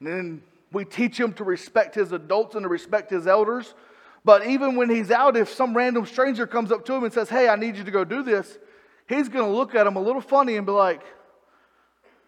And 0.00 0.08
then 0.08 0.42
we 0.72 0.84
teach 0.84 1.18
him 1.18 1.32
to 1.34 1.44
respect 1.44 1.94
his 1.94 2.12
adults 2.12 2.54
and 2.54 2.64
to 2.64 2.68
respect 2.68 3.10
his 3.10 3.26
elders. 3.26 3.74
But 4.24 4.46
even 4.46 4.76
when 4.76 4.88
he's 4.88 5.10
out, 5.10 5.36
if 5.36 5.48
some 5.52 5.76
random 5.76 6.06
stranger 6.06 6.46
comes 6.46 6.70
up 6.70 6.84
to 6.86 6.94
him 6.94 7.04
and 7.04 7.12
says, 7.12 7.28
Hey, 7.28 7.48
I 7.48 7.56
need 7.56 7.76
you 7.76 7.84
to 7.84 7.90
go 7.90 8.04
do 8.04 8.22
this, 8.22 8.58
he's 9.08 9.28
going 9.28 9.44
to 9.44 9.56
look 9.56 9.74
at 9.74 9.86
him 9.86 9.96
a 9.96 10.00
little 10.00 10.20
funny 10.20 10.56
and 10.56 10.64
be 10.64 10.72
like, 10.72 11.02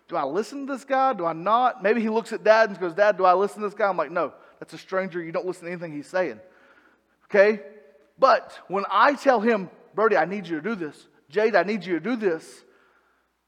Do 0.09 0.16
I 0.16 0.24
listen 0.24 0.66
to 0.66 0.72
this 0.72 0.85
guy? 0.85 1.12
Do 1.12 1.24
I 1.24 1.33
not? 1.33 1.83
Maybe 1.83 2.00
he 2.00 2.09
looks 2.09 2.33
at 2.33 2.42
dad 2.42 2.70
and 2.70 2.78
goes, 2.78 2.94
Dad, 2.94 3.16
do 3.16 3.24
I 3.24 3.35
listen 3.35 3.62
to 3.62 3.68
this 3.68 3.74
guy? 3.74 3.88
I'm 3.88 3.96
like, 3.96 4.11
No, 4.11 4.33
that's 4.59 4.72
a 4.72 4.78
stranger. 4.78 5.22
You 5.22 5.33
don't 5.33 5.46
listen 5.46 5.66
to 5.66 5.70
anything 5.70 5.92
he's 5.92 6.09
saying. 6.09 6.40
Okay? 7.26 7.61
But 8.18 8.59
when 8.68 8.85
I 8.90 9.14
tell 9.14 9.40
him, 9.40 9.70
Brody, 9.94 10.16
I 10.16 10.24
need 10.24 10.46
you 10.46 10.57
to 10.57 10.62
do 10.62 10.74
this, 10.74 11.07
Jade, 11.30 11.57
I 11.57 11.62
need 11.62 11.85
you 11.85 11.94
to 11.94 12.00
do 12.00 12.16
this, 12.16 12.64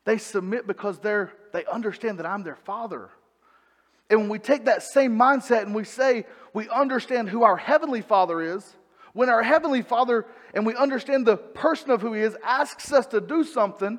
they 0.05 0.19
submit 0.19 0.67
because 0.67 0.99
they're, 0.99 1.33
they 1.53 1.65
understand 1.67 2.19
that 2.19 2.27
I'm 2.27 2.43
their 2.43 2.57
father. 2.57 3.11
And 4.09 4.21
when 4.21 4.29
we 4.29 4.39
take 4.39 4.67
that 4.67 4.83
same 4.83 5.19
mindset 5.19 5.63
and 5.63 5.75
we 5.75 5.85
say 5.85 6.27
we 6.53 6.69
understand 6.69 7.29
who 7.29 7.43
our 7.43 7.57
Heavenly 7.57 8.03
Father 8.03 8.41
is, 8.41 8.77
when 9.13 9.29
our 9.29 9.43
Heavenly 9.43 9.83
Father 9.83 10.27
and 10.55 10.65
we 10.65 10.75
understand 10.75 11.27
the 11.27 11.37
person 11.37 11.91
of 11.91 12.03
who 12.03 12.13
He 12.13 12.21
is 12.21 12.37
asks 12.45 12.93
us 12.93 13.07
to 13.09 13.21
do 13.21 13.45
something, 13.45 13.99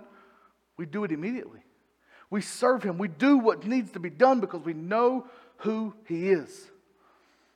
we 0.78 0.86
do 0.86 1.04
it 1.04 1.12
immediately. 1.12 1.62
We 2.30 2.42
serve 2.42 2.84
Him. 2.84 2.98
We 2.98 3.08
do 3.08 3.38
what 3.38 3.66
needs 3.66 3.92
to 3.92 4.00
be 4.00 4.10
done 4.10 4.40
because 4.40 4.62
we 4.62 4.74
know 4.74 5.28
who 5.58 5.94
He 6.06 6.30
is. 6.30 6.72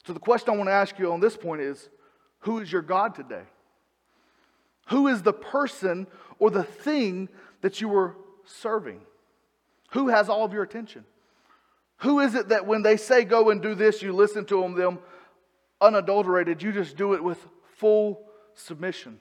So, 0.06 0.14
the 0.14 0.20
question 0.20 0.54
I 0.54 0.58
want 0.58 0.70
to 0.70 0.74
ask 0.74 0.98
you 0.98 1.12
on 1.14 1.20
this 1.20 1.38
point 1.38 1.62
is 1.62 1.90
who 2.40 2.60
is 2.60 2.72
your 2.72 2.82
God 2.82 3.14
today? 3.14 3.44
Who 4.88 5.08
is 5.08 5.22
the 5.22 5.34
person 5.34 6.08
or 6.40 6.50
the 6.50 6.64
thing 6.64 7.30
that 7.62 7.80
you 7.80 7.96
are 7.96 8.16
serving? 8.46 9.02
Who 9.92 10.10
has 10.10 10.28
all 10.30 10.44
of 10.44 10.54
your 10.54 10.64
attention? 10.64 11.06
Who 12.02 12.20
is 12.20 12.34
it 12.34 12.50
that 12.50 12.66
when 12.66 12.82
they 12.82 12.98
say 12.98 13.24
go 13.24 13.52
and 13.52 13.62
do 13.62 13.76
this, 13.76 14.02
you 14.02 14.12
listen 14.12 14.46
to 14.46 14.62
them, 14.62 14.74
them 14.76 15.00
unadulterated, 15.80 16.62
you 16.64 16.72
just 16.72 16.98
do 16.98 17.14
it 17.14 17.24
with 17.24 17.38
full 17.78 18.24
submission. 18.56 19.20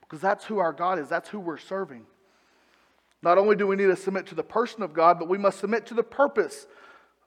Because 0.00 0.20
that's 0.20 0.44
who 0.44 0.58
our 0.58 0.72
God 0.72 0.98
is, 0.98 1.08
that's 1.08 1.28
who 1.28 1.38
we're 1.38 1.58
serving. 1.58 2.04
Not 3.22 3.38
only 3.38 3.54
do 3.54 3.68
we 3.68 3.76
need 3.76 3.86
to 3.86 3.96
submit 3.96 4.26
to 4.26 4.34
the 4.34 4.42
person 4.42 4.82
of 4.82 4.92
God, 4.92 5.20
but 5.20 5.28
we 5.28 5.38
must 5.38 5.60
submit 5.60 5.86
to 5.86 5.94
the 5.94 6.02
purpose 6.02 6.66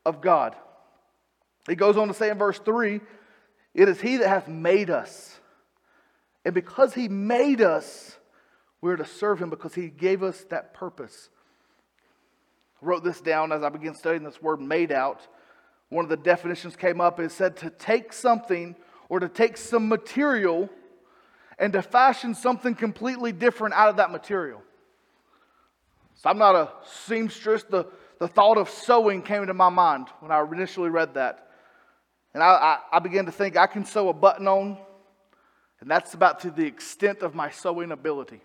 of 0.06 0.19
God. 0.19 0.56
He 1.67 1.76
goes 1.76 1.95
on 1.95 2.10
to 2.10 2.13
say 2.13 2.30
in 2.30 2.38
verse 2.38 2.60
3 2.60 3.00
It 3.74 3.88
is 3.88 4.02
He 4.02 4.17
that 4.17 4.28
hath 4.28 4.50
made 4.50 4.89
us. 4.89 5.39
And 6.43 6.54
because 6.54 6.93
He 6.93 7.08
made 7.08 7.62
us, 7.62 8.17
we're 8.82 8.98
to 8.98 9.06
serve 9.06 9.41
Him 9.41 9.50
because 9.50 9.74
He 9.74 9.88
gave 9.88 10.24
us 10.24 10.43
that 10.50 10.74
purpose. 10.74 11.30
Wrote 12.86 13.04
this 13.04 13.19
down 13.19 13.52
as 13.52 13.63
I 13.63 13.69
began 13.69 13.95
studying 13.95 14.24
this 14.24 14.41
word 14.41 14.62
made 14.62 14.91
out. 14.91 15.28
One 15.89 16.06
of 16.06 16.10
the 16.10 16.17
definitions 16.17 16.76
came 16.76 17.02
up 17.02 17.17
and 17.17 17.32
said 17.32 17.58
to 17.58 17.71
take 17.71 18.13
something 18.13 18.76
or 19.10 19.19
to 19.19 19.28
take 19.28 19.58
some 19.58 19.89
material 19.89 20.69
and 21.58 21.74
to 21.74 21.82
fashion 21.82 22.36
something 22.36 22.76
completely 22.76 23.32
different 23.32 23.74
out 23.74 23.89
of 23.89 23.98
that 23.98 24.12
material. 24.12 24.62
So 26.15 26.30
I'm 26.30 26.38
not 26.38 26.56
a 26.56 26.69
seamstress. 27.06 27.63
The, 27.63 27.88
the 28.19 28.28
thought 28.28 28.58
of 28.58 28.69
sewing 28.69 29.24
came 29.24 29.41
into 29.41 29.54
my 29.54 29.69
mind 29.69 30.08
when 30.19 30.32
I 30.32 30.43
initially 30.43 30.89
read 30.89 31.15
that. 31.15 31.50
And 32.34 32.43
I, 32.43 32.48
I, 32.48 32.98
I 32.98 33.00
began 33.00 33.26
to 33.26 33.32
think 33.32 33.58
I 33.58 33.67
can 33.67 33.86
sew 33.86 34.10
a 34.10 34.13
button 34.13 34.48
on, 34.48 34.78
and 35.80 35.89
that's 35.89 36.13
about 36.13 36.41
to 36.41 36.52
the 36.52 36.65
extent 36.65 37.21
of 37.21 37.34
my 37.34 37.50
sewing 37.50 37.91
ability. 37.91 38.41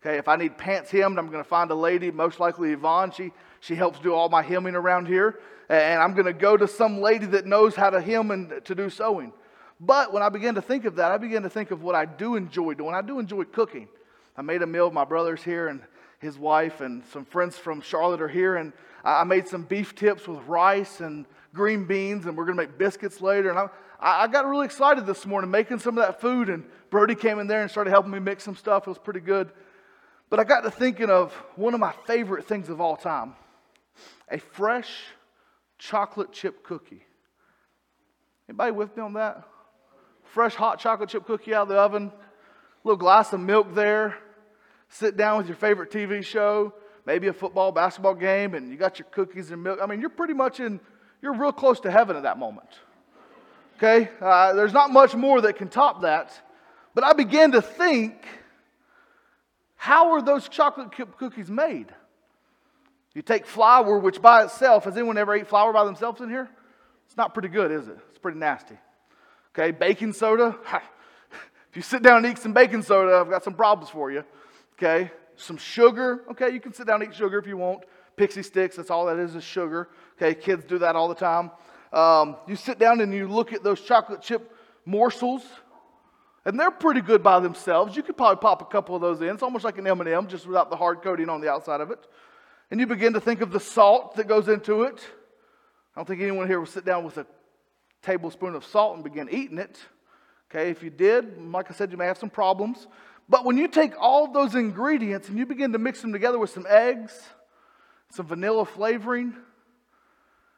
Okay, 0.00 0.16
if 0.16 0.28
I 0.28 0.36
need 0.36 0.56
pants 0.56 0.92
hemmed, 0.92 1.18
I'm 1.18 1.26
going 1.26 1.42
to 1.42 1.48
find 1.48 1.70
a 1.72 1.74
lady, 1.74 2.12
most 2.12 2.38
likely 2.38 2.72
Yvonne. 2.72 3.10
She, 3.10 3.32
she 3.58 3.74
helps 3.74 3.98
do 3.98 4.14
all 4.14 4.28
my 4.28 4.42
hemming 4.42 4.76
around 4.76 5.06
here. 5.06 5.40
And 5.68 6.00
I'm 6.00 6.12
going 6.12 6.26
to 6.26 6.32
go 6.32 6.56
to 6.56 6.68
some 6.68 7.00
lady 7.00 7.26
that 7.26 7.46
knows 7.46 7.74
how 7.74 7.90
to 7.90 8.00
hem 8.00 8.30
and 8.30 8.64
to 8.64 8.74
do 8.76 8.90
sewing. 8.90 9.32
But 9.80 10.12
when 10.12 10.22
I 10.22 10.28
began 10.28 10.54
to 10.54 10.62
think 10.62 10.84
of 10.84 10.96
that, 10.96 11.10
I 11.10 11.18
began 11.18 11.42
to 11.42 11.50
think 11.50 11.72
of 11.72 11.82
what 11.82 11.94
I 11.94 12.04
do 12.04 12.36
enjoy 12.36 12.74
doing. 12.74 12.94
I 12.94 13.02
do 13.02 13.18
enjoy 13.18 13.44
cooking. 13.44 13.88
I 14.36 14.42
made 14.42 14.62
a 14.62 14.66
meal 14.66 14.86
with 14.86 14.94
my 14.94 15.04
brothers 15.04 15.42
here 15.42 15.66
and 15.66 15.82
his 16.20 16.38
wife, 16.38 16.80
and 16.80 17.04
some 17.06 17.24
friends 17.24 17.56
from 17.58 17.80
Charlotte 17.80 18.20
are 18.20 18.28
here. 18.28 18.56
And 18.56 18.72
I 19.04 19.24
made 19.24 19.48
some 19.48 19.62
beef 19.62 19.94
tips 19.96 20.28
with 20.28 20.40
rice 20.46 21.00
and 21.00 21.26
green 21.54 21.86
beans, 21.86 22.26
and 22.26 22.36
we're 22.36 22.44
going 22.44 22.56
to 22.56 22.62
make 22.62 22.78
biscuits 22.78 23.20
later. 23.20 23.50
And 23.50 23.58
I, 23.58 23.68
I 24.00 24.28
got 24.28 24.46
really 24.46 24.64
excited 24.64 25.06
this 25.06 25.26
morning 25.26 25.50
making 25.50 25.80
some 25.80 25.98
of 25.98 26.06
that 26.06 26.20
food. 26.20 26.48
And 26.48 26.64
Brody 26.88 27.16
came 27.16 27.40
in 27.40 27.48
there 27.48 27.62
and 27.62 27.70
started 27.70 27.90
helping 27.90 28.12
me 28.12 28.20
mix 28.20 28.44
some 28.44 28.56
stuff. 28.56 28.86
It 28.86 28.90
was 28.90 28.98
pretty 28.98 29.20
good. 29.20 29.50
But 30.30 30.40
I 30.40 30.44
got 30.44 30.60
to 30.62 30.70
thinking 30.70 31.10
of 31.10 31.32
one 31.56 31.74
of 31.74 31.80
my 31.80 31.92
favorite 32.06 32.46
things 32.46 32.68
of 32.68 32.80
all 32.80 32.96
time 32.96 33.34
a 34.30 34.38
fresh 34.38 34.90
chocolate 35.78 36.32
chip 36.32 36.62
cookie. 36.62 37.02
Anybody 38.48 38.72
with 38.72 38.96
me 38.96 39.02
on 39.02 39.14
that? 39.14 39.44
Fresh 40.24 40.54
hot 40.54 40.78
chocolate 40.78 41.08
chip 41.08 41.26
cookie 41.26 41.54
out 41.54 41.62
of 41.62 41.68
the 41.68 41.76
oven, 41.76 42.12
little 42.84 42.98
glass 42.98 43.32
of 43.32 43.40
milk 43.40 43.74
there. 43.74 44.16
Sit 44.90 45.16
down 45.16 45.38
with 45.38 45.46
your 45.46 45.56
favorite 45.56 45.90
TV 45.90 46.24
show, 46.24 46.72
maybe 47.06 47.28
a 47.28 47.32
football, 47.32 47.72
basketball 47.72 48.14
game, 48.14 48.54
and 48.54 48.70
you 48.70 48.76
got 48.76 48.98
your 48.98 49.06
cookies 49.10 49.50
and 49.50 49.62
milk. 49.62 49.78
I 49.82 49.86
mean, 49.86 50.00
you're 50.00 50.10
pretty 50.10 50.34
much 50.34 50.60
in, 50.60 50.80
you're 51.22 51.34
real 51.34 51.52
close 51.52 51.80
to 51.80 51.90
heaven 51.90 52.16
at 52.16 52.22
that 52.22 52.38
moment. 52.38 52.68
Okay? 53.76 54.10
Uh, 54.20 54.54
there's 54.54 54.72
not 54.72 54.90
much 54.90 55.14
more 55.14 55.40
that 55.42 55.56
can 55.56 55.68
top 55.68 56.02
that. 56.02 56.38
But 56.94 57.04
I 57.04 57.12
began 57.12 57.52
to 57.52 57.62
think, 57.62 58.14
how 59.78 60.10
are 60.10 60.20
those 60.20 60.48
chocolate 60.48 60.90
cookies 61.16 61.48
made? 61.48 61.86
You 63.14 63.22
take 63.22 63.46
flour, 63.46 63.98
which 64.00 64.20
by 64.20 64.44
itself, 64.44 64.84
has 64.84 64.96
anyone 64.96 65.16
ever 65.16 65.34
ate 65.34 65.46
flour 65.46 65.72
by 65.72 65.84
themselves 65.84 66.20
in 66.20 66.28
here? 66.28 66.48
It's 67.06 67.16
not 67.16 67.32
pretty 67.32 67.48
good, 67.48 67.70
is 67.70 67.86
it? 67.86 67.96
It's 68.10 68.18
pretty 68.18 68.38
nasty. 68.38 68.76
Okay, 69.54 69.70
baking 69.70 70.12
soda. 70.12 70.56
if 71.70 71.76
you 71.76 71.82
sit 71.82 72.02
down 72.02 72.24
and 72.24 72.26
eat 72.26 72.38
some 72.38 72.52
baking 72.52 72.82
soda, 72.82 73.18
I've 73.18 73.30
got 73.30 73.44
some 73.44 73.54
problems 73.54 73.88
for 73.88 74.10
you. 74.10 74.24
Okay, 74.74 75.12
some 75.36 75.56
sugar. 75.56 76.24
Okay, 76.32 76.50
you 76.50 76.60
can 76.60 76.72
sit 76.72 76.86
down 76.86 77.00
and 77.00 77.10
eat 77.10 77.16
sugar 77.16 77.38
if 77.38 77.46
you 77.46 77.56
want. 77.56 77.84
Pixie 78.16 78.42
sticks, 78.42 78.76
that's 78.76 78.90
all 78.90 79.06
that 79.06 79.18
is, 79.18 79.36
is 79.36 79.44
sugar. 79.44 79.90
Okay, 80.20 80.34
kids 80.34 80.64
do 80.64 80.78
that 80.78 80.96
all 80.96 81.08
the 81.08 81.14
time. 81.14 81.52
Um, 81.92 82.36
you 82.48 82.56
sit 82.56 82.80
down 82.80 83.00
and 83.00 83.14
you 83.14 83.28
look 83.28 83.52
at 83.52 83.62
those 83.62 83.80
chocolate 83.80 84.22
chip 84.22 84.52
morsels, 84.84 85.42
and 86.48 86.58
they're 86.58 86.70
pretty 86.70 87.02
good 87.02 87.22
by 87.22 87.40
themselves. 87.40 87.94
You 87.94 88.02
could 88.02 88.16
probably 88.16 88.40
pop 88.40 88.62
a 88.62 88.64
couple 88.64 88.96
of 88.96 89.02
those 89.02 89.20
in. 89.20 89.28
It's 89.28 89.42
almost 89.42 89.66
like 89.66 89.76
an 89.76 89.86
M&M, 89.86 90.28
just 90.28 90.46
without 90.46 90.70
the 90.70 90.76
hard 90.76 91.02
coating 91.02 91.28
on 91.28 91.42
the 91.42 91.50
outside 91.50 91.82
of 91.82 91.90
it. 91.90 91.98
And 92.70 92.80
you 92.80 92.86
begin 92.86 93.12
to 93.12 93.20
think 93.20 93.42
of 93.42 93.52
the 93.52 93.60
salt 93.60 94.16
that 94.16 94.28
goes 94.28 94.48
into 94.48 94.84
it. 94.84 94.98
I 95.94 96.00
don't 96.00 96.08
think 96.08 96.22
anyone 96.22 96.46
here 96.46 96.58
will 96.58 96.66
sit 96.66 96.86
down 96.86 97.04
with 97.04 97.18
a 97.18 97.26
tablespoon 98.00 98.54
of 98.54 98.64
salt 98.64 98.94
and 98.94 99.04
begin 99.04 99.28
eating 99.30 99.58
it. 99.58 99.78
Okay, 100.50 100.70
if 100.70 100.82
you 100.82 100.88
did, 100.88 101.38
like 101.52 101.70
I 101.70 101.74
said, 101.74 101.92
you 101.92 101.98
may 101.98 102.06
have 102.06 102.16
some 102.16 102.30
problems. 102.30 102.86
But 103.28 103.44
when 103.44 103.58
you 103.58 103.68
take 103.68 103.92
all 104.00 104.32
those 104.32 104.54
ingredients 104.54 105.28
and 105.28 105.36
you 105.36 105.44
begin 105.44 105.72
to 105.72 105.78
mix 105.78 106.00
them 106.00 106.14
together 106.14 106.38
with 106.38 106.48
some 106.48 106.64
eggs, 106.66 107.12
some 108.10 108.24
vanilla 108.24 108.64
flavoring, 108.64 109.34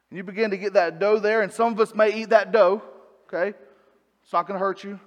and 0.09 0.17
you 0.17 0.23
begin 0.23 0.53
to 0.53 0.57
get 0.57 0.75
that 0.75 1.01
dough 1.01 1.19
there, 1.19 1.43
and 1.43 1.53
some 1.53 1.73
of 1.73 1.81
us 1.81 1.97
may 1.97 2.15
eat 2.15 2.29
that 2.31 2.53
dough, 2.53 2.81
okay? 3.27 3.59
It's 4.23 4.33
not 4.33 4.47
to 4.47 4.57
hurt 4.57 4.85
you, 4.85 5.01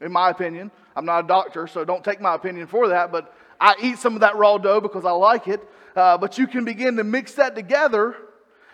in 0.00 0.12
my 0.12 0.30
opinion. 0.30 0.70
I'm 0.96 1.04
not 1.04 1.24
a 1.24 1.28
doctor, 1.28 1.66
so 1.66 1.84
don't 1.84 2.04
take 2.04 2.20
my 2.20 2.34
opinion 2.34 2.66
for 2.66 2.88
that, 2.88 3.12
but 3.12 3.34
I 3.60 3.74
eat 3.82 3.98
some 3.98 4.14
of 4.14 4.20
that 4.20 4.36
raw 4.36 4.58
dough 4.58 4.80
because 4.80 5.04
I 5.04 5.12
like 5.12 5.48
it. 5.48 5.60
Uh, 5.96 6.18
but 6.18 6.38
you 6.38 6.46
can 6.46 6.64
begin 6.64 6.96
to 6.96 7.04
mix 7.04 7.34
that 7.34 7.54
together, 7.54 8.16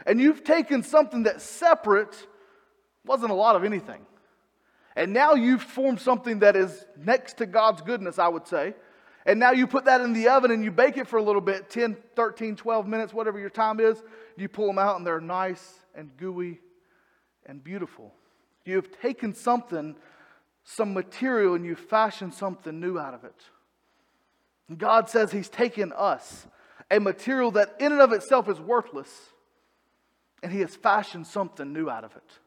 and 0.06 0.20
you've 0.20 0.44
taken 0.44 0.82
something 0.82 1.24
that's 1.24 1.44
separate, 1.44 2.26
wasn't 3.04 3.30
a 3.30 3.34
lot 3.34 3.56
of 3.56 3.64
anything. 3.64 4.06
And 4.96 5.12
now 5.12 5.34
you've 5.34 5.62
formed 5.62 6.00
something 6.00 6.40
that 6.40 6.56
is 6.56 6.84
next 6.96 7.38
to 7.38 7.46
God's 7.46 7.82
goodness, 7.82 8.18
I 8.18 8.28
would 8.28 8.46
say. 8.46 8.74
And 9.26 9.38
now 9.38 9.52
you 9.52 9.66
put 9.66 9.84
that 9.84 10.00
in 10.00 10.12
the 10.12 10.28
oven 10.28 10.50
and 10.50 10.64
you 10.64 10.70
bake 10.70 10.96
it 10.96 11.06
for 11.06 11.18
a 11.18 11.22
little 11.22 11.40
bit 11.40 11.68
10, 11.70 11.96
13, 12.16 12.56
12 12.56 12.86
minutes, 12.86 13.12
whatever 13.12 13.38
your 13.38 13.50
time 13.50 13.78
is. 13.78 14.02
You 14.36 14.48
pull 14.48 14.66
them 14.66 14.78
out 14.78 14.96
and 14.96 15.06
they're 15.06 15.20
nice 15.20 15.74
and 15.94 16.10
gooey 16.16 16.60
and 17.46 17.62
beautiful. 17.62 18.14
You've 18.64 18.90
taken 19.00 19.34
something, 19.34 19.96
some 20.64 20.94
material, 20.94 21.54
and 21.54 21.64
you 21.64 21.74
fashion 21.74 22.32
something 22.32 22.78
new 22.80 22.98
out 22.98 23.14
of 23.14 23.24
it. 23.24 23.34
God 24.76 25.08
says 25.08 25.32
He's 25.32 25.48
taken 25.48 25.92
us, 25.92 26.46
a 26.90 27.00
material 27.00 27.50
that 27.52 27.74
in 27.78 27.92
and 27.92 28.00
of 28.00 28.12
itself 28.12 28.48
is 28.48 28.60
worthless, 28.60 29.10
and 30.42 30.52
He 30.52 30.60
has 30.60 30.76
fashioned 30.76 31.26
something 31.26 31.72
new 31.72 31.90
out 31.90 32.04
of 32.04 32.14
it. 32.16 32.38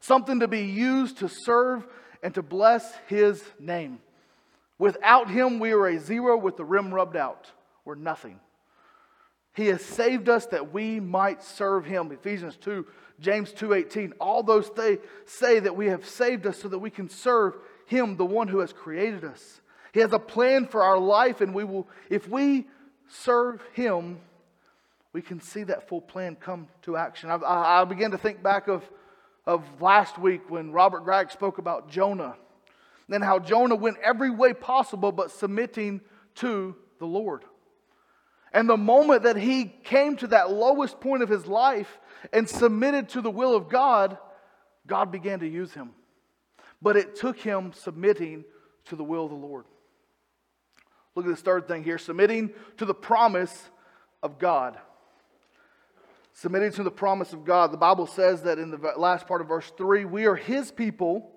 Something 0.00 0.40
to 0.40 0.48
be 0.48 0.62
used 0.62 1.18
to 1.18 1.28
serve 1.28 1.86
and 2.22 2.34
to 2.34 2.42
bless 2.42 2.94
His 3.06 3.44
name. 3.58 4.00
Without 4.80 5.28
him, 5.28 5.58
we 5.58 5.72
are 5.72 5.88
a 5.88 5.98
zero 5.98 6.38
with 6.38 6.56
the 6.56 6.64
rim 6.64 6.92
rubbed 6.92 7.14
out. 7.14 7.50
We're 7.84 7.96
nothing. 7.96 8.40
He 9.60 9.66
has 9.66 9.84
saved 9.84 10.30
us 10.30 10.46
that 10.46 10.72
we 10.72 11.00
might 11.00 11.42
serve 11.42 11.84
him. 11.84 12.10
Ephesians 12.12 12.56
2, 12.56 12.86
James 13.20 13.52
2:18. 13.52 14.14
All 14.18 14.42
those 14.42 14.70
they 14.70 14.98
say 15.26 15.60
that 15.60 15.76
we 15.76 15.86
have 15.88 16.06
saved 16.06 16.46
us 16.46 16.58
so 16.58 16.68
that 16.68 16.78
we 16.78 16.88
can 16.88 17.10
serve 17.10 17.56
him, 17.84 18.16
the 18.16 18.24
one 18.24 18.48
who 18.48 18.60
has 18.60 18.72
created 18.72 19.22
us. 19.22 19.60
He 19.92 20.00
has 20.00 20.12
a 20.12 20.18
plan 20.18 20.66
for 20.66 20.82
our 20.82 20.98
life, 20.98 21.42
and 21.42 21.54
we 21.54 21.64
will, 21.64 21.86
if 22.08 22.26
we 22.26 22.68
serve 23.08 23.62
him, 23.74 24.20
we 25.12 25.20
can 25.20 25.40
see 25.40 25.64
that 25.64 25.88
full 25.88 26.00
plan 26.00 26.36
come 26.36 26.68
to 26.82 26.96
action. 26.96 27.30
I, 27.30 27.34
I, 27.34 27.82
I 27.82 27.84
began 27.84 28.12
to 28.12 28.18
think 28.18 28.42
back 28.42 28.68
of, 28.68 28.82
of 29.46 29.62
last 29.82 30.18
week 30.18 30.48
when 30.48 30.72
Robert 30.72 31.04
Gregg 31.04 31.30
spoke 31.30 31.58
about 31.58 31.90
Jonah 31.90 32.36
then 33.10 33.22
how 33.22 33.40
Jonah 33.40 33.74
went 33.74 33.98
every 33.98 34.30
way 34.30 34.54
possible 34.54 35.10
but 35.10 35.32
submitting 35.32 36.00
to 36.36 36.76
the 37.00 37.06
Lord. 37.06 37.44
And 38.52 38.68
the 38.68 38.76
moment 38.76 39.22
that 39.22 39.36
he 39.36 39.66
came 39.84 40.16
to 40.16 40.26
that 40.28 40.50
lowest 40.50 41.00
point 41.00 41.22
of 41.22 41.28
his 41.28 41.46
life 41.46 41.98
and 42.32 42.48
submitted 42.48 43.10
to 43.10 43.20
the 43.20 43.30
will 43.30 43.54
of 43.54 43.68
God, 43.68 44.18
God 44.86 45.12
began 45.12 45.40
to 45.40 45.48
use 45.48 45.72
him. 45.72 45.90
But 46.82 46.96
it 46.96 47.14
took 47.14 47.38
him 47.38 47.72
submitting 47.72 48.44
to 48.86 48.96
the 48.96 49.04
will 49.04 49.24
of 49.24 49.30
the 49.30 49.36
Lord. 49.36 49.66
Look 51.14 51.26
at 51.26 51.30
this 51.30 51.42
third 51.42 51.68
thing 51.68 51.84
here 51.84 51.98
submitting 51.98 52.50
to 52.78 52.84
the 52.84 52.94
promise 52.94 53.68
of 54.22 54.38
God. 54.38 54.78
Submitting 56.32 56.72
to 56.72 56.82
the 56.82 56.90
promise 56.90 57.32
of 57.32 57.44
God. 57.44 57.72
The 57.72 57.76
Bible 57.76 58.06
says 58.06 58.42
that 58.42 58.58
in 58.58 58.70
the 58.70 58.78
last 58.96 59.26
part 59.26 59.40
of 59.40 59.48
verse 59.48 59.70
3 59.76 60.04
we 60.04 60.26
are 60.26 60.36
his 60.36 60.70
people 60.70 61.30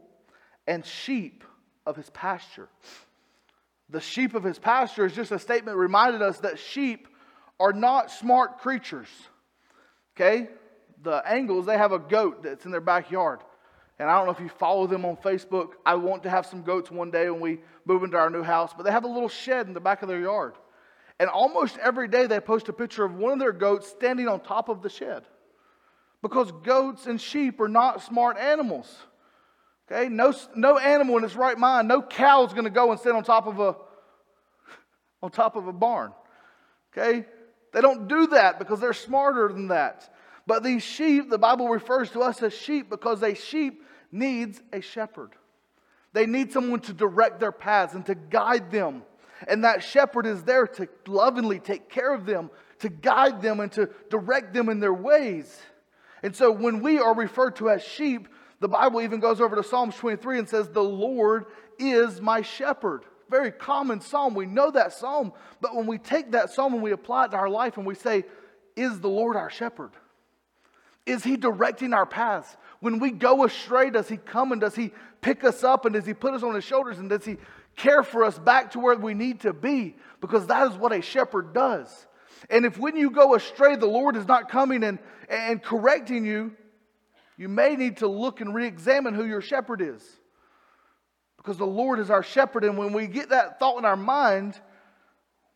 and 0.68 0.86
sheep 0.86 1.44
of 1.86 1.96
his 1.96 2.10
pasture. 2.12 2.70
The 3.94 4.02
sheep 4.02 4.34
of 4.34 4.44
his 4.44 4.58
pasture 4.58 5.06
is 5.06 5.14
just 5.14 5.32
a 5.32 5.38
statement 5.38 5.78
reminded 5.78 6.24
us 6.24 6.40
that 6.40 6.58
sheep 6.58 7.08
are 7.60 7.72
not 7.72 8.10
smart 8.10 8.58
creatures. 8.58 9.08
Okay? 10.16 10.50
The 11.04 11.22
Angles, 11.28 11.68
they 11.68 11.78
have 11.78 11.92
a 11.92 12.00
goat 12.00 12.42
that's 12.42 12.66
in 12.66 12.72
their 12.72 12.82
backyard. 12.82 13.42
And 14.00 14.10
I 14.10 14.18
don't 14.18 14.26
know 14.26 14.32
if 14.32 14.40
you 14.40 14.50
follow 14.50 14.88
them 14.88 15.06
on 15.06 15.16
Facebook. 15.18 15.74
I 15.86 15.94
want 15.94 16.24
to 16.24 16.32
have 16.32 16.48
some 16.48 16.64
goats 16.64 16.90
one 16.90 17.12
day 17.12 17.30
when 17.30 17.40
we 17.40 17.60
move 17.86 18.02
into 18.02 18.18
our 18.18 18.32
new 18.32 18.42
house. 18.42 18.74
But 18.76 18.82
they 18.82 18.92
have 18.92 19.04
a 19.04 19.08
little 19.08 19.30
shed 19.30 19.68
in 19.68 19.74
the 19.74 19.80
back 19.80 20.02
of 20.02 20.10
their 20.10 20.22
yard. 20.22 20.56
And 21.20 21.30
almost 21.30 21.78
every 21.78 22.08
day 22.08 22.26
they 22.26 22.40
post 22.40 22.70
a 22.70 22.74
picture 22.74 23.06
of 23.06 23.14
one 23.14 23.34
of 23.34 23.40
their 23.40 23.54
goats 23.54 23.88
standing 23.90 24.28
on 24.28 24.40
top 24.40 24.70
of 24.70 24.82
the 24.82 24.90
shed. 24.90 25.22
Because 26.24 26.52
goats 26.64 27.06
and 27.06 27.22
sheep 27.22 27.62
are 27.62 27.68
not 27.68 28.02
smart 28.02 28.40
animals. 28.40 28.92
Okay, 29.92 30.10
no, 30.10 30.34
no 30.56 30.80
animal 30.80 31.18
in 31.18 31.24
its 31.24 31.36
right 31.36 31.58
mind, 31.58 31.88
no 31.88 32.02
cow 32.02 32.44
is 32.46 32.54
going 32.54 32.64
to 32.64 32.72
go 32.72 32.92
and 32.92 33.00
sit 33.00 33.14
on 33.14 33.24
top 33.24 33.46
of 33.46 33.60
a 33.60 33.76
on 35.24 35.32
top 35.32 35.56
of 35.56 35.68
a 35.68 35.74
barn. 35.74 36.12
Okay? 36.92 37.26
They 37.72 37.82
don't 37.82 38.08
do 38.08 38.28
that 38.28 38.60
because 38.60 38.80
they're 38.80 38.94
smarter 38.94 39.48
than 39.48 39.70
that. 39.70 40.14
But 40.46 40.62
these 40.62 40.84
sheep, 40.84 41.30
the 41.30 41.40
Bible 41.40 41.70
refers 41.70 42.12
to 42.12 42.20
us 42.20 42.44
as 42.44 42.54
sheep 42.54 42.90
because 42.90 43.24
a 43.24 43.34
sheep 43.34 43.84
needs 44.12 44.62
a 44.72 44.82
shepherd. 44.82 45.32
They 46.12 46.28
need 46.28 46.52
someone 46.52 46.82
to 46.82 46.94
direct 46.94 47.40
their 47.40 47.54
paths 47.54 47.96
and 47.96 48.06
to 48.06 48.14
guide 48.14 48.70
them. 48.70 49.04
And 49.48 49.64
that 49.64 49.82
shepherd 49.82 50.28
is 50.28 50.44
there 50.44 50.68
to 50.68 50.88
lovingly 51.08 51.60
take 51.60 51.90
care 51.90 52.14
of 52.14 52.26
them, 52.26 52.52
to 52.80 52.90
guide 52.90 53.42
them, 53.42 53.62
and 53.62 53.72
to 53.72 53.90
direct 54.10 54.54
them 54.54 54.70
in 54.70 54.80
their 54.80 54.94
ways. 54.94 55.60
And 56.22 56.36
so 56.36 56.52
when 56.52 56.82
we 56.82 57.00
are 57.00 57.16
referred 57.16 57.56
to 57.56 57.70
as 57.70 57.82
sheep, 57.82 58.28
the 58.60 58.68
Bible 58.68 59.02
even 59.02 59.20
goes 59.20 59.42
over 59.42 59.56
to 59.56 59.64
Psalms 59.64 59.96
23 59.96 60.40
and 60.40 60.50
says, 60.50 60.70
The 60.70 60.84
Lord 60.84 61.46
is 61.80 62.22
my 62.22 62.42
shepherd. 62.42 63.04
Very 63.34 63.52
common 63.52 64.00
psalm. 64.00 64.36
We 64.36 64.46
know 64.46 64.70
that 64.70 64.94
psalm. 64.94 65.34
But 65.60 65.76
when 65.76 65.88
we 65.88 65.98
take 65.98 66.34
that 66.34 66.52
psalm 66.52 66.76
and 66.76 66.84
we 66.84 66.92
apply 66.92 67.26
it 67.26 67.32
to 67.32 67.38
our 67.38 67.50
life 67.50 67.78
and 67.78 67.86
we 67.86 67.96
say, 67.96 68.26
Is 68.76 69.00
the 69.00 69.10
Lord 69.10 69.36
our 69.36 69.50
shepherd? 69.50 69.90
Is 71.08 71.24
he 71.24 71.36
directing 71.36 71.96
our 71.96 72.06
paths? 72.06 72.56
When 72.80 73.00
we 73.00 73.10
go 73.10 73.44
astray, 73.44 73.90
does 73.90 74.08
he 74.08 74.18
come 74.18 74.52
and 74.52 74.62
does 74.62 74.76
he 74.76 74.92
pick 75.22 75.44
us 75.44 75.64
up 75.64 75.86
and 75.86 75.96
does 75.96 76.06
he 76.06 76.14
put 76.14 76.36
us 76.36 76.44
on 76.44 76.54
his 76.54 76.64
shoulders 76.64 77.00
and 77.00 77.10
does 77.10 77.26
he 77.26 77.38
care 77.76 78.04
for 78.04 78.24
us 78.24 78.38
back 78.38 78.70
to 78.74 78.80
where 78.80 78.96
we 78.96 79.16
need 79.16 79.40
to 79.40 79.52
be? 79.52 79.96
Because 80.22 80.46
that 80.46 80.72
is 80.72 80.78
what 80.78 80.94
a 80.94 81.02
shepherd 81.02 81.56
does. 81.56 82.06
And 82.52 82.68
if 82.68 82.78
when 82.78 82.96
you 82.96 83.10
go 83.10 83.34
astray, 83.34 83.78
the 83.78 83.88
Lord 83.88 84.16
is 84.16 84.28
not 84.28 84.48
coming 84.48 84.84
and, 84.84 85.00
and 85.28 85.60
correcting 85.60 86.24
you, 86.24 86.56
you 87.38 87.50
may 87.50 87.76
need 87.78 87.98
to 87.98 88.08
look 88.08 88.42
and 88.42 88.54
re 88.54 88.68
examine 88.68 89.16
who 89.16 89.26
your 89.26 89.42
shepherd 89.42 89.82
is. 89.82 90.04
Because 91.44 91.58
the 91.58 91.66
Lord 91.66 92.00
is 92.00 92.10
our 92.10 92.24
shepherd, 92.24 92.64
and 92.64 92.78
when 92.78 92.94
we 92.94 93.06
get 93.06 93.30
that 93.30 93.60
thought 93.60 93.78
in 93.78 93.84
our 93.84 93.98
mind, 93.98 94.58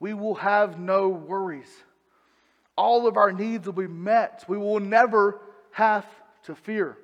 we 0.01 0.13
will 0.13 0.35
have 0.35 0.77
no 0.77 1.07
worries. 1.07 1.69
All 2.77 3.07
of 3.07 3.15
our 3.15 3.31
needs 3.31 3.65
will 3.65 3.73
be 3.73 3.87
met. 3.87 4.43
We 4.49 4.57
will 4.57 4.81
never 4.81 5.39
have 5.71 6.05
to 6.43 6.55
fear. 6.55 6.97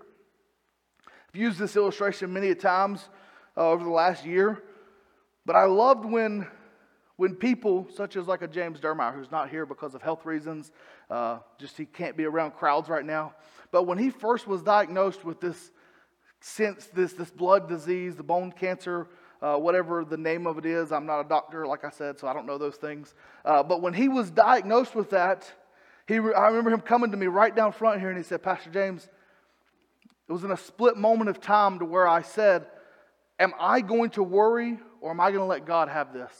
I've 1.08 1.40
used 1.40 1.60
this 1.60 1.78
illustration 1.78 2.34
many 2.34 2.54
times 2.56 3.08
uh, 3.56 3.70
over 3.70 3.84
the 3.86 3.90
last 3.90 4.26
year, 4.26 4.62
but 5.46 5.56
I 5.56 5.64
loved 5.64 6.04
when, 6.04 6.46
when 7.16 7.36
people, 7.36 7.88
such 7.96 8.18
as 8.18 8.28
like 8.28 8.42
a 8.42 8.48
James 8.48 8.82
Dermeyer, 8.82 9.16
who's 9.16 9.32
not 9.32 9.50
here 9.50 9.66
because 9.66 9.96
of 9.96 10.02
health 10.02 10.26
reasons, 10.26 10.72
uh, 11.10 11.40
just 11.58 11.78
he 11.78 11.86
can't 11.86 12.18
be 12.18 12.26
around 12.26 12.52
crowds 12.52 12.90
right 12.90 13.06
now. 13.06 13.34
But 13.72 13.84
when 13.84 13.98
he 13.98 14.10
first 14.10 14.46
was 14.46 14.62
diagnosed 14.62 15.24
with 15.24 15.40
this, 15.40 15.72
since 16.46 16.88
this, 16.88 17.14
this 17.14 17.32
blood 17.32 17.70
disease, 17.70 18.18
the 18.18 18.24
bone 18.24 18.52
cancer, 18.52 19.08
uh, 19.42 19.56
whatever 19.56 20.04
the 20.04 20.18
name 20.18 20.46
of 20.46 20.58
it 20.58 20.66
is. 20.66 20.92
I'm 20.92 21.06
not 21.06 21.22
a 21.22 21.24
doctor, 21.24 21.66
like 21.66 21.86
I 21.86 21.90
said, 21.90 22.20
so 22.20 22.28
I 22.28 22.34
don't 22.34 22.46
know 22.46 22.58
those 22.58 22.76
things. 22.76 23.16
Uh, 23.46 23.64
but 23.64 23.82
when 23.82 23.94
he 23.94 24.10
was 24.10 24.30
diagnosed 24.30 24.94
with 24.94 25.12
that, 25.12 25.50
he 26.06 26.20
re- 26.20 26.34
I 26.34 26.48
remember 26.48 26.70
him 26.70 26.82
coming 26.82 27.12
to 27.12 27.18
me 27.18 27.28
right 27.28 27.56
down 27.56 27.72
front 27.72 28.02
here 28.02 28.10
and 28.10 28.18
he 28.18 28.26
said, 28.26 28.44
Pastor 28.44 28.70
James, 28.72 29.08
it 30.28 30.34
was 30.34 30.44
in 30.44 30.52
a 30.52 30.58
split 30.58 30.98
moment 30.98 31.30
of 31.30 31.40
time 31.40 31.80
to 31.80 31.86
where 31.86 32.10
I 32.10 32.24
said, 32.24 32.66
Am 33.40 33.54
I 33.58 33.80
going 33.80 34.10
to 34.12 34.24
worry 34.24 34.78
or 35.00 35.12
am 35.12 35.22
I 35.22 35.32
going 35.32 35.40
to 35.40 35.46
let 35.46 35.66
God 35.66 35.88
have 35.88 36.12
this? 36.12 36.32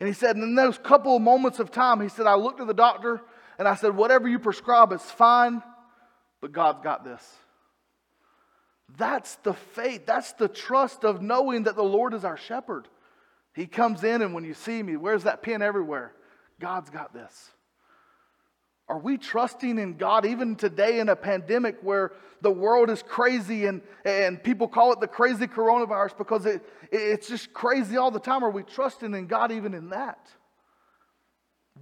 And 0.00 0.08
he 0.08 0.14
said, 0.14 0.36
in 0.36 0.56
those 0.56 0.78
couple 0.78 1.14
of 1.14 1.22
moments 1.22 1.60
of 1.60 1.70
time, 1.70 2.00
he 2.00 2.08
said, 2.08 2.26
I 2.26 2.34
looked 2.34 2.60
at 2.60 2.66
the 2.66 2.74
doctor 2.74 3.22
and 3.56 3.68
I 3.68 3.76
said, 3.76 3.96
Whatever 3.96 4.26
you 4.26 4.40
prescribe 4.40 4.92
is 4.92 5.02
fine, 5.02 5.62
but 6.40 6.50
God's 6.50 6.80
got 6.82 7.04
this. 7.04 7.22
That's 8.96 9.36
the 9.36 9.54
faith. 9.54 10.06
That's 10.06 10.32
the 10.34 10.48
trust 10.48 11.04
of 11.04 11.20
knowing 11.20 11.64
that 11.64 11.76
the 11.76 11.82
Lord 11.82 12.14
is 12.14 12.24
our 12.24 12.36
shepherd. 12.36 12.88
He 13.54 13.66
comes 13.66 14.04
in, 14.04 14.22
and 14.22 14.34
when 14.34 14.44
you 14.44 14.54
see 14.54 14.82
me, 14.82 14.96
where's 14.96 15.24
that 15.24 15.42
pin 15.42 15.62
everywhere? 15.62 16.12
God's 16.60 16.90
got 16.90 17.12
this. 17.12 17.50
Are 18.88 18.98
we 18.98 19.18
trusting 19.18 19.78
in 19.78 19.96
God 19.96 20.24
even 20.24 20.54
today 20.54 21.00
in 21.00 21.08
a 21.08 21.16
pandemic 21.16 21.78
where 21.82 22.12
the 22.40 22.50
world 22.50 22.88
is 22.88 23.02
crazy 23.02 23.66
and, 23.66 23.82
and 24.04 24.40
people 24.40 24.68
call 24.68 24.92
it 24.92 25.00
the 25.00 25.08
crazy 25.08 25.46
coronavirus 25.46 26.16
because 26.16 26.46
it, 26.46 26.62
it's 26.92 27.26
just 27.26 27.52
crazy 27.52 27.96
all 27.96 28.12
the 28.12 28.20
time? 28.20 28.44
Are 28.44 28.50
we 28.50 28.62
trusting 28.62 29.12
in 29.12 29.26
God 29.26 29.50
even 29.50 29.74
in 29.74 29.90
that? 29.90 30.28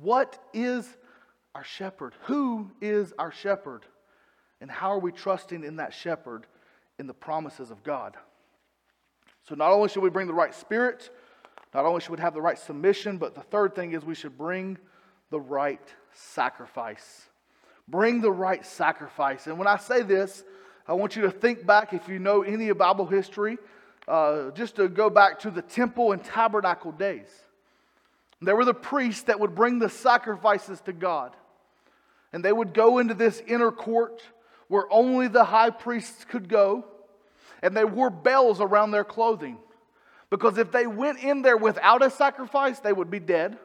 What 0.01 0.39
is 0.55 0.89
our 1.55 1.65
shepherd? 1.65 2.15
Who 2.23 2.71
is 2.81 3.13
our 3.19 3.33
shepherd? 3.33 3.85
And 4.61 4.71
how 4.71 4.93
are 4.93 4.99
we 4.99 5.13
trusting 5.13 5.63
in 5.63 5.77
that 5.77 5.93
shepherd 5.93 6.47
in 6.99 7.07
the 7.07 7.15
promises 7.15 7.71
of 7.71 7.83
God? 7.83 8.17
So, 9.49 9.55
not 9.55 9.73
only 9.73 9.89
should 9.89 10.03
we 10.03 10.11
bring 10.11 10.27
the 10.27 10.35
right 10.35 10.55
spirit, 10.55 11.11
not 11.75 11.85
only 11.85 12.01
should 12.01 12.13
we 12.13 12.21
have 12.21 12.35
the 12.35 12.43
right 12.43 12.59
submission, 12.59 13.19
but 13.19 13.35
the 13.35 13.43
third 13.43 13.75
thing 13.75 13.93
is 13.93 14.05
we 14.05 14.15
should 14.15 14.39
bring 14.39 14.79
the 15.31 15.41
right 15.41 15.81
sacrifice. 16.13 17.27
Bring 17.89 18.21
the 18.21 18.31
right 18.31 18.65
sacrifice. 18.65 19.47
And 19.47 19.59
when 19.59 19.69
I 19.69 19.77
say 19.77 20.03
this, 20.03 20.45
I 20.87 20.95
want 20.95 21.17
you 21.17 21.23
to 21.23 21.31
think 21.31 21.67
back, 21.67 21.93
if 21.93 22.09
you 22.09 22.19
know 22.19 22.43
any 22.43 22.69
of 22.69 22.79
Bible 22.79 23.07
history, 23.07 23.59
uh, 24.07 24.51
just 24.51 24.77
to 24.77 24.89
go 24.89 25.11
back 25.11 25.41
to 25.41 25.51
the 25.51 25.63
temple 25.63 26.13
and 26.13 26.23
tabernacle 26.23 26.93
days. 26.93 27.29
There 28.41 28.57
were 28.57 28.65
the 28.65 28.75
priests 28.75 29.25
that 29.25 29.41
would 29.41 29.55
bring 29.55 29.79
the 29.79 29.89
sacrifices 29.89 30.81
to 30.83 30.93
God. 30.93 31.35
And 32.33 32.45
they 32.45 32.53
would 32.53 32.75
go 32.75 32.99
into 32.99 33.15
this 33.15 33.43
inner 33.47 33.71
court 33.71 34.23
where 34.75 34.93
only 34.93 35.29
the 35.29 35.45
high 35.45 35.71
priests 35.71 36.25
could 36.25 36.49
go. 36.49 36.85
And 37.63 37.77
they 37.77 37.85
wore 37.85 38.11
bells 38.11 38.61
around 38.61 38.91
their 38.91 39.05
clothing. 39.05 39.57
Because 40.31 40.59
if 40.59 40.73
they 40.73 40.89
went 40.89 41.23
in 41.23 41.43
there 41.43 41.57
without 41.57 42.05
a 42.05 42.11
sacrifice, 42.11 42.81
they 42.81 42.93
would 42.93 43.09
be 43.09 43.21
dead. 43.21 43.57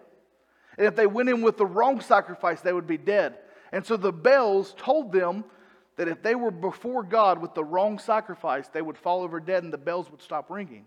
And 0.78 0.86
if 0.86 0.96
they 0.96 1.08
went 1.08 1.30
in 1.30 1.42
with 1.42 1.58
the 1.58 1.66
wrong 1.66 2.00
sacrifice, 2.00 2.62
they 2.62 2.72
would 2.72 2.86
be 2.86 3.00
dead. 3.00 3.40
And 3.72 3.84
so 3.84 3.98
the 3.98 4.12
bells 4.12 4.76
told 4.78 5.12
them 5.12 5.46
that 5.96 6.08
if 6.08 6.22
they 6.22 6.36
were 6.36 6.52
before 6.52 7.02
God 7.02 7.42
with 7.42 7.56
the 7.56 7.64
wrong 7.64 7.98
sacrifice, 7.98 8.68
they 8.68 8.84
would 8.84 8.96
fall 8.96 9.24
over 9.24 9.40
dead 9.40 9.64
and 9.64 9.74
the 9.74 9.80
bells 9.80 10.12
would 10.12 10.22
stop 10.22 10.52
ringing. 10.52 10.86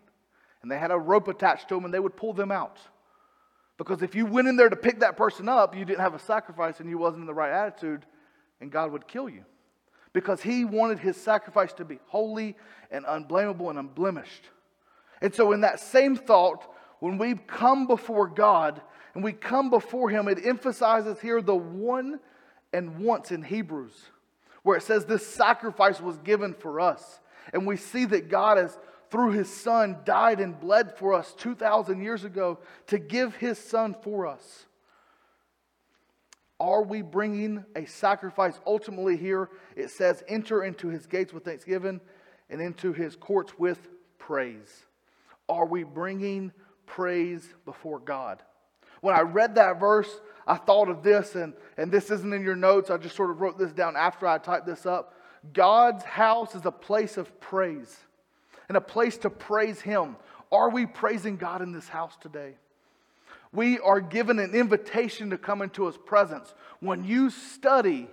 And 0.63 0.71
they 0.71 0.79
had 0.79 0.93
a 0.93 0.97
rope 0.97 1.27
attached 1.27 1.69
to 1.71 1.75
them 1.75 1.85
and 1.85 1.93
they 1.93 1.99
would 1.99 2.17
pull 2.17 2.33
them 2.33 2.53
out. 2.53 2.79
Because 3.77 4.03
if 4.03 4.15
you 4.15 4.25
went 4.25 4.47
in 4.47 4.55
there 4.55 4.69
to 4.69 4.77
pick 4.77 5.01
that 5.01 5.17
person 5.17 5.49
up, 5.49 5.75
you 5.75 5.85
didn't 5.85 5.99
have 6.03 6.15
a 6.15 6.21
sacrifice 6.21 6.79
and 6.79 6.89
you 6.89 6.97
wasn't 6.97 7.23
in 7.23 7.27
the 7.27 7.35
right 7.35 7.51
attitude, 7.51 8.07
and 8.61 8.71
God 8.71 8.93
would 8.93 9.09
kill 9.09 9.29
you. 9.29 9.45
Because 10.13 10.43
he 10.43 10.65
wanted 10.65 10.99
his 10.99 11.17
sacrifice 11.17 11.73
to 11.75 11.85
be 11.85 11.99
holy 12.07 12.57
and 12.91 13.05
unblameable 13.09 13.71
and 13.71 13.79
unblemished. 13.79 14.51
And 15.21 15.35
so, 15.35 15.53
in 15.53 15.63
that 15.63 15.81
same 15.81 16.17
thought, 16.17 16.69
when 17.01 17.17
we 17.17 17.35
come 17.35 17.87
before 17.87 18.29
God, 18.29 18.83
and 19.15 19.23
we 19.23 19.33
come 19.33 19.71
before 19.71 20.09
him, 20.11 20.29
it 20.29 20.45
emphasizes 20.45 21.21
here 21.21 21.43
the 21.43 21.55
one 21.55 22.21
and 22.73 22.99
once 22.99 23.31
in 23.31 23.43
Hebrews, 23.43 23.95
where 24.63 24.77
it 24.77 24.83
says 24.83 25.05
this 25.05 25.27
sacrifice 25.27 26.01
was 26.01 26.17
given 26.19 26.55
for 26.55 26.81
us. 26.81 27.21
And 27.53 27.67
we 27.67 27.77
see 27.77 28.05
that 28.07 28.29
God 28.29 28.57
has, 28.57 28.79
through 29.11 29.33
his 29.33 29.53
son, 29.53 29.99
died 30.05 30.41
and 30.41 30.59
bled 30.59 30.97
for 30.97 31.13
us 31.13 31.35
2,000 31.37 32.03
years 32.03 32.25
ago 32.25 32.59
to 32.87 32.99
give 32.99 33.37
his 33.37 33.59
son 33.59 33.95
for 34.03 34.27
us. 34.27 34.67
Are 36.63 36.85
we 36.85 37.03
bringing 37.03 37.65
a 37.75 37.87
sacrifice? 37.87 38.61
Ultimately, 38.65 39.17
here 39.17 39.51
it 39.75 39.91
says, 39.91 40.23
enter 40.29 40.63
into 40.63 40.87
his 40.87 41.07
gates 41.07 41.33
with 41.33 41.45
thanksgiving 41.45 42.01
and 42.49 42.61
into 42.61 42.93
his 42.93 43.17
courts 43.17 43.59
with 43.59 43.89
praise. 44.17 44.87
Are 45.49 45.67
we 45.67 45.83
bringing 45.83 46.53
praise 46.87 47.53
before 47.65 47.99
God? 47.99 48.45
When 49.01 49.13
I 49.13 49.23
read 49.23 49.57
that 49.57 49.81
verse, 49.81 50.09
I 50.47 50.55
thought 50.55 50.89
of 50.89 51.03
this, 51.03 51.35
and, 51.35 51.55
and 51.77 51.91
this 51.91 52.13
isn't 52.13 52.33
in 52.33 52.45
your 52.45 52.55
notes. 52.55 52.91
I 52.91 52.97
just 52.97 53.17
sort 53.17 53.31
of 53.31 53.41
wrote 53.41 53.59
this 53.59 53.73
down 53.73 53.97
after 53.97 54.29
I 54.29 54.39
typed 54.39 54.67
this 54.67 54.87
up. 54.87 55.15
God's 55.53 56.05
house 56.05 56.55
is 56.55 56.65
a 56.65 56.71
place 56.71 57.17
of 57.17 57.41
praise 57.41 57.97
and 58.69 58.77
a 58.77 58.81
place 58.81 59.17
to 59.19 59.31
praise 59.31 59.81
Him. 59.81 60.15
Are 60.53 60.71
we 60.71 60.87
praising 60.87 61.39
God 61.39 61.61
in 61.61 61.73
this 61.73 61.89
house 61.89 62.17
today? 62.21 62.55
We 63.53 63.79
are 63.79 64.01
given 64.01 64.39
an 64.39 64.55
invitation 64.55 65.31
to 65.31 65.39
come 65.39 65.63
into 65.63 65.87
His 65.87 65.97
presence. 65.97 66.53
When 66.81 67.05
you 67.05 67.31
study 67.31 68.09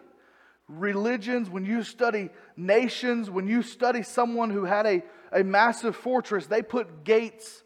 religions, 0.67 1.49
when 1.49 1.65
you 1.65 1.83
study 1.83 2.29
nations, 2.55 3.29
when 3.29 3.47
you 3.47 3.63
study 3.63 4.03
someone 4.03 4.49
who 4.49 4.65
had 4.65 4.85
a, 4.85 5.03
a 5.31 5.43
massive 5.43 5.95
fortress, 5.95 6.45
they 6.45 6.61
put 6.61 7.03
gates 7.03 7.63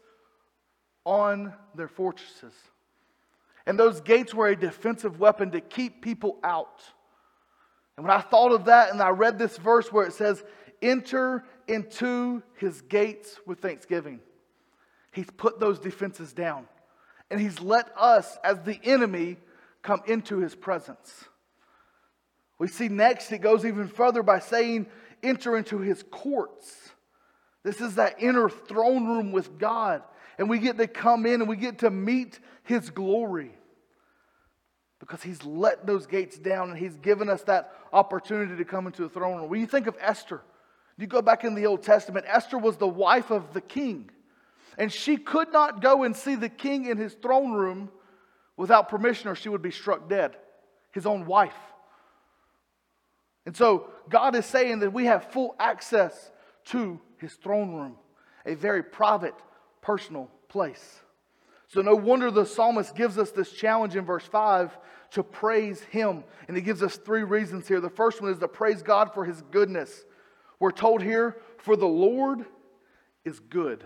on 1.04 1.52
their 1.74 1.88
fortresses. 1.88 2.54
And 3.66 3.78
those 3.78 4.00
gates 4.00 4.34
were 4.34 4.48
a 4.48 4.56
defensive 4.56 5.18
weapon 5.18 5.50
to 5.52 5.60
keep 5.60 6.02
people 6.02 6.38
out. 6.42 6.82
And 7.96 8.06
when 8.06 8.16
I 8.16 8.20
thought 8.20 8.52
of 8.52 8.66
that 8.66 8.90
and 8.90 9.00
I 9.00 9.10
read 9.10 9.38
this 9.38 9.56
verse 9.56 9.92
where 9.92 10.06
it 10.06 10.12
says, 10.12 10.42
enter 10.82 11.44
into 11.68 12.42
his 12.56 12.82
gates 12.82 13.38
with 13.46 13.60
thanksgiving, 13.60 14.20
he's 15.12 15.30
put 15.36 15.60
those 15.60 15.78
defenses 15.78 16.32
down. 16.32 16.66
And 17.34 17.42
he's 17.42 17.58
let 17.58 17.90
us, 17.96 18.38
as 18.44 18.60
the 18.60 18.78
enemy, 18.84 19.38
come 19.82 20.02
into 20.06 20.38
his 20.38 20.54
presence. 20.54 21.24
We 22.60 22.68
see 22.68 22.86
next, 22.86 23.32
it 23.32 23.38
goes 23.38 23.64
even 23.64 23.88
further 23.88 24.22
by 24.22 24.38
saying, 24.38 24.86
enter 25.20 25.56
into 25.56 25.78
his 25.78 26.04
courts. 26.12 26.90
This 27.64 27.80
is 27.80 27.96
that 27.96 28.22
inner 28.22 28.48
throne 28.48 29.08
room 29.08 29.32
with 29.32 29.58
God 29.58 30.04
and 30.38 30.48
we 30.48 30.60
get 30.60 30.78
to 30.78 30.86
come 30.86 31.26
in 31.26 31.40
and 31.40 31.48
we 31.48 31.56
get 31.56 31.80
to 31.80 31.90
meet 31.90 32.38
his 32.62 32.90
glory 32.90 33.50
because 35.00 35.20
he's 35.20 35.44
let 35.44 35.88
those 35.88 36.06
gates 36.06 36.38
down 36.38 36.70
and 36.70 36.78
he's 36.78 36.94
given 36.98 37.28
us 37.28 37.42
that 37.42 37.72
opportunity 37.92 38.56
to 38.56 38.64
come 38.64 38.86
into 38.86 39.02
the 39.02 39.08
throne 39.08 39.38
room. 39.38 39.50
When 39.50 39.58
you 39.58 39.66
think 39.66 39.88
of 39.88 39.96
Esther, 40.00 40.40
you 40.98 41.08
go 41.08 41.20
back 41.20 41.42
in 41.42 41.56
the 41.56 41.66
Old 41.66 41.82
Testament, 41.82 42.26
Esther 42.28 42.58
was 42.58 42.76
the 42.76 42.86
wife 42.86 43.32
of 43.32 43.52
the 43.54 43.60
king. 43.60 44.10
And 44.78 44.92
she 44.92 45.16
could 45.16 45.52
not 45.52 45.80
go 45.80 46.02
and 46.02 46.16
see 46.16 46.34
the 46.34 46.48
king 46.48 46.86
in 46.86 46.98
his 46.98 47.14
throne 47.14 47.52
room 47.52 47.90
without 48.56 48.88
permission 48.88 49.28
or 49.28 49.34
she 49.34 49.48
would 49.48 49.62
be 49.62 49.70
struck 49.70 50.08
dead. 50.08 50.36
His 50.92 51.06
own 51.06 51.26
wife. 51.26 51.56
And 53.46 53.56
so 53.56 53.90
God 54.08 54.34
is 54.34 54.46
saying 54.46 54.80
that 54.80 54.92
we 54.92 55.06
have 55.06 55.32
full 55.32 55.54
access 55.58 56.30
to 56.66 57.00
his 57.18 57.34
throne 57.34 57.74
room, 57.74 57.96
a 58.46 58.54
very 58.54 58.82
private 58.82 59.34
personal 59.82 60.30
place. 60.48 61.00
So, 61.68 61.80
no 61.80 61.94
wonder 61.94 62.30
the 62.30 62.46
psalmist 62.46 62.94
gives 62.94 63.18
us 63.18 63.32
this 63.32 63.50
challenge 63.50 63.96
in 63.96 64.04
verse 64.04 64.24
5 64.24 64.78
to 65.12 65.22
praise 65.22 65.80
him. 65.80 66.22
And 66.46 66.56
he 66.56 66.62
gives 66.62 66.82
us 66.82 66.96
three 66.96 67.24
reasons 67.24 67.66
here. 67.66 67.80
The 67.80 67.90
first 67.90 68.22
one 68.22 68.30
is 68.30 68.38
to 68.38 68.48
praise 68.48 68.82
God 68.82 69.12
for 69.12 69.24
his 69.24 69.42
goodness. 69.50 70.04
We're 70.60 70.70
told 70.70 71.02
here, 71.02 71.36
for 71.58 71.74
the 71.74 71.86
Lord 71.86 72.44
is 73.24 73.40
good. 73.40 73.84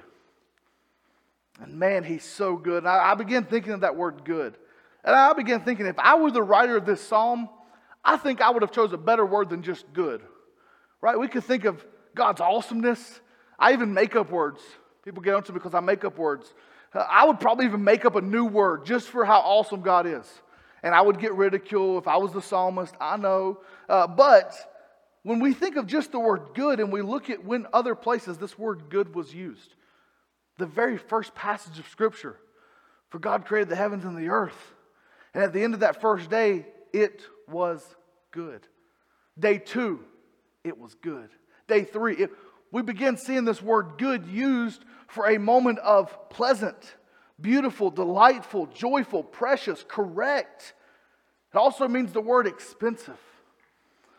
And 1.61 1.79
man, 1.79 2.05
he's 2.05 2.25
so 2.25 2.57
good. 2.57 2.79
And 2.79 2.88
I, 2.88 3.12
I 3.12 3.14
began 3.14 3.44
thinking 3.44 3.73
of 3.73 3.81
that 3.81 3.97
word 3.97 4.25
good. 4.25 4.57
And 5.05 5.14
I 5.14 5.33
began 5.33 5.62
thinking, 5.62 5.87
if 5.87 5.99
I 5.99 6.16
were 6.16 6.31
the 6.31 6.42
writer 6.42 6.77
of 6.77 6.87
this 6.87 7.01
psalm, 7.01 7.49
I 8.05 8.16
think 8.16 8.40
I 8.40 8.51
would 8.51 8.62
have 8.62 8.73
chose 8.73 8.92
a 8.92 8.99
better 8.99 9.25
word 9.25 9.51
than 9.51 9.62
just 9.62 9.92
good. 9.92 10.23
Right? 11.01 11.18
We 11.18 11.29
could 11.29 11.44
think 11.44 11.64
of 11.64 11.85
God's 12.14 12.40
awesomeness. 12.40 13.21
I 13.59 13.73
even 13.73 13.94
make 13.94 14.16
up 14.16 14.31
words. 14.31 14.61
People 15.05 15.23
get 15.23 15.35
onto 15.35 15.53
me 15.53 15.59
because 15.59 15.75
I 15.75 15.81
make 15.81 16.05
up 16.05 16.18
words. 16.18 16.53
Uh, 16.92 17.05
I 17.09 17.27
would 17.27 17.40
probably 17.40 17.66
even 17.66 17.85
make 17.85 18.05
up 18.05 18.14
a 18.16 18.21
new 18.21 18.44
word 18.44 18.87
just 18.87 19.09
for 19.09 19.25
how 19.25 19.40
awesome 19.40 19.83
God 19.83 20.07
is. 20.07 20.27
And 20.83 20.94
I 20.94 21.01
would 21.01 21.18
get 21.18 21.35
ridicule 21.35 21.99
if 21.99 22.07
I 22.07 22.16
was 22.16 22.33
the 22.33 22.42
psalmist, 22.42 22.94
I 23.01 23.16
know. 23.16 23.61
Uh, 23.88 24.07
but 24.07 24.55
when 25.23 25.40
we 25.40 25.53
think 25.53 25.77
of 25.77 25.87
just 25.87 26.12
the 26.12 26.21
word 26.21 26.51
good 26.55 26.81
and 26.81 26.92
we 26.92 27.03
look 27.03 27.31
at 27.31 27.44
when 27.44 27.66
other 27.73 27.94
places 27.94 28.38
this 28.38 28.59
word 28.59 28.85
good 28.88 29.14
was 29.14 29.35
used, 29.35 29.75
the 30.59 30.66
very 30.66 30.99
first 30.99 31.35
passage 31.35 31.79
of 31.79 31.88
Scripture, 31.88 32.37
for 33.11 33.18
God 33.18 33.47
created 33.47 33.71
the 33.71 33.77
heavens 33.77 34.05
and 34.05 34.16
the 34.16 34.29
earth. 34.29 34.75
And 35.33 35.42
at 35.42 35.53
the 35.53 35.62
end 35.62 35.75
of 35.75 35.81
that 35.81 36.01
first 36.01 36.29
day, 36.29 36.66
it 36.92 37.23
was 37.49 37.83
good. 38.31 38.66
Day 39.38 39.59
two, 39.59 40.01
it 40.64 40.79
was 40.79 40.94
good. 40.94 41.31
Day 41.68 41.85
three, 41.85 42.16
it 42.16 42.31
we 42.71 42.83
begin 42.83 43.16
seeing 43.16 43.44
this 43.44 43.62
word 43.62 43.94
good 43.97 44.27
used 44.27 44.85
for 45.07 45.31
a 45.31 45.38
moment 45.38 45.79
of 45.79 46.29
pleasant, 46.29 46.97
beautiful, 47.40 47.90
delightful, 47.90 48.66
joyful, 48.66 49.23
precious, 49.23 49.85
correct. 49.88 50.75
It 51.55 51.57
also 51.57 51.88
means 51.88 52.12
the 52.12 52.21
word 52.21 52.47
expensive. 52.47 53.18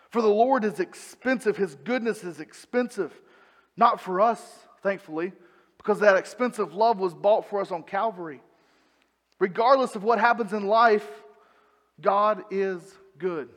For 0.09 0.21
the 0.23 0.27
Lord 0.27 0.65
is 0.65 0.79
expensive, 0.79 1.57
His 1.57 1.75
goodness 1.75 2.23
is 2.23 2.39
expensive, 2.39 3.13
not 3.77 4.01
for 4.01 4.19
us, 4.19 4.41
thankfully, 4.81 5.33
because 5.79 6.01
that 6.01 6.17
expensive 6.17 6.75
love 6.75 6.99
was 6.99 7.15
bought 7.15 7.49
for 7.49 7.61
us 7.61 7.71
on 7.71 7.81
Calvary. 7.81 8.41
Regardless 9.39 9.95
of 9.95 10.03
what 10.03 10.19
happens 10.19 10.53
in 10.53 10.67
life, 10.67 11.07
God 11.99 12.43
is 12.51 12.81
good. 13.17 13.49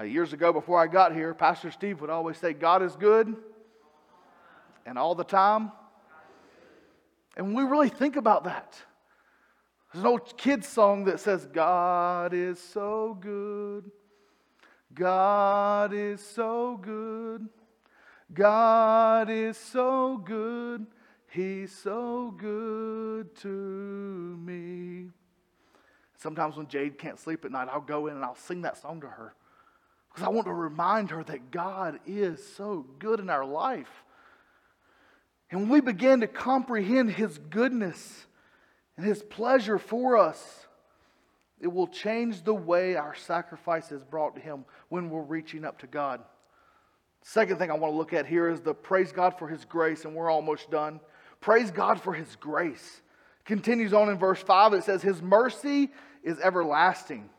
Uh, 0.00 0.04
years 0.04 0.32
ago, 0.32 0.52
before 0.52 0.80
I 0.80 0.86
got 0.86 1.14
here, 1.14 1.34
Pastor 1.34 1.70
Steve 1.70 2.00
would 2.00 2.08
always 2.08 2.38
say, 2.38 2.54
God 2.54 2.82
is 2.82 2.96
good, 2.96 3.36
and 4.86 4.98
all 4.98 5.14
the 5.14 5.24
time. 5.24 5.70
And 7.36 7.54
we 7.54 7.62
really 7.62 7.90
think 7.90 8.16
about 8.16 8.44
that, 8.44 8.74
there's 9.92 10.02
an 10.02 10.08
old 10.08 10.38
kid's 10.38 10.66
song 10.66 11.04
that 11.04 11.20
says, 11.20 11.46
God 11.46 12.32
is 12.32 12.58
so 12.58 13.16
good. 13.20 13.90
God 14.94 15.92
is 15.92 16.20
so 16.20 16.78
good. 16.80 17.48
God 18.34 19.28
is 19.30 19.56
so 19.56 20.16
good. 20.16 20.86
He's 21.28 21.72
so 21.72 22.34
good 22.36 23.34
to 23.36 23.48
me. 23.48 25.10
Sometimes 26.16 26.56
when 26.56 26.68
Jade 26.68 26.98
can't 26.98 27.18
sleep 27.18 27.44
at 27.44 27.50
night, 27.50 27.68
I'll 27.70 27.80
go 27.80 28.06
in 28.06 28.14
and 28.14 28.24
I'll 28.24 28.36
sing 28.36 28.62
that 28.62 28.76
song 28.76 29.00
to 29.00 29.08
her 29.08 29.34
because 30.08 30.26
I 30.26 30.30
want 30.30 30.46
to 30.46 30.52
remind 30.52 31.10
her 31.10 31.24
that 31.24 31.50
God 31.50 32.00
is 32.06 32.46
so 32.56 32.86
good 32.98 33.18
in 33.18 33.30
our 33.30 33.44
life. 33.44 34.04
And 35.50 35.62
when 35.62 35.70
we 35.70 35.80
begin 35.80 36.20
to 36.20 36.26
comprehend 36.26 37.10
His 37.12 37.38
goodness 37.38 38.26
and 38.96 39.04
His 39.04 39.22
pleasure 39.22 39.78
for 39.78 40.16
us, 40.16 40.66
it 41.60 41.72
will 41.72 41.86
change 41.86 42.42
the 42.42 42.54
way 42.54 42.96
our 42.96 43.14
sacrifice 43.14 43.92
is 43.92 44.02
brought 44.04 44.34
to 44.36 44.40
Him 44.40 44.64
when 44.88 45.10
we're 45.10 45.22
reaching 45.22 45.64
up 45.64 45.78
to 45.80 45.86
God. 45.86 46.20
Second 47.22 47.58
thing 47.58 47.70
I 47.70 47.74
want 47.74 47.92
to 47.92 47.96
look 47.96 48.12
at 48.12 48.26
here 48.26 48.48
is 48.48 48.60
the 48.60 48.74
praise 48.74 49.12
God 49.12 49.38
for 49.38 49.48
His 49.48 49.64
grace, 49.64 50.04
and 50.04 50.14
we're 50.14 50.30
almost 50.30 50.70
done. 50.70 51.00
Praise 51.40 51.70
God 51.70 52.00
for 52.00 52.12
His 52.12 52.36
grace. 52.36 53.00
Continues 53.44 53.92
on 53.92 54.08
in 54.08 54.18
verse 54.18 54.40
5, 54.40 54.74
it 54.74 54.84
says, 54.84 55.02
His 55.02 55.22
mercy 55.22 55.90
is 56.22 56.38
everlasting. 56.40 57.30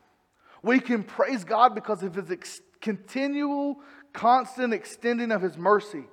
We 0.62 0.80
can 0.80 1.02
praise 1.02 1.44
God 1.44 1.74
because 1.74 2.02
of 2.02 2.14
His 2.14 2.30
ex- 2.30 2.60
continual, 2.80 3.80
constant 4.12 4.72
extending 4.72 5.30
of 5.30 5.42
His 5.42 5.56
mercy. 5.56 6.04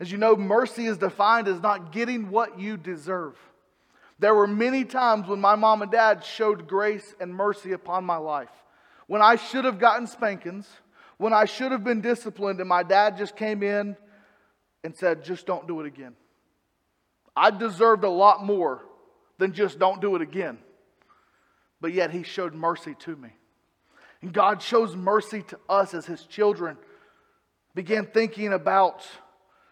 As 0.00 0.12
you 0.12 0.18
know, 0.18 0.36
mercy 0.36 0.86
is 0.86 0.98
defined 0.98 1.48
as 1.48 1.60
not 1.60 1.92
getting 1.92 2.30
what 2.30 2.58
you 2.58 2.76
deserve. 2.76 3.36
There 4.20 4.34
were 4.34 4.46
many 4.46 4.84
times 4.84 5.28
when 5.28 5.40
my 5.40 5.54
mom 5.54 5.82
and 5.82 5.90
dad 5.90 6.24
showed 6.24 6.66
grace 6.66 7.14
and 7.20 7.34
mercy 7.34 7.72
upon 7.72 8.04
my 8.04 8.16
life. 8.16 8.50
When 9.06 9.22
I 9.22 9.36
should 9.36 9.64
have 9.64 9.78
gotten 9.78 10.06
spankings, 10.06 10.68
when 11.18 11.32
I 11.32 11.44
should 11.44 11.72
have 11.72 11.84
been 11.84 12.00
disciplined, 12.00 12.60
and 12.60 12.68
my 12.68 12.82
dad 12.82 13.16
just 13.18 13.36
came 13.36 13.62
in 13.62 13.96
and 14.84 14.96
said, 14.96 15.24
just 15.24 15.46
don't 15.46 15.66
do 15.66 15.80
it 15.80 15.86
again. 15.86 16.14
I 17.36 17.50
deserved 17.50 18.04
a 18.04 18.10
lot 18.10 18.44
more 18.44 18.84
than 19.38 19.52
just 19.52 19.78
don't 19.78 20.00
do 20.00 20.16
it 20.16 20.22
again. 20.22 20.58
But 21.80 21.92
yet 21.92 22.10
he 22.10 22.22
showed 22.22 22.54
mercy 22.54 22.96
to 23.00 23.14
me. 23.14 23.30
And 24.22 24.32
God 24.32 24.62
shows 24.62 24.96
mercy 24.96 25.42
to 25.42 25.58
us 25.68 25.94
as 25.94 26.06
his 26.06 26.24
children. 26.24 26.76
Began 27.74 28.06
thinking 28.06 28.52
about 28.52 29.06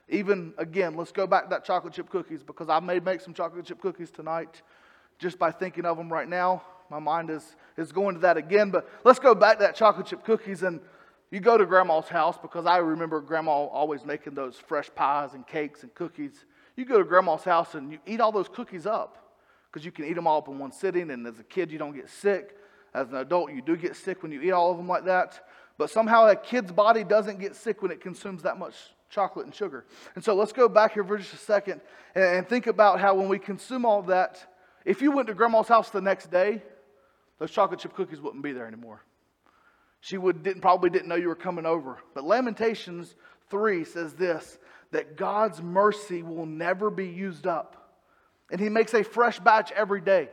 even 0.09 0.55
again, 0.57 0.97
let's 0.97 1.11
go 1.11 1.27
back 1.27 1.45
to 1.45 1.51
that 1.51 1.65
chocolate 1.65 1.95
chip 1.95 2.09
cookies 2.09 2.43
because 2.43 2.69
I 2.69 2.79
may 2.79 3.01
make 3.01 3.21
some 3.21 3.35
chocolate 3.35 3.67
chip 3.67 3.81
cookies 3.81 4.11
tonight 4.11 4.63
just 5.19 5.39
by 5.39 5.51
thinking 5.51 5.85
of 5.85 5.97
them 5.97 6.13
right 6.13 6.29
now. 6.29 6.63
My 6.89 7.01
mind 7.01 7.31
is, 7.31 7.57
is 7.77 7.91
going 7.91 8.15
to 8.15 8.21
that 8.21 8.37
again. 8.37 8.71
But 8.71 8.89
let's 9.03 9.19
go 9.19 9.35
back 9.35 9.59
to 9.59 9.65
that 9.65 9.75
chocolate 9.75 10.07
chip 10.07 10.25
cookies 10.25 10.63
and 10.63 10.81
you 11.31 11.41
go 11.41 11.59
to 11.59 11.67
grandma's 11.67 12.09
house 12.09 12.39
because 12.41 12.67
I 12.67 12.79
remember 12.79 13.21
grandma 13.21 13.51
always 13.51 14.05
making 14.05 14.35
those 14.35 14.57
fresh 14.57 14.89
pies 14.95 15.35
and 15.35 15.47
cakes 15.47 15.83
and 15.83 15.93
cookies. 15.95 16.45
You 16.77 16.85
go 16.85 16.99
to 16.99 17.05
grandma's 17.05 17.43
house 17.43 17.75
and 17.75 17.91
you 17.91 17.99
eat 18.07 18.21
all 18.21 18.33
those 18.33 18.49
cookies 18.49 18.87
up 18.87 19.35
because 19.71 19.85
you 19.85 19.91
can 19.91 20.05
eat 20.05 20.15
them 20.15 20.27
all 20.27 20.39
up 20.39 20.49
in 20.49 20.59
one 20.59 20.73
sitting. 20.73 21.11
And 21.11 21.27
as 21.27 21.39
a 21.41 21.45
kid, 21.45 21.73
you 21.73 21.79
don't 21.79 21.95
get 21.95 22.09
sick. 22.09 22.57
As 22.95 23.09
an 23.09 23.17
adult, 23.17 23.53
you 23.53 23.61
do 23.61 23.77
get 23.77 23.97
sick 23.97 24.23
when 24.23 24.31
you 24.31 24.41
eat 24.41 24.53
all 24.53 24.71
of 24.71 24.77
them 24.77 24.87
like 24.87 25.05
that. 25.07 25.47
But 25.79 25.91
somehow 25.91 26.29
a 26.29 26.37
kid's 26.37 26.73
body 26.73 27.05
doesn't 27.05 27.41
get 27.41 27.57
sick 27.57 27.83
when 27.83 27.91
it 27.91 28.01
consumes 28.01 28.43
that 28.45 28.59
much 28.59 28.75
chocolate 29.11 29.47
and 29.47 29.55
sugar. 29.55 29.85
And 30.15 30.25
so 30.25 30.35
let's 30.35 30.53
go 30.53 30.69
back 30.69 30.95
here 30.95 31.05
for 31.05 31.19
just 31.19 31.35
a 31.35 31.39
second 31.39 31.81
and 32.15 32.49
think 32.49 32.67
about 32.67 33.01
how 33.01 33.15
when 33.15 33.29
we 33.29 33.39
consume 33.39 33.85
all 33.85 34.03
that, 34.03 34.55
if 34.85 35.03
you 35.03 35.11
went 35.11 35.29
to 35.29 35.35
grandma's 35.35 35.69
house 35.69 35.91
the 35.91 36.01
next 36.01 36.31
day, 36.31 36.63
those 37.39 37.51
chocolate 37.51 37.81
chip 37.81 37.95
cookies 37.95 38.21
wouldn't 38.21 38.43
be 38.43 38.53
there 38.53 38.67
anymore. 38.67 39.03
She 40.07 40.19
would, 40.19 40.45
didn't, 40.45 40.63
probably 40.63 40.89
didn't 40.89 41.09
know 41.09 41.17
you 41.17 41.27
were 41.27 41.35
coming 41.35 41.67
over. 41.67 41.99
But 42.15 42.23
Lamentations 42.23 43.17
3 43.51 43.83
says 43.83 44.15
this 44.15 44.57
that 44.93 45.17
God's 45.17 45.61
mercy 45.61 46.23
will 46.23 46.47
never 46.47 46.91
be 46.91 47.09
used 47.09 47.45
up. 47.45 47.91
And 48.53 48.61
He 48.61 48.69
makes 48.69 48.95
a 48.95 49.03
fresh 49.03 49.41
batch 49.41 49.73
every 49.73 50.01
day. 50.01 50.29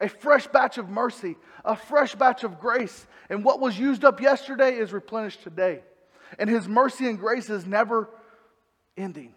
A 0.00 0.08
fresh 0.08 0.46
batch 0.46 0.78
of 0.78 0.88
mercy, 0.88 1.36
a 1.62 1.76
fresh 1.76 2.14
batch 2.14 2.42
of 2.42 2.58
grace. 2.58 3.06
And 3.28 3.44
what 3.44 3.60
was 3.60 3.78
used 3.78 4.02
up 4.02 4.18
yesterday 4.18 4.76
is 4.76 4.94
replenished 4.94 5.42
today. 5.42 5.82
And 6.38 6.48
His 6.48 6.66
mercy 6.66 7.06
and 7.06 7.18
grace 7.18 7.50
is 7.50 7.66
never 7.66 8.08
ending. 8.96 9.34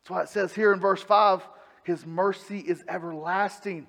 That's 0.00 0.10
why 0.10 0.22
it 0.22 0.30
says 0.30 0.52
here 0.52 0.72
in 0.72 0.80
verse 0.80 1.00
5 1.00 1.48
His 1.84 2.04
mercy 2.04 2.58
is 2.58 2.82
everlasting. 2.88 3.86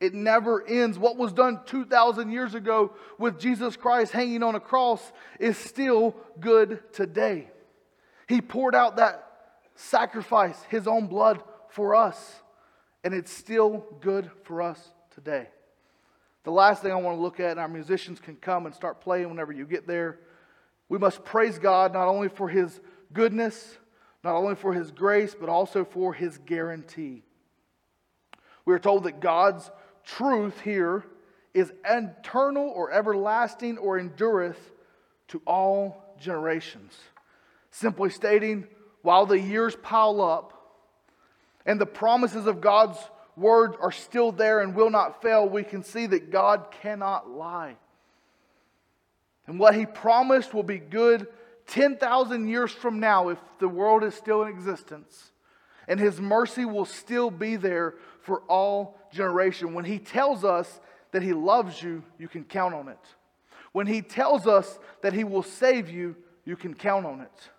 It 0.00 0.14
never 0.14 0.66
ends. 0.66 0.98
What 0.98 1.18
was 1.18 1.32
done 1.32 1.60
2,000 1.66 2.30
years 2.30 2.54
ago 2.54 2.94
with 3.18 3.38
Jesus 3.38 3.76
Christ 3.76 4.12
hanging 4.12 4.42
on 4.42 4.54
a 4.54 4.60
cross 4.60 5.12
is 5.38 5.58
still 5.58 6.16
good 6.40 6.80
today. 6.92 7.50
He 8.26 8.40
poured 8.40 8.74
out 8.74 8.96
that 8.96 9.26
sacrifice, 9.74 10.60
His 10.64 10.86
own 10.86 11.06
blood 11.06 11.42
for 11.68 11.94
us, 11.94 12.42
and 13.04 13.12
it's 13.12 13.32
still 13.32 13.84
good 14.00 14.30
for 14.44 14.62
us 14.62 14.80
today. 15.14 15.48
The 16.44 16.50
last 16.52 16.82
thing 16.82 16.92
I 16.92 16.96
want 16.96 17.18
to 17.18 17.20
look 17.20 17.38
at, 17.38 17.50
and 17.50 17.60
our 17.60 17.68
musicians 17.68 18.20
can 18.20 18.36
come 18.36 18.64
and 18.64 18.74
start 18.74 19.02
playing 19.02 19.28
whenever 19.28 19.52
you 19.52 19.66
get 19.66 19.86
there. 19.86 20.18
We 20.88 20.98
must 20.98 21.24
praise 21.24 21.58
God 21.58 21.92
not 21.92 22.08
only 22.08 22.28
for 22.28 22.48
His 22.48 22.80
goodness, 23.12 23.76
not 24.24 24.34
only 24.34 24.54
for 24.54 24.72
His 24.72 24.90
grace, 24.90 25.36
but 25.38 25.50
also 25.50 25.84
for 25.84 26.14
His 26.14 26.38
guarantee. 26.38 27.22
We 28.64 28.74
are 28.74 28.78
told 28.78 29.04
that 29.04 29.20
God's 29.20 29.70
truth 30.16 30.60
here 30.60 31.04
is 31.54 31.72
eternal 31.84 32.68
or 32.68 32.92
everlasting 32.92 33.78
or 33.78 33.98
endureth 33.98 34.58
to 35.28 35.40
all 35.46 36.14
generations. 36.20 36.96
Simply 37.70 38.10
stating, 38.10 38.66
while 39.02 39.26
the 39.26 39.38
years 39.38 39.76
pile 39.82 40.20
up 40.20 40.52
and 41.64 41.80
the 41.80 41.86
promises 41.86 42.46
of 42.46 42.60
God's 42.60 42.98
word 43.36 43.74
are 43.80 43.92
still 43.92 44.32
there 44.32 44.60
and 44.60 44.74
will 44.74 44.90
not 44.90 45.22
fail, 45.22 45.48
we 45.48 45.62
can 45.62 45.82
see 45.82 46.06
that 46.06 46.30
God 46.30 46.66
cannot 46.82 47.30
lie. 47.30 47.76
And 49.46 49.58
what 49.58 49.74
he 49.74 49.86
promised 49.86 50.52
will 50.52 50.62
be 50.62 50.78
good 50.78 51.26
10,000 51.68 52.48
years 52.48 52.72
from 52.72 53.00
now 53.00 53.28
if 53.28 53.38
the 53.58 53.68
world 53.68 54.02
is 54.04 54.14
still 54.14 54.42
in 54.42 54.48
existence. 54.48 55.32
And 55.88 55.98
his 55.98 56.20
mercy 56.20 56.64
will 56.64 56.84
still 56.84 57.30
be 57.30 57.56
there 57.56 57.94
for 58.22 58.40
all 58.48 58.98
generation. 59.12 59.74
When 59.74 59.84
he 59.84 59.98
tells 59.98 60.44
us 60.44 60.80
that 61.12 61.22
he 61.22 61.32
loves 61.32 61.82
you, 61.82 62.02
you 62.18 62.28
can 62.28 62.44
count 62.44 62.74
on 62.74 62.88
it. 62.88 62.98
When 63.72 63.86
he 63.86 64.02
tells 64.02 64.46
us 64.46 64.78
that 65.02 65.12
he 65.12 65.24
will 65.24 65.42
save 65.42 65.88
you, 65.88 66.16
you 66.44 66.56
can 66.56 66.74
count 66.74 67.06
on 67.06 67.20
it. 67.20 67.50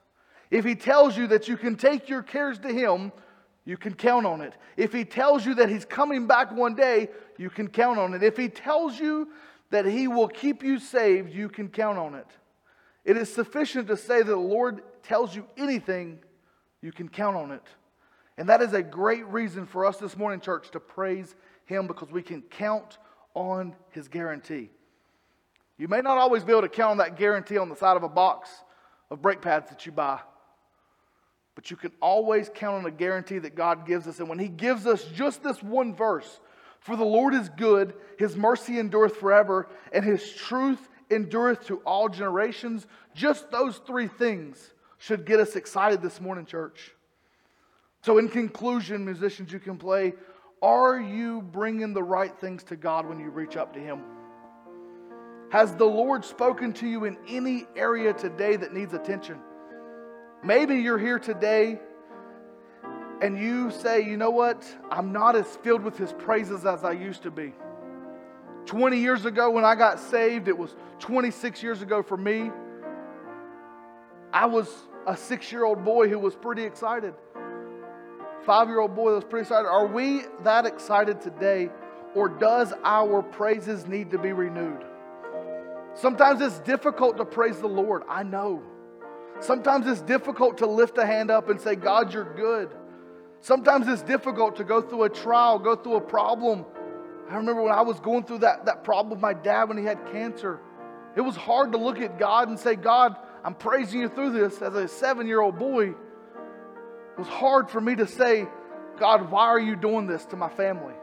If 0.49 0.65
he 0.65 0.75
tells 0.75 1.17
you 1.17 1.27
that 1.27 1.47
you 1.47 1.55
can 1.55 1.75
take 1.75 2.09
your 2.09 2.21
cares 2.21 2.59
to 2.59 2.69
him, 2.69 3.11
you 3.63 3.77
can 3.77 3.93
count 3.93 4.25
on 4.25 4.41
it. 4.41 4.53
If 4.75 4.91
he 4.91 5.05
tells 5.05 5.45
you 5.45 5.55
that 5.55 5.69
he's 5.69 5.85
coming 5.85 6.27
back 6.27 6.51
one 6.51 6.75
day, 6.75 7.09
you 7.37 7.49
can 7.49 7.67
count 7.67 7.99
on 7.99 8.13
it. 8.13 8.23
If 8.23 8.35
he 8.35 8.49
tells 8.49 8.99
you 8.99 9.29
that 9.69 9.85
he 9.85 10.07
will 10.07 10.27
keep 10.27 10.63
you 10.63 10.79
saved, 10.79 11.33
you 11.33 11.47
can 11.47 11.69
count 11.69 11.97
on 11.97 12.15
it. 12.15 12.27
It 13.05 13.17
is 13.17 13.33
sufficient 13.33 13.87
to 13.87 13.97
say 13.97 14.17
that 14.19 14.25
the 14.25 14.35
Lord 14.35 14.81
tells 15.03 15.35
you 15.35 15.47
anything, 15.57 16.19
you 16.81 16.91
can 16.91 17.07
count 17.07 17.35
on 17.35 17.51
it. 17.51 17.63
And 18.41 18.49
that 18.49 18.63
is 18.63 18.73
a 18.73 18.81
great 18.81 19.23
reason 19.27 19.67
for 19.67 19.85
us 19.85 19.97
this 19.97 20.17
morning, 20.17 20.39
church, 20.39 20.71
to 20.71 20.79
praise 20.79 21.35
Him 21.65 21.85
because 21.85 22.11
we 22.11 22.23
can 22.23 22.41
count 22.41 22.97
on 23.35 23.75
His 23.91 24.07
guarantee. 24.07 24.71
You 25.77 25.87
may 25.87 26.01
not 26.01 26.17
always 26.17 26.43
be 26.43 26.51
able 26.51 26.63
to 26.63 26.67
count 26.67 26.89
on 26.89 26.97
that 26.97 27.17
guarantee 27.17 27.59
on 27.59 27.69
the 27.69 27.75
side 27.75 27.97
of 27.97 28.01
a 28.01 28.09
box 28.09 28.49
of 29.11 29.21
brake 29.21 29.43
pads 29.43 29.69
that 29.69 29.85
you 29.85 29.91
buy, 29.91 30.21
but 31.53 31.69
you 31.69 31.77
can 31.77 31.91
always 32.01 32.49
count 32.51 32.77
on 32.77 32.85
a 32.87 32.91
guarantee 32.91 33.37
that 33.37 33.53
God 33.53 33.85
gives 33.85 34.07
us. 34.07 34.17
And 34.17 34.27
when 34.27 34.39
He 34.39 34.47
gives 34.47 34.87
us 34.87 35.03
just 35.13 35.43
this 35.43 35.61
one 35.61 35.93
verse, 35.93 36.39
for 36.79 36.95
the 36.95 37.05
Lord 37.05 37.35
is 37.35 37.47
good, 37.47 37.93
His 38.17 38.35
mercy 38.35 38.79
endureth 38.79 39.17
forever, 39.17 39.69
and 39.93 40.03
His 40.03 40.33
truth 40.33 40.89
endureth 41.11 41.67
to 41.67 41.77
all 41.85 42.09
generations, 42.09 42.87
just 43.13 43.51
those 43.51 43.77
three 43.85 44.07
things 44.07 44.73
should 44.97 45.27
get 45.27 45.39
us 45.39 45.55
excited 45.55 46.01
this 46.01 46.19
morning, 46.19 46.47
church. 46.47 46.95
So, 48.03 48.17
in 48.17 48.29
conclusion, 48.29 49.05
musicians, 49.05 49.51
you 49.51 49.59
can 49.59 49.77
play 49.77 50.13
Are 50.61 50.99
you 50.99 51.41
bringing 51.41 51.93
the 51.93 52.03
right 52.03 52.35
things 52.39 52.63
to 52.65 52.75
God 52.75 53.07
when 53.07 53.19
you 53.19 53.29
reach 53.29 53.57
up 53.57 53.73
to 53.73 53.79
Him? 53.79 54.01
Has 55.51 55.75
the 55.75 55.85
Lord 55.85 56.23
spoken 56.23 56.71
to 56.73 56.87
you 56.87 57.05
in 57.05 57.17
any 57.27 57.65
area 57.75 58.13
today 58.13 58.55
that 58.55 58.73
needs 58.73 58.93
attention? 58.93 59.39
Maybe 60.43 60.75
you're 60.77 60.97
here 60.97 61.19
today 61.19 61.79
and 63.21 63.37
you 63.37 63.69
say, 63.69 64.01
you 64.03 64.17
know 64.17 64.31
what? 64.31 64.65
I'm 64.89 65.11
not 65.11 65.35
as 65.35 65.45
filled 65.57 65.83
with 65.83 65.97
His 65.97 66.13
praises 66.13 66.65
as 66.65 66.83
I 66.83 66.93
used 66.93 67.23
to 67.23 67.31
be. 67.31 67.53
20 68.65 68.97
years 68.97 69.25
ago 69.25 69.51
when 69.51 69.65
I 69.65 69.75
got 69.75 69.99
saved, 69.99 70.47
it 70.47 70.57
was 70.57 70.75
26 70.99 71.61
years 71.61 71.81
ago 71.81 72.01
for 72.01 72.17
me. 72.17 72.49
I 74.33 74.45
was 74.45 74.69
a 75.05 75.17
six 75.17 75.51
year 75.51 75.65
old 75.65 75.83
boy 75.83 76.07
who 76.07 76.17
was 76.17 76.35
pretty 76.35 76.63
excited. 76.63 77.13
Five 78.45 78.67
year 78.67 78.79
old 78.79 78.95
boy 78.95 79.09
that 79.11 79.15
was 79.15 79.23
pretty 79.23 79.43
excited. 79.43 79.67
Are 79.67 79.87
we 79.87 80.23
that 80.43 80.65
excited 80.65 81.21
today, 81.21 81.69
or 82.15 82.27
does 82.27 82.73
our 82.83 83.21
praises 83.21 83.87
need 83.87 84.11
to 84.11 84.17
be 84.17 84.33
renewed? 84.33 84.83
Sometimes 85.93 86.41
it's 86.41 86.59
difficult 86.59 87.17
to 87.17 87.25
praise 87.25 87.59
the 87.59 87.67
Lord. 87.67 88.03
I 88.09 88.23
know. 88.23 88.63
Sometimes 89.39 89.87
it's 89.87 90.01
difficult 90.01 90.59
to 90.59 90.67
lift 90.67 90.97
a 90.97 91.05
hand 91.05 91.29
up 91.29 91.49
and 91.49 91.59
say, 91.59 91.75
God, 91.75 92.13
you're 92.13 92.33
good. 92.35 92.69
Sometimes 93.41 93.87
it's 93.87 94.03
difficult 94.03 94.55
to 94.57 94.63
go 94.63 94.81
through 94.81 95.03
a 95.03 95.09
trial, 95.09 95.57
go 95.57 95.75
through 95.75 95.95
a 95.95 96.01
problem. 96.01 96.65
I 97.29 97.35
remember 97.35 97.63
when 97.63 97.73
I 97.73 97.81
was 97.81 97.99
going 97.99 98.23
through 98.23 98.39
that, 98.39 98.65
that 98.65 98.83
problem 98.83 99.09
with 99.09 99.19
my 99.19 99.33
dad 99.33 99.69
when 99.69 99.77
he 99.77 99.83
had 99.83 100.05
cancer. 100.11 100.59
It 101.15 101.21
was 101.21 101.35
hard 101.35 101.71
to 101.71 101.77
look 101.77 101.99
at 101.99 102.19
God 102.19 102.49
and 102.49 102.59
say, 102.59 102.75
God, 102.75 103.15
I'm 103.43 103.55
praising 103.55 104.01
you 104.01 104.09
through 104.09 104.31
this 104.31 104.61
as 104.61 104.75
a 104.75 104.87
seven 104.87 105.27
year 105.27 105.41
old 105.41 105.57
boy. 105.57 105.95
Was 107.21 107.29
hard 107.29 107.69
for 107.69 107.79
me 107.79 107.95
to 107.97 108.07
say, 108.07 108.47
God, 108.97 109.29
why 109.29 109.43
are 109.43 109.59
you 109.59 109.75
doing 109.75 110.07
this 110.07 110.25
to 110.25 110.35
my 110.35 110.49
family? 110.49 110.95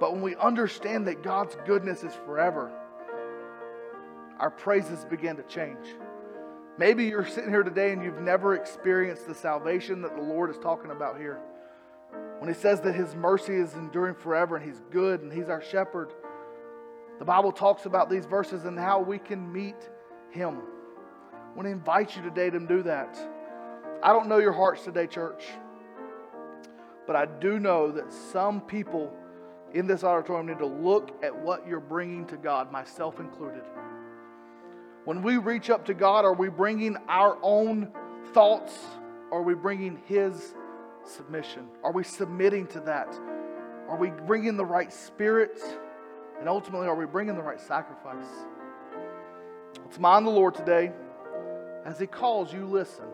But 0.00 0.12
when 0.12 0.22
we 0.22 0.34
understand 0.34 1.06
that 1.06 1.22
God's 1.22 1.56
goodness 1.68 2.02
is 2.02 2.12
forever, 2.26 2.72
our 4.40 4.50
praises 4.50 5.04
begin 5.04 5.36
to 5.36 5.44
change. 5.44 5.86
Maybe 6.78 7.04
you're 7.04 7.28
sitting 7.28 7.48
here 7.48 7.62
today 7.62 7.92
and 7.92 8.02
you've 8.02 8.22
never 8.22 8.56
experienced 8.56 9.28
the 9.28 9.36
salvation 9.36 10.02
that 10.02 10.16
the 10.16 10.22
Lord 10.22 10.50
is 10.50 10.58
talking 10.58 10.90
about 10.90 11.16
here. 11.16 11.38
When 12.40 12.52
He 12.52 12.60
says 12.60 12.80
that 12.80 12.96
His 12.96 13.14
mercy 13.14 13.54
is 13.54 13.74
enduring 13.74 14.16
forever 14.16 14.56
and 14.56 14.66
He's 14.66 14.82
good 14.90 15.20
and 15.20 15.32
He's 15.32 15.48
our 15.48 15.62
shepherd, 15.62 16.12
the 17.20 17.24
Bible 17.24 17.52
talks 17.52 17.86
about 17.86 18.10
these 18.10 18.26
verses 18.26 18.64
and 18.64 18.76
how 18.76 18.98
we 18.98 19.20
can 19.20 19.52
meet 19.52 19.88
Him. 20.32 20.58
I 21.32 21.54
want 21.54 21.66
to 21.66 21.70
invite 21.70 22.16
you 22.16 22.22
today 22.22 22.50
to 22.50 22.58
do 22.58 22.82
that. 22.82 23.16
I 24.02 24.12
don't 24.14 24.28
know 24.28 24.38
your 24.38 24.52
hearts 24.52 24.84
today, 24.84 25.06
church, 25.06 25.44
but 27.06 27.16
I 27.16 27.26
do 27.26 27.58
know 27.58 27.90
that 27.92 28.10
some 28.12 28.62
people 28.62 29.12
in 29.74 29.86
this 29.86 30.04
auditorium 30.04 30.46
need 30.46 30.58
to 30.58 30.66
look 30.66 31.10
at 31.22 31.36
what 31.36 31.66
you're 31.66 31.80
bringing 31.80 32.26
to 32.28 32.36
God, 32.36 32.72
myself 32.72 33.20
included. 33.20 33.62
When 35.04 35.22
we 35.22 35.36
reach 35.36 35.68
up 35.68 35.84
to 35.86 35.94
God, 35.94 36.24
are 36.24 36.34
we 36.34 36.48
bringing 36.48 36.96
our 37.08 37.38
own 37.42 37.92
thoughts? 38.32 38.72
Or 39.30 39.40
are 39.40 39.42
we 39.42 39.54
bringing 39.54 40.00
His 40.06 40.54
submission? 41.04 41.66
Are 41.84 41.92
we 41.92 42.02
submitting 42.02 42.66
to 42.68 42.80
that? 42.80 43.14
Are 43.88 43.96
we 43.96 44.10
bringing 44.10 44.56
the 44.56 44.64
right 44.64 44.92
spirit? 44.92 45.60
And 46.38 46.48
ultimately, 46.48 46.86
are 46.86 46.96
we 46.96 47.06
bringing 47.06 47.34
the 47.34 47.42
right 47.42 47.60
sacrifice? 47.60 48.26
Let's 49.84 49.98
mind 49.98 50.26
the 50.26 50.30
Lord 50.30 50.54
today. 50.54 50.90
As 51.84 51.98
He 51.98 52.06
calls, 52.06 52.52
you 52.52 52.66
listen. 52.66 53.04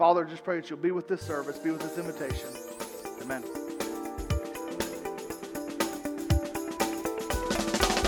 Father, 0.00 0.24
just 0.24 0.42
pray 0.44 0.56
that 0.56 0.70
you'll 0.70 0.78
be 0.78 0.92
with 0.92 1.08
this 1.08 1.20
service, 1.20 1.58
be 1.58 1.70
with 1.70 1.82
this 1.82 1.98
invitation. 1.98 2.48
Amen. 3.20 3.42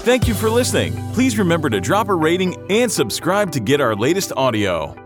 Thank 0.03 0.27
you 0.27 0.33
for 0.33 0.49
listening. 0.49 0.95
Please 1.13 1.37
remember 1.37 1.69
to 1.69 1.83
drop 1.83 2.09
a 2.09 2.15
rating 2.15 2.57
and 2.71 2.91
subscribe 2.91 3.53
to 3.53 3.61
get 3.61 3.83
our 3.83 3.95
latest 3.95 4.33
audio. 4.39 5.02